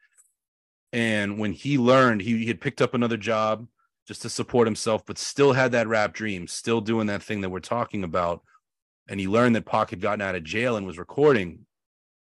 [0.93, 3.67] And when he learned, he, he had picked up another job
[4.07, 7.51] just to support himself, but still had that rap dream, still doing that thing that
[7.51, 8.43] we're talking about.
[9.09, 11.67] And he learned that Pac had gotten out of jail and was recording.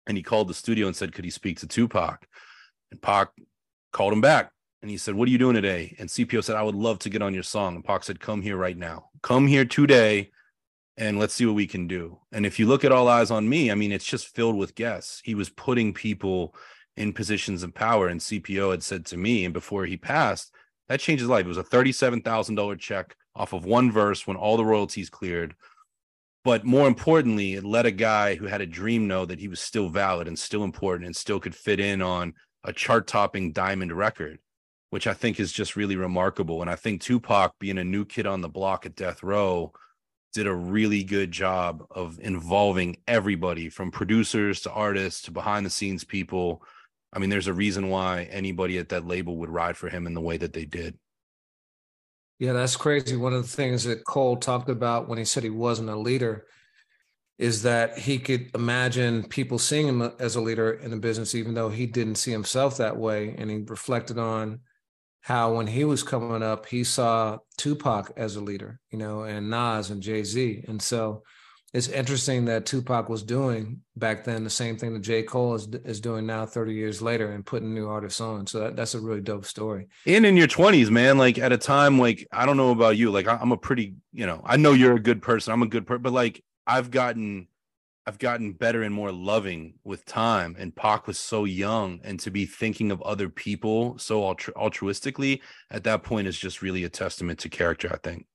[0.10, 2.27] And he called the studio and said, Could he speak to Tupac?
[2.91, 3.30] And Pac
[3.94, 5.95] called him back and he said, What are you doing today?
[5.99, 7.76] And CPO said, I would love to get on your song.
[7.76, 9.11] And Pac said, Come here right now.
[9.22, 10.31] Come here today
[10.98, 12.18] and let's see what we can do.
[12.31, 14.73] And if you look at All Eyez on Me, I mean, it's just filled with
[14.73, 15.22] guests.
[15.23, 16.56] He was putting people
[16.98, 18.07] in positions of power.
[18.07, 20.52] And CPO had said to me, and before he passed,
[20.88, 21.45] that changed his life.
[21.45, 25.53] It was a $37,000 check off of one verse when all the royalties cleared.
[26.50, 29.60] But more importantly, it let a guy who had a dream know that he was
[29.60, 33.92] still valid and still important and still could fit in on a chart topping diamond
[33.94, 34.40] record,
[34.90, 36.62] which I think is just really remarkable.
[36.62, 39.74] And I think Tupac, being a new kid on the block at Death Row,
[40.34, 45.70] did a really good job of involving everybody from producers to artists to behind the
[45.70, 46.64] scenes people
[47.12, 50.14] I mean, there's a reason why anybody at that label would ride for him in
[50.14, 50.98] the way that they did.
[52.40, 53.18] Yeah, that's crazy.
[53.18, 56.45] One of the things that Cole talked about when he said he wasn't a leader
[57.38, 61.53] is that he could imagine people seeing him as a leader in the business, even
[61.53, 63.36] though he didn't see himself that way.
[63.38, 64.61] And he reflected on
[65.22, 69.49] how when he was coming up, he saw Tupac as a leader, you know, and
[69.49, 70.66] Nas and Jay Z.
[70.68, 71.24] And so
[71.74, 75.22] it's interesting that Tupac was doing back then the same thing that J.
[75.22, 78.48] Cole is, is doing now 30 years later and putting new artists on.
[78.48, 79.88] So that, that's a really dope story.
[80.08, 83.12] And in your 20s, man, like at a time, like, I don't know about you,
[83.12, 85.54] like I'm a pretty, you know, I know you're a good person.
[85.54, 87.48] I'm a good person, but like I've gotten,
[88.08, 90.56] I've gotten better and more loving with time.
[90.58, 95.41] And Pac was so young and to be thinking of other people so altru- altruistically
[95.70, 98.26] at that point is just really a testament to character, I think.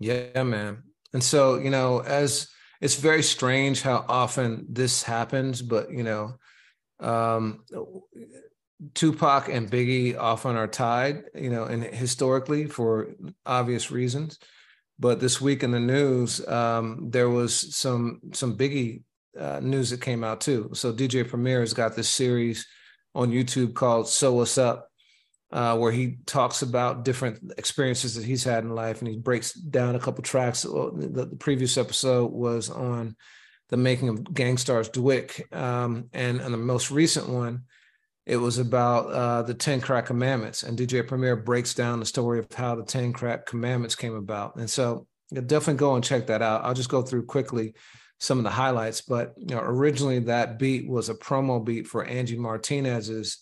[0.00, 0.82] Yeah, man.
[1.12, 2.48] And so, you know, as,
[2.80, 6.36] it's very strange how often this happens, but you know,
[7.00, 7.64] um,
[8.94, 13.08] Tupac and Biggie often are tied, you know, and historically for
[13.46, 14.38] obvious reasons.
[14.98, 19.02] But this week in the news, um, there was some some Biggie
[19.38, 20.70] uh, news that came out too.
[20.74, 22.66] So DJ Premier has got this series
[23.14, 24.90] on YouTube called "So What's Up,"
[25.52, 29.52] uh, where he talks about different experiences that he's had in life, and he breaks
[29.52, 30.62] down a couple tracks.
[30.62, 33.16] The, the previous episode was on
[33.68, 37.62] the making of Gang Starr's DWYCK, um, and, and the most recent one,
[38.24, 40.62] it was about uh, the Ten Crack Commandments.
[40.64, 44.56] And DJ Premier breaks down the story of how the Ten Crack Commandments came about.
[44.56, 46.64] And so, definitely go and check that out.
[46.64, 47.74] I'll just go through quickly
[48.18, 49.00] some of the highlights.
[49.00, 53.38] But you know, originally that beat was a promo beat for Angie Martinez's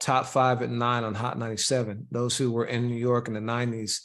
[0.00, 2.08] top five at nine on Hot 97.
[2.10, 4.00] Those who were in New York in the 90s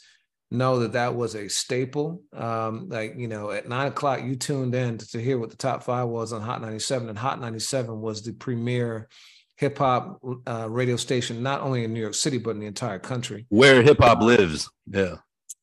[0.50, 2.22] know that that was a staple.
[2.32, 5.56] Um, like, you know, at nine o'clock, you tuned in to, to hear what the
[5.56, 7.08] top five was on Hot 97.
[7.08, 9.08] And Hot 97 was the premier
[9.56, 12.98] hip hop uh, radio station, not only in New York City, but in the entire
[12.98, 13.46] country.
[13.48, 14.70] Where hip hop lives.
[14.86, 15.16] Yeah.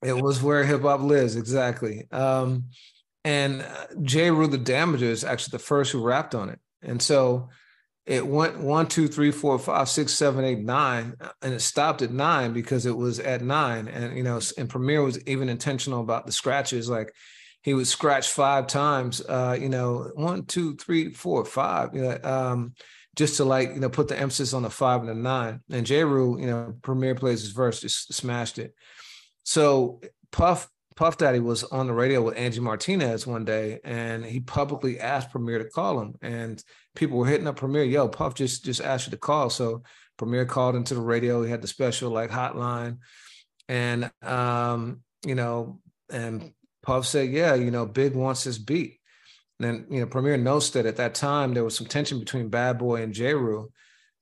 [0.04, 1.36] It was where hip hop lives.
[1.36, 2.08] Exactly.
[2.12, 2.66] Um,
[3.26, 3.66] and
[4.02, 6.60] Jay Jeru the Damaja is actually the first who rapped on it.
[6.82, 7.50] And so,
[8.10, 11.14] it went one, two, three, four, five, six, seven, eight, nine,
[11.44, 13.88] and it stopped at nine because it was at nine.
[13.88, 16.90] And you know, and Premier was even intentional about the scratches.
[16.90, 17.14] Like
[17.62, 19.22] he would scratch five times.
[19.22, 21.94] Uh, you know, one, two, three, four, five.
[21.94, 22.74] You know, um,
[23.16, 25.62] just to like you know put the emphasis on the five and the nine.
[25.70, 28.74] And Jeru, you know, Premier plays his verse, just smashed it.
[29.44, 30.68] So Puff
[31.00, 35.32] Puff Daddy was on the radio with Angie Martinez one day, and he publicly asked
[35.32, 36.16] Premier to call him.
[36.22, 36.62] And
[37.00, 39.50] people were hitting up Premier, yo, Puff just just asked you to call.
[39.50, 39.84] So
[40.18, 41.42] Premier called into the radio.
[41.42, 42.98] He had the special like hotline,
[43.70, 45.80] and um, you know,
[46.12, 46.52] and
[46.84, 49.00] Puff said, yeah, you know, Big wants this beat.
[49.60, 52.50] And then, you know, Premier notes that at that time there was some tension between
[52.50, 53.70] Bad Boy and Jeru.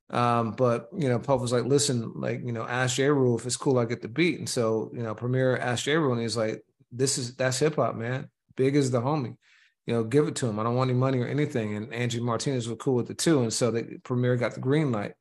[0.09, 3.57] Um, but you know, Puff was like, listen, like, you know, ask Jeru if it's
[3.57, 4.37] cool, I get the beat.
[4.37, 7.95] And so, you know, Premier asked Jeru and he's like, This is that's hip hop,
[7.95, 8.29] man.
[8.55, 9.35] Big is the homie.
[9.88, 10.59] You know, give it to him.
[10.59, 11.76] I don't want any money or anything.
[11.76, 13.41] And Angie Martinez was cool with it too.
[13.41, 15.14] And so the Premier got the green light.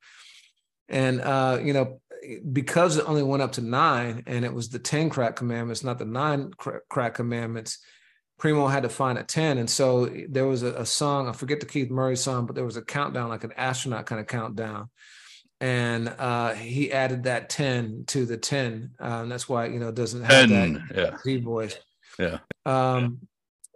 [0.88, 2.00] And uh, you know,
[2.52, 5.98] because it only went up to nine and it was the 10 crack commandments, not
[5.98, 6.50] the nine
[6.88, 7.78] crack commandments,
[8.38, 9.58] Primo had to find a 10.
[9.58, 12.64] And so there was a, a, song, I forget the Keith Murray song, but there
[12.64, 14.90] was a countdown, like an astronaut kind of countdown.
[15.60, 18.90] And uh, he added that 10 to the 10.
[19.00, 21.16] Uh, and that's why, you know, it doesn't have 10, that yeah.
[21.22, 21.78] Z voice.
[22.18, 22.38] Yeah.
[22.66, 23.26] Um,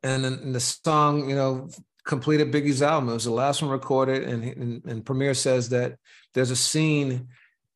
[0.02, 1.68] and then the song, you know,
[2.04, 3.10] completed Biggie's album.
[3.10, 4.24] It was the last one recorded.
[4.24, 5.96] And, and, and Premier says that
[6.34, 7.28] there's a scene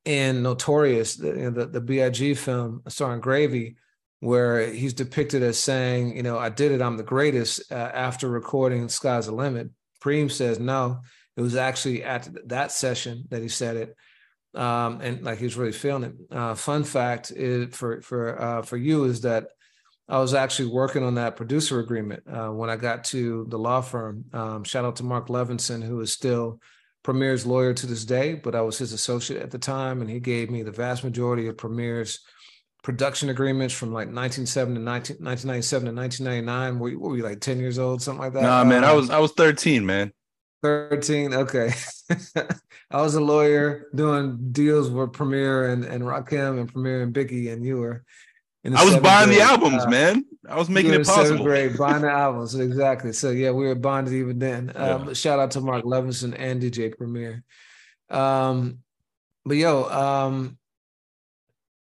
[0.04, 2.34] in Notorious, the, the, the B.I.G.
[2.34, 3.76] film starring Gravy,
[4.20, 8.28] where he's depicted as saying, you know, I did it, I'm the greatest uh, after
[8.28, 9.70] recording Sky's the Limit.
[10.02, 11.00] Preem says, no,
[11.36, 13.96] it was actually at that session that he said it.
[14.54, 16.14] Um, and like he was really feeling it.
[16.30, 19.48] Uh, fun fact is for for uh, for you is that
[20.08, 23.80] I was actually working on that producer agreement uh, when I got to the law
[23.80, 24.24] firm.
[24.32, 26.60] Um, shout out to Mark Levinson, who is still
[27.02, 30.20] Premier's lawyer to this day, but I was his associate at the time, and he
[30.20, 32.20] gave me the vast majority of Premier's
[32.82, 36.78] production agreements from like 1970 to 19, 1997 to 1999.
[36.78, 38.42] Were, were we like 10 years old, something like that?
[38.42, 40.12] Nah, man, I um, was I was 13, man.
[40.62, 41.34] 13.
[41.34, 41.72] Okay.
[42.90, 47.52] I was a lawyer doing deals with Premier and, and Rakim and Premier and Biggie,
[47.52, 48.04] and you were
[48.64, 49.40] I was buying grade.
[49.40, 50.24] the albums, uh, man.
[50.48, 51.26] I was making it possible.
[51.26, 53.12] Seventh grade, buying the albums, exactly.
[53.12, 54.72] So yeah, we were bonded even then.
[54.74, 57.44] Um, Shout out to Mark Levinson and DJ Premier.
[58.10, 58.78] Um,
[59.44, 60.58] but yo, um,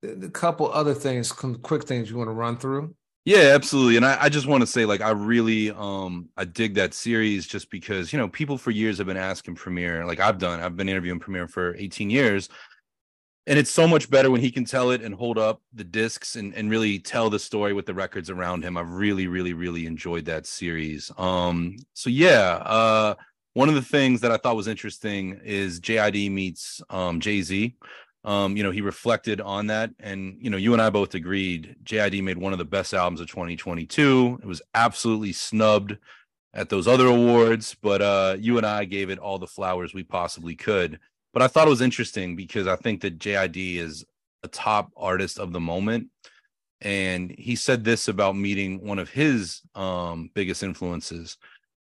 [0.02, 2.94] a couple other things, quick things you want to run through.
[3.24, 3.96] Yeah, absolutely.
[3.96, 7.46] And I, I just want to say, like, I really um I dig that series
[7.46, 10.76] just because, you know, people for years have been asking Premier, like I've done, I've
[10.76, 12.48] been interviewing Premier for 18 years
[13.46, 16.36] and it's so much better when he can tell it and hold up the discs
[16.36, 18.76] and, and really tell the story with the records around him.
[18.76, 21.10] I've really really really enjoyed that series.
[21.18, 23.14] Um so yeah uh
[23.54, 27.76] one of the things that i thought was interesting is jid meets um jay-z.
[28.24, 31.76] Um you know he reflected on that and you know you and i both agreed
[31.84, 35.96] jid made one of the best albums of 2022 it was absolutely snubbed
[36.54, 40.04] at those other awards but uh you and i gave it all the flowers we
[40.04, 40.98] possibly could
[41.32, 44.04] but I thought it was interesting because I think that JID is
[44.42, 46.08] a top artist of the moment.
[46.80, 51.38] And he said this about meeting one of his um, biggest influences.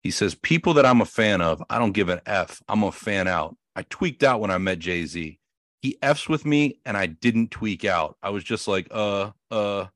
[0.01, 2.61] He says, People that I'm a fan of, I don't give an F.
[2.67, 3.55] I'm a fan out.
[3.75, 5.39] I tweaked out when I met Jay Z.
[5.81, 8.17] He F's with me and I didn't tweak out.
[8.21, 9.87] I was just like, uh, uh,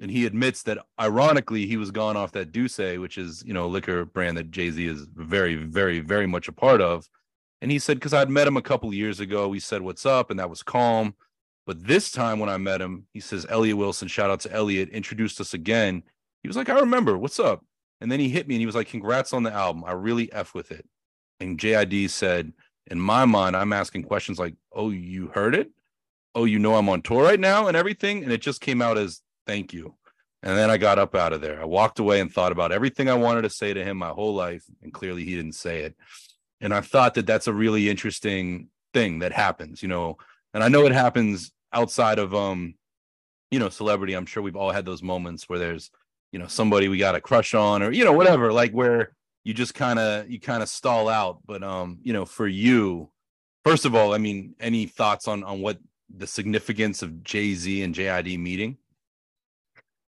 [0.00, 3.66] and he admits that ironically he was gone off that D'ussé, which is, you know,
[3.66, 7.08] a liquor brand that Jay Z is very, very, very much a part of.
[7.64, 10.30] And he said, because I'd met him a couple years ago, we said, What's up?
[10.30, 11.14] And that was calm.
[11.64, 14.90] But this time when I met him, he says, Elliott Wilson, shout out to Elliott,
[14.90, 16.02] introduced us again.
[16.42, 17.64] He was like, I remember, what's up?
[18.02, 19.82] And then he hit me and he was like, Congrats on the album.
[19.86, 20.86] I really F with it.
[21.40, 22.52] And JID said,
[22.90, 25.70] In my mind, I'm asking questions like, Oh, you heard it?
[26.34, 28.24] Oh, you know I'm on tour right now and everything.
[28.24, 29.94] And it just came out as thank you.
[30.42, 31.62] And then I got up out of there.
[31.62, 34.34] I walked away and thought about everything I wanted to say to him my whole
[34.34, 34.64] life.
[34.82, 35.96] And clearly he didn't say it
[36.60, 40.16] and i thought that that's a really interesting thing that happens you know?
[40.52, 42.74] And i know it happens outside of um
[43.54, 44.14] you know celebrity.
[44.14, 45.90] I'm sure we've all had those moments where there's
[46.32, 49.14] you know somebody we got a crush on or you know whatever like where
[49.44, 51.38] you just kind of you kind of stall out.
[51.46, 53.10] But um you know for you
[53.64, 55.78] first of all i mean any thoughts on on what
[56.14, 58.78] the significance of jay-z and jid meeting?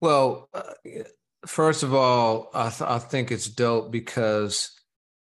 [0.00, 0.62] Well uh,
[1.46, 4.75] first of all I, th- I think it's dope because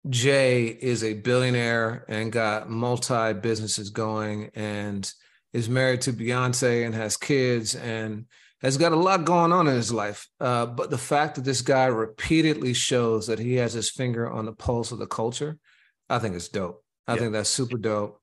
[0.08, 5.10] Jay is a billionaire and got multi businesses going and
[5.52, 8.26] is married to Beyonce and has kids and
[8.60, 10.28] has got a lot going on in his life.
[10.40, 14.46] Uh, but the fact that this guy repeatedly shows that he has his finger on
[14.46, 15.58] the pulse of the culture,
[16.08, 16.82] I think it's dope.
[17.06, 17.20] I yeah.
[17.20, 18.20] think that's super dope.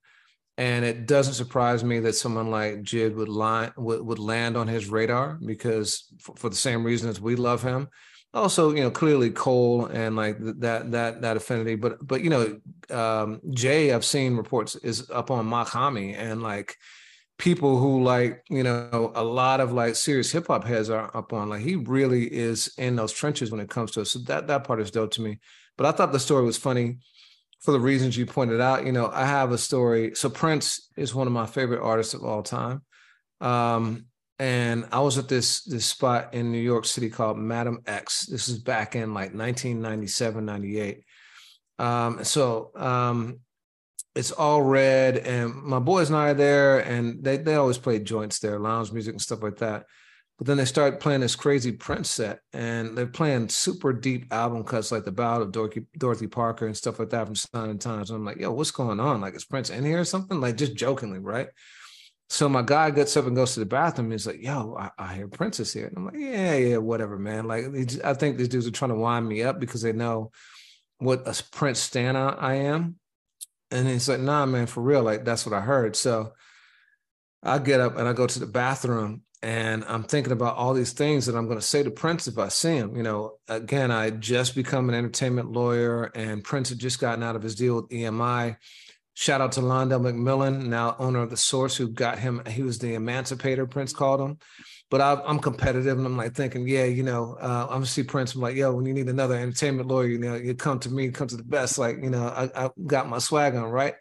[0.57, 4.67] And it doesn't surprise me that someone like Jid would line would, would land on
[4.67, 7.87] his radar because for, for the same reasons we love him
[8.33, 12.59] also you know clearly cole and like that that that affinity but but you know
[12.95, 16.77] um jay i've seen reports is up on Mach-Hommy and like
[17.37, 21.49] people who like you know a lot of like serious hip-hop heads are up on
[21.49, 24.05] like he really is in those trenches when it comes to it.
[24.05, 25.39] So that that part is dope to me.
[25.77, 26.99] But i thought the story was funny
[27.61, 28.85] for the reasons you pointed out.
[28.85, 32.23] You know i have a story so prince is one of my favorite artists of
[32.23, 32.83] all time.
[33.41, 34.05] Um
[34.41, 38.25] and I was at this this spot in New York City called Madam X.
[38.25, 41.03] This is back in like 1997, 98.
[41.77, 43.41] Um, so um,
[44.15, 47.99] it's all red, and my boys and I are there, and they they always play
[47.99, 49.85] joints there, lounge music and stuff like that.
[50.39, 54.63] But then they start playing this crazy Prince set, and they're playing super deep album
[54.63, 57.79] cuts like the Ballad of Dorothy, Dorothy Parker and stuff like that from Sign and
[57.79, 58.09] Times.
[58.09, 59.21] And I'm like, yo, what's going on?
[59.21, 60.41] Like, is Prince in here or something?
[60.41, 61.49] Like, just jokingly, right?
[62.31, 64.09] So my guy gets up and goes to the bathroom.
[64.09, 67.45] He's like, "Yo, I, I hear Princess here," and I'm like, "Yeah, yeah, whatever, man."
[67.45, 67.65] Like,
[68.05, 70.31] I think these dudes are trying to wind me up because they know
[70.99, 72.95] what a Prince stan I am.
[73.69, 75.03] And he's like, "Nah, man, for real.
[75.03, 76.31] Like, that's what I heard." So
[77.43, 80.93] I get up and I go to the bathroom, and I'm thinking about all these
[80.93, 82.95] things that I'm going to say to Prince if I see him.
[82.95, 87.35] You know, again, I just become an entertainment lawyer, and Prince had just gotten out
[87.35, 88.55] of his deal with EMI.
[89.13, 92.41] Shout out to Londell McMillan, now owner of the Source, who got him.
[92.47, 94.37] He was the emancipator, Prince called him.
[94.89, 98.35] But I, am competitive, and I'm like thinking, yeah, you know, uh, I'm see Prince.
[98.35, 101.09] I'm like, yo, when you need another entertainment lawyer, you know, you come to me,
[101.11, 101.77] come to the best.
[101.77, 103.95] Like, you know, I, I got my swag on, right?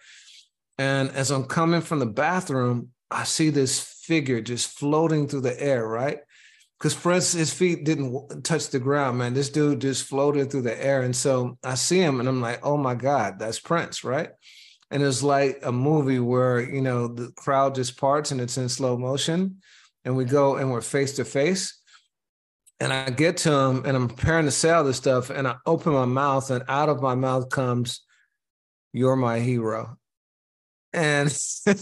[0.78, 5.62] And as I'm coming from the bathroom, I see this figure just floating through the
[5.62, 6.20] air, right?
[6.78, 9.34] Because Prince, his feet didn't touch the ground, man.
[9.34, 11.02] This dude just floated through the air.
[11.02, 14.30] And so I see him and I'm like, oh my God, that's Prince, right?
[14.90, 18.68] And it's like a movie where you know the crowd just parts and it's in
[18.68, 19.60] slow motion
[20.04, 21.78] and we go and we're face to face.
[22.80, 25.56] And i get to him and i'm preparing to say all this stuff and i
[25.66, 28.00] open my mouth and out of my mouth comes
[28.92, 29.98] you're my hero.
[30.92, 31.28] And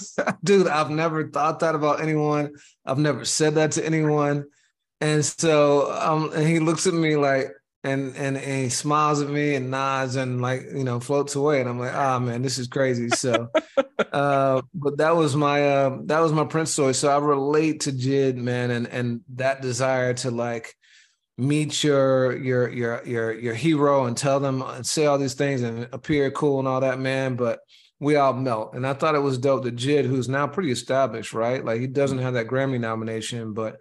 [0.45, 2.55] dude i've never thought that about anyone.
[2.85, 4.47] I've never said that to anyone.
[5.01, 7.53] And so um and he looks at me like
[7.85, 11.61] and, and and he smiles at me and nods and like you know floats away.
[11.61, 13.09] And I'm like ah oh, man this is crazy.
[13.11, 13.49] So
[14.13, 16.95] uh but that was my uh that was my Prince story.
[16.95, 20.75] So I relate to Jid man and and that desire to like
[21.37, 25.63] meet your your your your your hero and tell them and say all these things
[25.63, 27.37] and appear cool and all that man.
[27.37, 27.61] But
[28.01, 28.75] we all melt.
[28.75, 31.65] And I thought it was dope that Jid who's now pretty established right?
[31.65, 33.77] Like he doesn't have that Grammy nomination but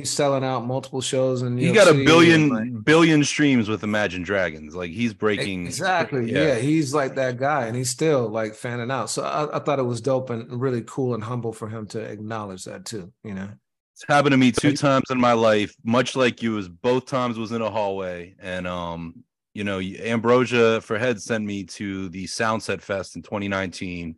[0.00, 4.22] he's selling out multiple shows and he got a billion like, billion streams with Imagine
[4.22, 4.74] Dragons.
[4.74, 6.30] Like he's breaking exactly.
[6.30, 6.48] Yeah.
[6.48, 6.54] yeah.
[6.56, 9.10] he's like that guy, and he's still like fanning out.
[9.10, 12.00] So I, I, thought it was dope and really cool and humble for him to
[12.00, 13.12] acknowledge that too.
[13.24, 13.48] You know,
[13.94, 16.52] it's happened to me two times in my life, much like you.
[16.52, 19.24] Was both times was in a hallway, and um,
[19.54, 24.16] you know, Ambrosia for Heads sent me to the Soundset Fest in 2019.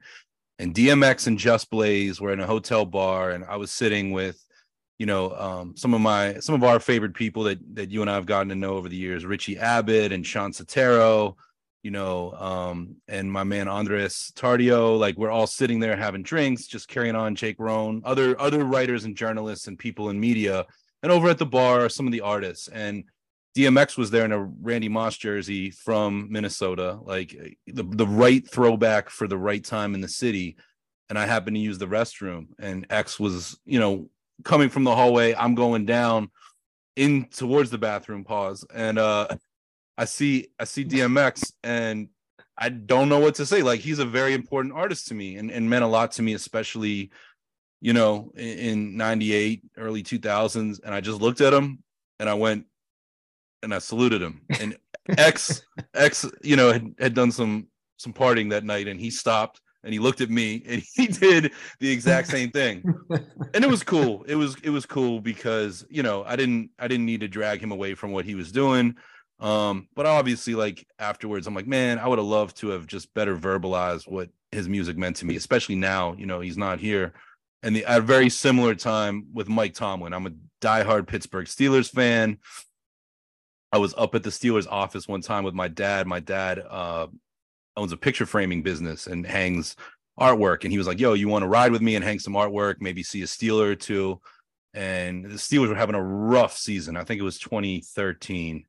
[0.59, 4.41] And DMX and Just Blaze were in a hotel bar, and I was sitting with
[5.03, 8.09] you know um, some of my some of our favorite people that that you and
[8.09, 11.35] I have gotten to know over the years, Richie Abbott and Sean Setaro,
[11.83, 14.97] you know, um, and my man Andres Tardio.
[14.97, 17.35] Like we're all sitting there having drinks, just carrying on.
[17.35, 20.66] Jake Rohn, other other writers and journalists and people in media,
[21.03, 23.03] and over at the bar, are some of the artists and.
[23.55, 29.11] DMX was there in a Randy Moss jersey from Minnesota, like the, the right throwback
[29.11, 30.57] for the right time in the city.
[31.11, 34.09] And I happened to use the restroom, and X was, you know,
[34.44, 35.35] coming from the hallway.
[35.35, 36.31] I'm going down
[36.97, 38.24] in towards the bathroom.
[38.24, 39.28] Pause, and uh,
[39.97, 42.09] I see I see DMX, and
[42.56, 43.62] I don't know what to say.
[43.62, 46.35] Like he's a very important artist to me, and and meant a lot to me,
[46.35, 47.10] especially
[47.81, 50.81] you know in '98, early 2000s.
[50.85, 51.82] And I just looked at him,
[52.19, 52.66] and I went,
[53.62, 54.43] and I saluted him.
[54.60, 54.77] And
[55.19, 55.64] X
[55.94, 59.92] X, you know, had, had done some some partying that night, and he stopped and
[59.92, 62.82] he looked at me and he did the exact same thing.
[63.54, 64.24] And it was cool.
[64.26, 67.62] It was it was cool because you know i didn't i didn't need to drag
[67.62, 68.96] him away from what he was doing.
[69.40, 73.12] Um but obviously like afterwards i'm like man i would have loved to have just
[73.14, 77.12] better verbalized what his music meant to me especially now you know he's not here.
[77.64, 80.32] And the, at a very similar time with mike tomlin i'm a
[80.62, 82.38] diehard pittsburgh steelers fan.
[83.72, 86.06] I was up at the steelers office one time with my dad.
[86.06, 87.09] My dad uh
[87.77, 89.77] owns a picture framing business and hangs
[90.19, 90.65] artwork.
[90.65, 92.77] And he was like, "Yo, you want to ride with me and hang some artwork?
[92.81, 94.20] Maybe see a Steeler or two.
[94.74, 96.97] And the Steelers were having a rough season.
[96.97, 98.65] I think it was 2013.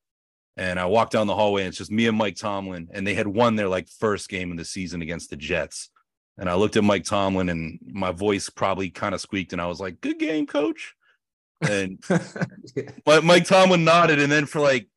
[0.56, 3.16] And I walked down the hallway, and it's just me and Mike Tomlin, and they
[3.16, 5.90] had won their like first game of the season against the Jets.
[6.38, 9.68] And I looked at Mike Tomlin, and my voice probably kind of squeaked, and I
[9.68, 10.94] was like, "Good game, coach."
[11.62, 12.04] And
[13.06, 14.88] but Mike Tomlin nodded, and then for like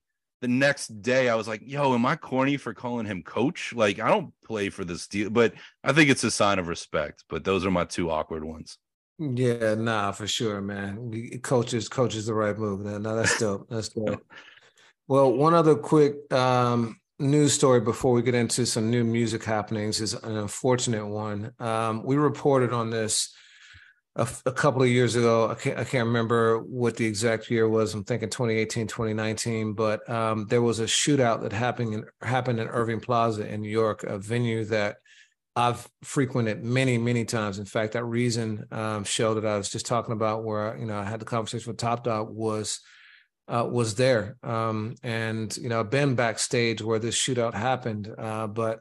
[0.41, 3.73] the next day I was like, yo, am I corny for calling him coach?
[3.75, 7.25] Like, I don't play for this deal, but I think it's a sign of respect.
[7.29, 8.79] But those are my two awkward ones.
[9.19, 11.11] Yeah, nah, for sure, man.
[11.43, 12.81] Coaches, coach is the right move.
[12.81, 13.67] No, no that's dope.
[13.71, 14.23] That's dope.
[15.09, 20.01] well, one other quick um, news story before we get into some new music happenings
[20.03, 21.53] is an unfortunate one.
[21.59, 23.35] Um, we reported on this
[24.17, 25.51] a, couple of years ago.
[25.51, 27.95] I can't, I can't remember what the exact year was.
[27.95, 32.69] I'm thinking 2018, 2019, but um, there was a shootout that happened in, happened in
[32.69, 34.97] Irving Plaza in New York, a venue that
[35.55, 37.59] I've frequented many, many times.
[37.59, 40.99] In fact, that reason um, show that I was just talking about, where you know
[40.99, 42.81] I had the conversation with Top Dawg, was
[43.49, 48.47] uh, was there, um, and you know I've been backstage where this shootout happened, uh,
[48.47, 48.81] but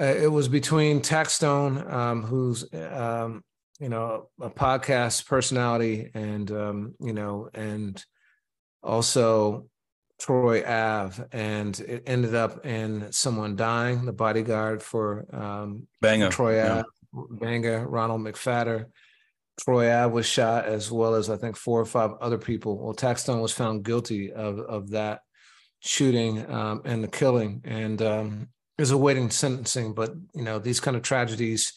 [0.00, 3.44] uh, it was between Taxstone, um, who's um,
[3.78, 8.02] you know, a podcast personality and, um, you know, and
[8.82, 9.66] also
[10.18, 11.24] Troy Ave.
[11.32, 16.28] And it ended up in someone dying, the bodyguard for um, Banga.
[16.28, 16.82] Troy yeah.
[17.14, 18.86] Ave, Banga, Ronald McPhatter.
[19.60, 22.78] Troy Ave was shot as well as I think four or five other people.
[22.78, 25.20] Well, Taxstone was found guilty of, of that
[25.80, 27.62] shooting um, and the killing.
[27.64, 31.72] And um, there's awaiting sentencing, but you know, these kind of tragedies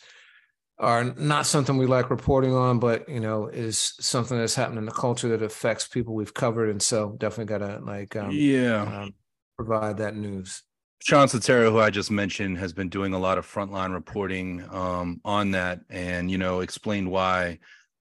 [0.82, 4.86] are not something we like reporting on, but you know, is something that's happening in
[4.86, 9.02] the culture that affects people we've covered, and so definitely got to like, um, yeah,
[9.04, 9.14] um,
[9.56, 10.64] provide that news.
[11.04, 15.22] Sean Setaro, who I just mentioned, has been doing a lot of frontline reporting um,
[15.24, 17.60] on that, and you know, explained why,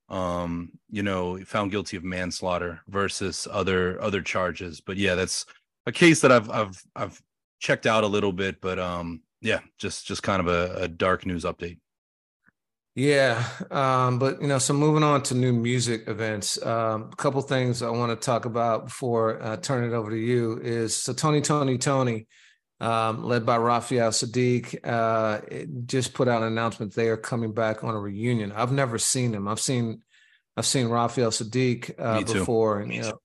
[0.08, 4.80] um, you know, found guilty of manslaughter versus other other charges.
[4.80, 5.44] But yeah, that's
[5.84, 7.22] a case that I've I've I've
[7.58, 11.26] checked out a little bit, but um, yeah, just just kind of a, a dark
[11.26, 11.76] news update.
[12.96, 17.40] Yeah, um, but you know, so moving on to new music events, um, a couple
[17.40, 21.12] things I want to talk about before I turn it over to you is so
[21.12, 21.40] Tony!
[21.40, 21.78] Toni!
[21.78, 22.26] Toné!,
[22.80, 25.40] um, led by Raphael Saadiq, uh,
[25.86, 28.50] just put out an announcement they are coming back on a reunion.
[28.50, 29.46] I've never seen them.
[29.46, 30.02] I've seen,
[30.56, 33.20] I've seen Raphael Saadiq uh, before, and you know,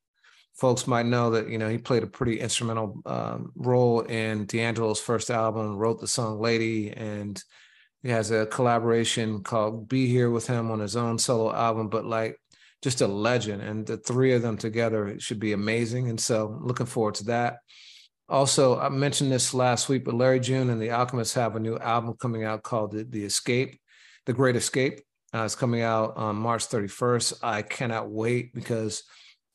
[0.53, 5.01] folks might know that you know he played a pretty instrumental um, role in D'Angelo's
[5.01, 7.43] first album, wrote the song "Lady," and
[8.05, 12.05] he has a collaboration called Be Here with him on his own solo album, but
[12.05, 12.39] like
[12.83, 13.63] just a legend.
[13.63, 16.09] And the three of them together should be amazing.
[16.09, 17.57] And so looking forward to that.
[18.29, 21.79] Also, I mentioned this last week, but Larry June and the Alchemists have a new
[21.79, 23.81] album coming out called The, the Escape,
[24.27, 24.99] The Great Escape.
[25.33, 27.39] Uh, it's coming out on March 31st.
[27.41, 29.01] I cannot wait because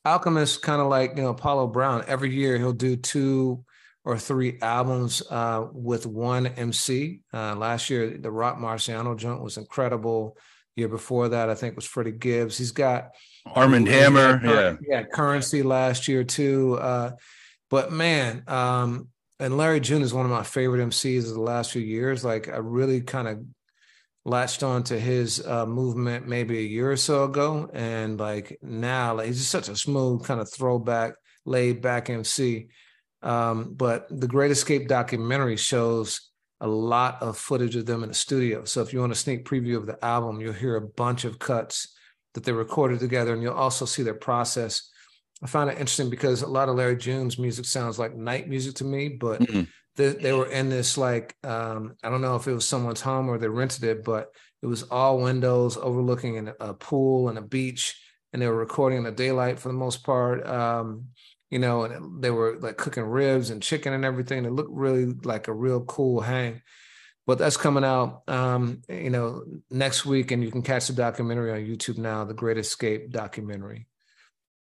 [0.03, 3.63] Alchemist, kind of like you know Apollo Brown, every year he'll do two
[4.03, 7.21] or three albums uh, with one MC.
[7.33, 10.37] Uh, last year, the Roc Marciano joint was incredible.
[10.75, 12.57] Year before that, I think was Freddie Gibbs.
[12.57, 13.09] He's got
[13.45, 16.77] Armand Hammer, yeah, yeah, Curren$y last year too.
[16.79, 17.11] Uh,
[17.69, 19.09] but man, um,
[19.39, 22.23] and Larry June is one of my favorite MCs of the last few years.
[22.23, 23.43] Like I really kind of
[24.23, 29.15] latched on to his uh, movement maybe a year or so ago, and like now,
[29.15, 31.13] like he's just such a smooth kind of throwback,
[31.45, 32.67] laid back MC.
[33.21, 38.15] Um, but the Great Escape documentary shows a lot of footage of them in the
[38.15, 38.63] studio.
[38.65, 41.39] So if you want a sneak preview of the album, you'll hear a bunch of
[41.39, 41.95] cuts
[42.33, 44.89] that they recorded together, and you'll also see their process.
[45.43, 48.75] I find it interesting because a lot of Larry June's music sounds like night music
[48.75, 49.63] to me, but mm-hmm.
[49.95, 53.27] they, they, were in this like um, I don't know if it was someone's home
[53.27, 54.29] or they rented it, but
[54.61, 57.99] it was all windows overlooking a pool and a beach,
[58.31, 60.45] and they were recording in the daylight for the most part.
[60.45, 61.07] Um,
[61.51, 64.45] you know, and they were like cooking ribs and chicken and everything.
[64.45, 66.61] It looked really like a real cool hang.
[67.27, 71.51] But that's coming out, um, you know, next week, and you can catch the documentary
[71.51, 73.85] on YouTube now, the Great Escape documentary.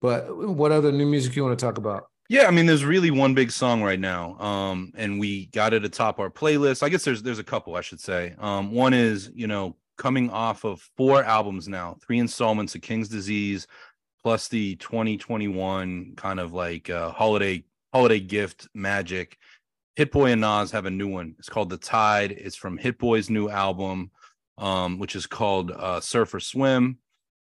[0.02, 2.08] But what other new music you want to talk about?
[2.28, 5.84] Yeah, I mean, there's really one big song right now, um, and we got it
[5.84, 6.82] atop our playlist.
[6.82, 8.34] I guess there's there's a couple, I should say.
[8.38, 13.08] Um, one is, you know, coming off of four albums now, three installments of King's
[13.08, 13.66] Disease,
[14.22, 19.38] plus the 2021 kind of like uh, holiday holiday gift magic.
[19.96, 21.34] Hit Boy and Nas have a new one.
[21.38, 22.32] It's called The Tide.
[22.32, 24.10] It's from Hit Boy's new album,
[24.56, 26.98] um, which is called uh, Surf or Swim,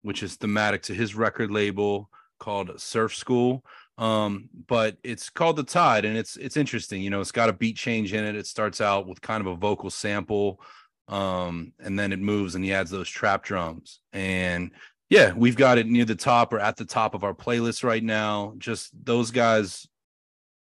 [0.03, 2.09] which is thematic to his record label
[2.39, 3.65] called Surf School.
[3.99, 7.03] Um, but it's called The Tide, and it's it's interesting.
[7.03, 8.35] You know, it's got a beat change in it.
[8.35, 10.61] It starts out with kind of a vocal sample,
[11.09, 14.01] um, and then it moves and he adds those trap drums.
[14.13, 14.73] And
[15.13, 18.03] yeah, we've got it near the top or at the top of our playlist right
[18.03, 18.55] now.
[18.57, 19.87] Just those guys,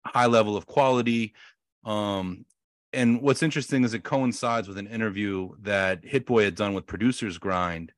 [0.05, 1.33] high level of quality.
[1.87, 2.45] Um,
[2.93, 6.85] and what's interesting is it coincides with an interview that Hit Boy had done with
[6.85, 7.93] Producers Grind,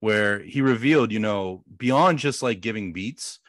[0.00, 3.40] where he revealed, you know, beyond just like giving beats,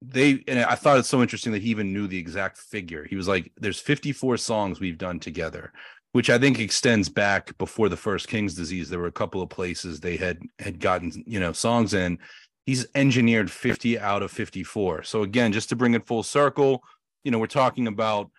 [0.00, 3.04] they and I thought it's so interesting that he even knew the exact figure.
[3.04, 5.70] He was like, "There's 54 songs we've done together."
[6.12, 8.88] Which I think extends back before the first King's disease.
[8.88, 12.18] There were a couple of places they had had gotten you know songs in.
[12.66, 15.02] He's engineered 50 out of 54.
[15.02, 16.84] So again, just to bring it full circle,
[17.24, 18.30] you know, we're talking about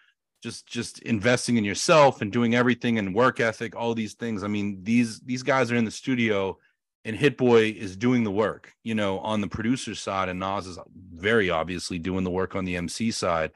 [0.42, 4.44] just just investing in yourself and doing everything and work ethic, all these things.
[4.44, 6.58] I mean, these these guys are in the studio
[7.04, 10.68] and Hit Boy is doing the work, you know, on the producer side, and Nas
[10.68, 10.78] is
[11.14, 13.52] very obviously doing the work on the MC side.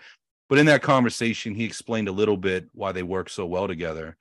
[0.47, 4.15] But in that conversation, he explained a little bit why they work so well together.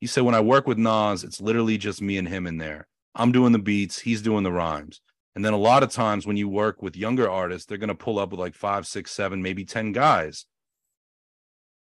[0.00, 2.86] He said, When I work with Nas, it's literally just me and him in there.
[3.14, 5.00] I'm doing the beats, he's doing the rhymes.
[5.34, 7.94] And then a lot of times when you work with younger artists, they're going to
[7.94, 10.46] pull up with like five, six, seven, maybe 10 guys.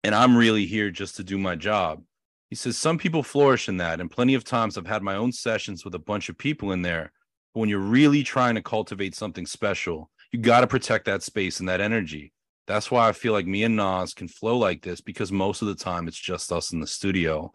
[0.03, 2.03] And I'm really here just to do my job.
[2.49, 5.31] He says some people flourish in that, and plenty of times I've had my own
[5.31, 7.11] sessions with a bunch of people in there.
[7.53, 11.59] But when you're really trying to cultivate something special, you got to protect that space
[11.59, 12.33] and that energy.
[12.67, 15.67] That's why I feel like me and Nas can flow like this because most of
[15.67, 17.51] the time it's just us in the studio.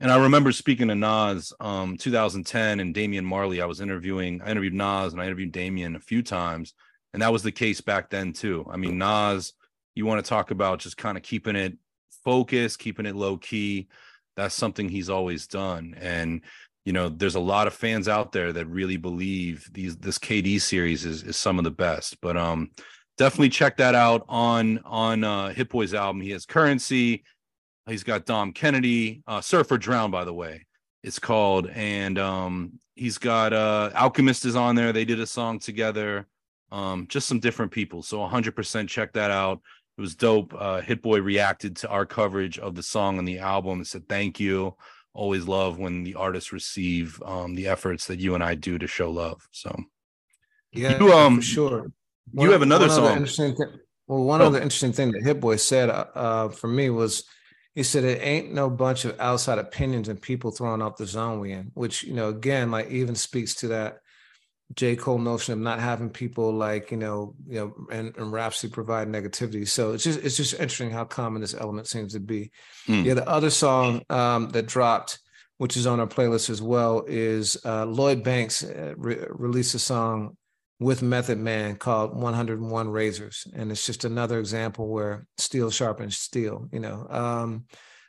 [0.00, 3.60] And I remember speaking to Nas um 2010 and Damian Marley.
[3.60, 6.74] I was interviewing, I interviewed Nas and I interviewed Damian a few times.
[7.12, 8.66] And that was the case back then too.
[8.70, 9.52] I mean, Nas,
[9.94, 11.76] you want to talk about just kind of keeping it
[12.24, 13.88] focused, keeping it low key
[14.36, 16.40] that's something he's always done and
[16.84, 20.60] you know there's a lot of fans out there that really believe these this KD
[20.60, 22.70] series is is some of the best but um
[23.18, 27.22] definitely check that out on on uh Hit Boy's album he has Curren$y
[27.86, 30.66] he's got Dom Kennedy uh Surf or Drown by the way
[31.02, 35.58] it's called and um he's got uh Alchemist is on there they did a song
[35.58, 36.26] together
[36.70, 39.60] um just some different people so 100% check that out
[39.98, 40.54] it was dope.
[40.58, 44.08] Uh, Hit Boy reacted to our coverage of the song and the album and said,
[44.08, 44.74] "Thank you.
[45.12, 48.86] Always love when the artists receive um, the efforts that you and I do to
[48.86, 49.76] show love." So,
[50.72, 51.92] yeah, you, um, for sure.
[52.32, 53.16] You one, have another song.
[53.16, 53.68] Interesting thing,
[54.06, 54.46] well, one oh.
[54.46, 57.24] other interesting thing that Hit Boy said uh, uh, for me was
[57.74, 61.40] he said it ain't no bunch of outside opinions and people throwing off the zone
[61.40, 63.98] we in, which you know again like even speaks to that
[64.74, 64.96] J.
[64.96, 69.08] Cole notion of not having people like, you know, you know, and, and Rapsody provide
[69.08, 69.66] negativity.
[69.68, 72.50] So it's just it's just interesting how common this element seems to be.
[72.88, 73.04] Mm.
[73.04, 75.18] Yeah, the other song um, that dropped,
[75.58, 79.78] which is on our playlist as well, is uh, Lloyd Banks uh, re- released a
[79.78, 80.36] song
[80.82, 83.46] with Method Man called 101 Razors.
[83.54, 87.06] And it's just another example where steel sharpens steel, you know.
[87.08, 87.64] Um,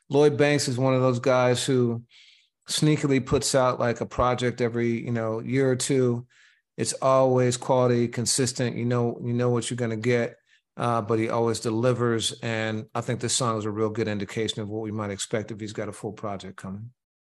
[0.09, 2.03] Lloyd Banks is one of those guys who
[2.69, 6.25] sneakily puts out like a project every, you know, year or two
[6.77, 8.75] it's always quality, consistent.
[8.75, 10.37] You know, you know what you're going to get,
[10.77, 12.33] uh, but he always delivers.
[12.41, 15.51] And I think this song is a real good indication of what we might expect
[15.51, 16.91] if he's got a full project coming.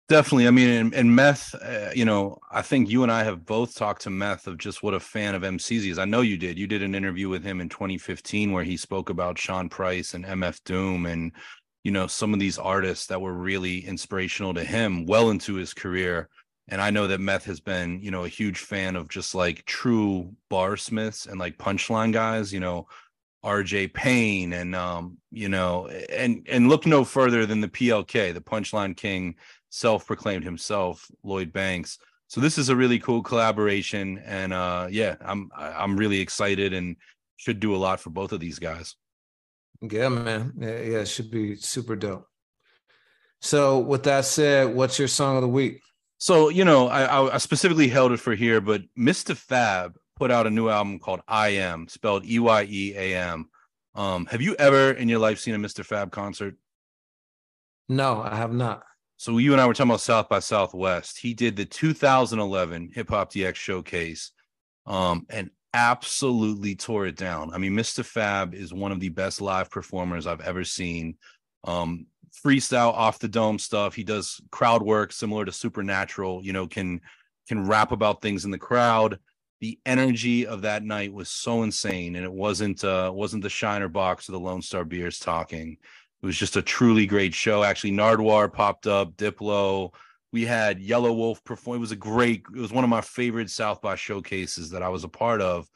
[0.10, 0.48] Definitely.
[0.48, 3.76] I mean, and, and Meth, uh, you know, I think you and I have both
[3.76, 5.98] talked to Meth of just what a fan of MCZ is.
[5.99, 6.60] I know you did.
[6.60, 10.26] You did an interview with him in 2015 where he spoke about Sean Price and
[10.26, 11.32] MF Doom and,
[11.84, 15.73] you know, some of these artists that were really inspirational to him well into his
[15.73, 16.28] career
[16.68, 19.65] and I know that Meth has been, you know, a huge fan of just like
[19.65, 22.88] true bar smiths and like punchline guys, you know,
[23.43, 28.41] RJ Payne and um, you know, and and look no further than the PLK, the
[28.41, 29.35] punchline king,
[29.69, 31.97] self-proclaimed himself, Lloyd Banks.
[32.27, 36.95] So this is a really cool collaboration and uh yeah, I'm I'm really excited and
[37.38, 38.95] should do a lot for both of these guys.
[39.81, 40.53] Yeah, man.
[40.57, 42.27] Yeah, yeah, it should be super dope.
[43.41, 45.81] So with that said, what's your song of the week?
[46.19, 49.95] So you know, I, I specifically held it for here, but Mistah F.A.B.
[50.22, 53.49] put out a new album called I Am, spelled E Y E A M.
[53.95, 56.11] Um, have you ever in your life seen a Mistah F.A.B.
[56.11, 56.57] concert?
[57.89, 58.84] No, I have not.
[59.18, 61.18] So you and I were talking about South by Southwest.
[61.18, 64.30] He did the 2011 Hip Hop DX showcase,
[64.85, 67.52] um, and absolutely tore it down.
[67.52, 68.56] I mean, Mistah F.A.B.
[68.56, 71.18] is one of the best live performers I've ever seen.
[71.64, 72.06] Um,
[72.45, 73.95] freestyle off the dome stuff.
[73.95, 77.02] He does crowd work similar to Supernatural, you know, can
[77.48, 79.18] can rap about things in the crowd.
[79.62, 83.88] The energy of that night was so insane and it wasn't uh wasn't the Shiner
[83.88, 85.78] Bock or the Lone Star beers talking.
[86.22, 87.64] It was just a truly great show.
[87.64, 89.92] Actually, Nardwuar popped up, Diplo.
[90.32, 91.78] We had Yelawolf perform.
[91.78, 94.90] It was a great, it was one of my favorite South by showcases that I
[94.90, 95.68] was a part of.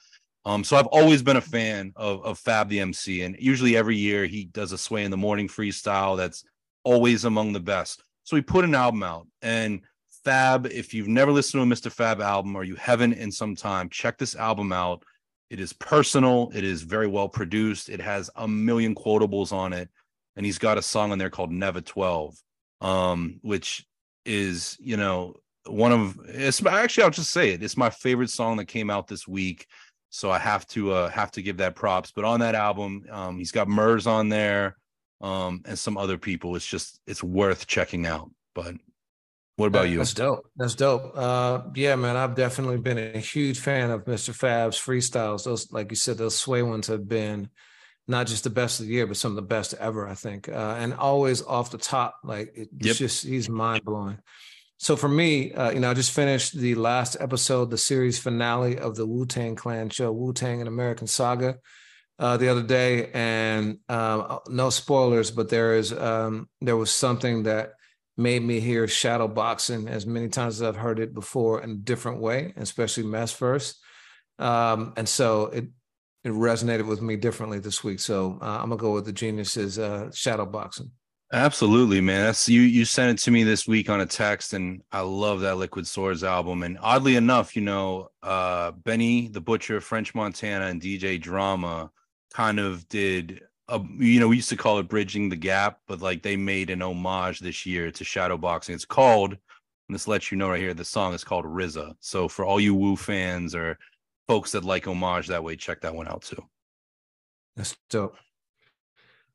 [0.45, 3.97] Um, so I've always been a fan of, of Fab the MC, and usually every
[3.97, 6.43] year he does a Sway in the Morning freestyle that's
[6.83, 8.03] always among the best.
[8.23, 9.81] So he put an album out, and
[10.25, 12.21] Fab, if you've never listened to a Mistah F.A.B.
[12.21, 15.03] album or you haven't in some time, check this album out.
[15.49, 19.89] It is personal, it is very well produced, it has a million quotables on it,
[20.35, 22.35] and he's got a song on there called Never 12,
[22.81, 23.85] um, which
[24.25, 25.35] is, you know,
[25.67, 27.63] one of it's actually I'll just say it.
[27.63, 29.67] It's my favorite song that came out this week
[30.15, 32.13] so I have to uh, have to give that props.
[32.15, 34.77] But on that album, um, he's got Murs on there,
[35.19, 36.55] um, and some other people.
[36.55, 38.31] It's just it's worth checking out.
[38.53, 38.75] But
[39.57, 39.99] what about you?
[39.99, 40.49] That's dope.
[40.57, 41.13] That's dope.
[41.15, 45.45] Uh, yeah, man, I've definitely been a huge fan of Mistah F.A.B.'s freestyles.
[45.45, 47.49] Those, like you said, those sway ones have been
[48.07, 50.49] not just the best of the year, but some of the best ever, I think.
[50.49, 52.95] Uh, and always off the top, like it's yep.
[52.97, 54.19] just he's mind blowing.
[54.77, 58.77] so for me, uh, you know, I just finished the last episode, the series finale
[58.77, 61.57] of the Wu Tang Clan show, Wu Tang: An American Saga,
[62.19, 67.43] uh, the other day, and um, no spoilers, but there is um, there was something
[67.43, 67.71] that
[68.17, 71.75] made me hear shadow boxing as many times as I've heard it before in a
[71.75, 73.77] different way, especially Mess first,
[74.39, 75.65] um, and so it
[76.23, 77.99] it resonated with me differently this week.
[77.99, 80.91] So uh, I'm gonna go with the geniuses uh, shadow boxing.
[81.33, 82.25] Absolutely, man.
[82.25, 82.61] That's you.
[82.61, 85.85] You sent it to me this week on a text, and I love that Liquid
[85.87, 86.63] Swords album.
[86.63, 91.91] And oddly enough, you know, uh, Benny the Butcher, French Montana, and DJ Drama
[92.33, 93.41] kind of did.
[93.67, 96.69] A, you know, we used to call it bridging the gap, but like they made
[96.69, 98.75] an homage this year to shadow boxing.
[98.75, 99.31] It's called.
[99.33, 100.73] And this lets you know right here.
[100.73, 101.95] The song is called RZA.
[101.99, 103.77] So for all you Wu fans or
[104.27, 106.43] folks that like homage that way, check that one out too.
[107.55, 108.17] That's dope.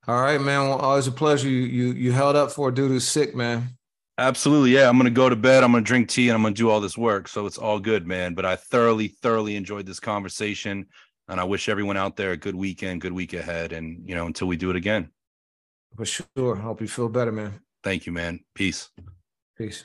[0.07, 0.69] All right, man.
[0.69, 1.49] Well, always a pleasure.
[1.49, 3.77] You you you held up for a dude who's sick, man.
[4.19, 4.73] Absolutely.
[4.73, 4.89] Yeah.
[4.89, 5.65] I'm going to go to bed.
[5.65, 7.27] I'm going to drink tea and I'm going to do all this work.
[7.27, 8.35] So it's all good, man.
[8.35, 10.87] But I thoroughly, thoroughly enjoyed this conversation.
[11.31, 13.73] And I wish everyone out there a good weekend, good week ahead.
[13.73, 15.11] And, you know, until we do it again.
[15.97, 16.57] For sure.
[16.57, 17.61] Hope you feel better, man.
[17.85, 18.41] Thank you, man.
[18.55, 18.91] Peace.
[19.57, 19.85] Peace.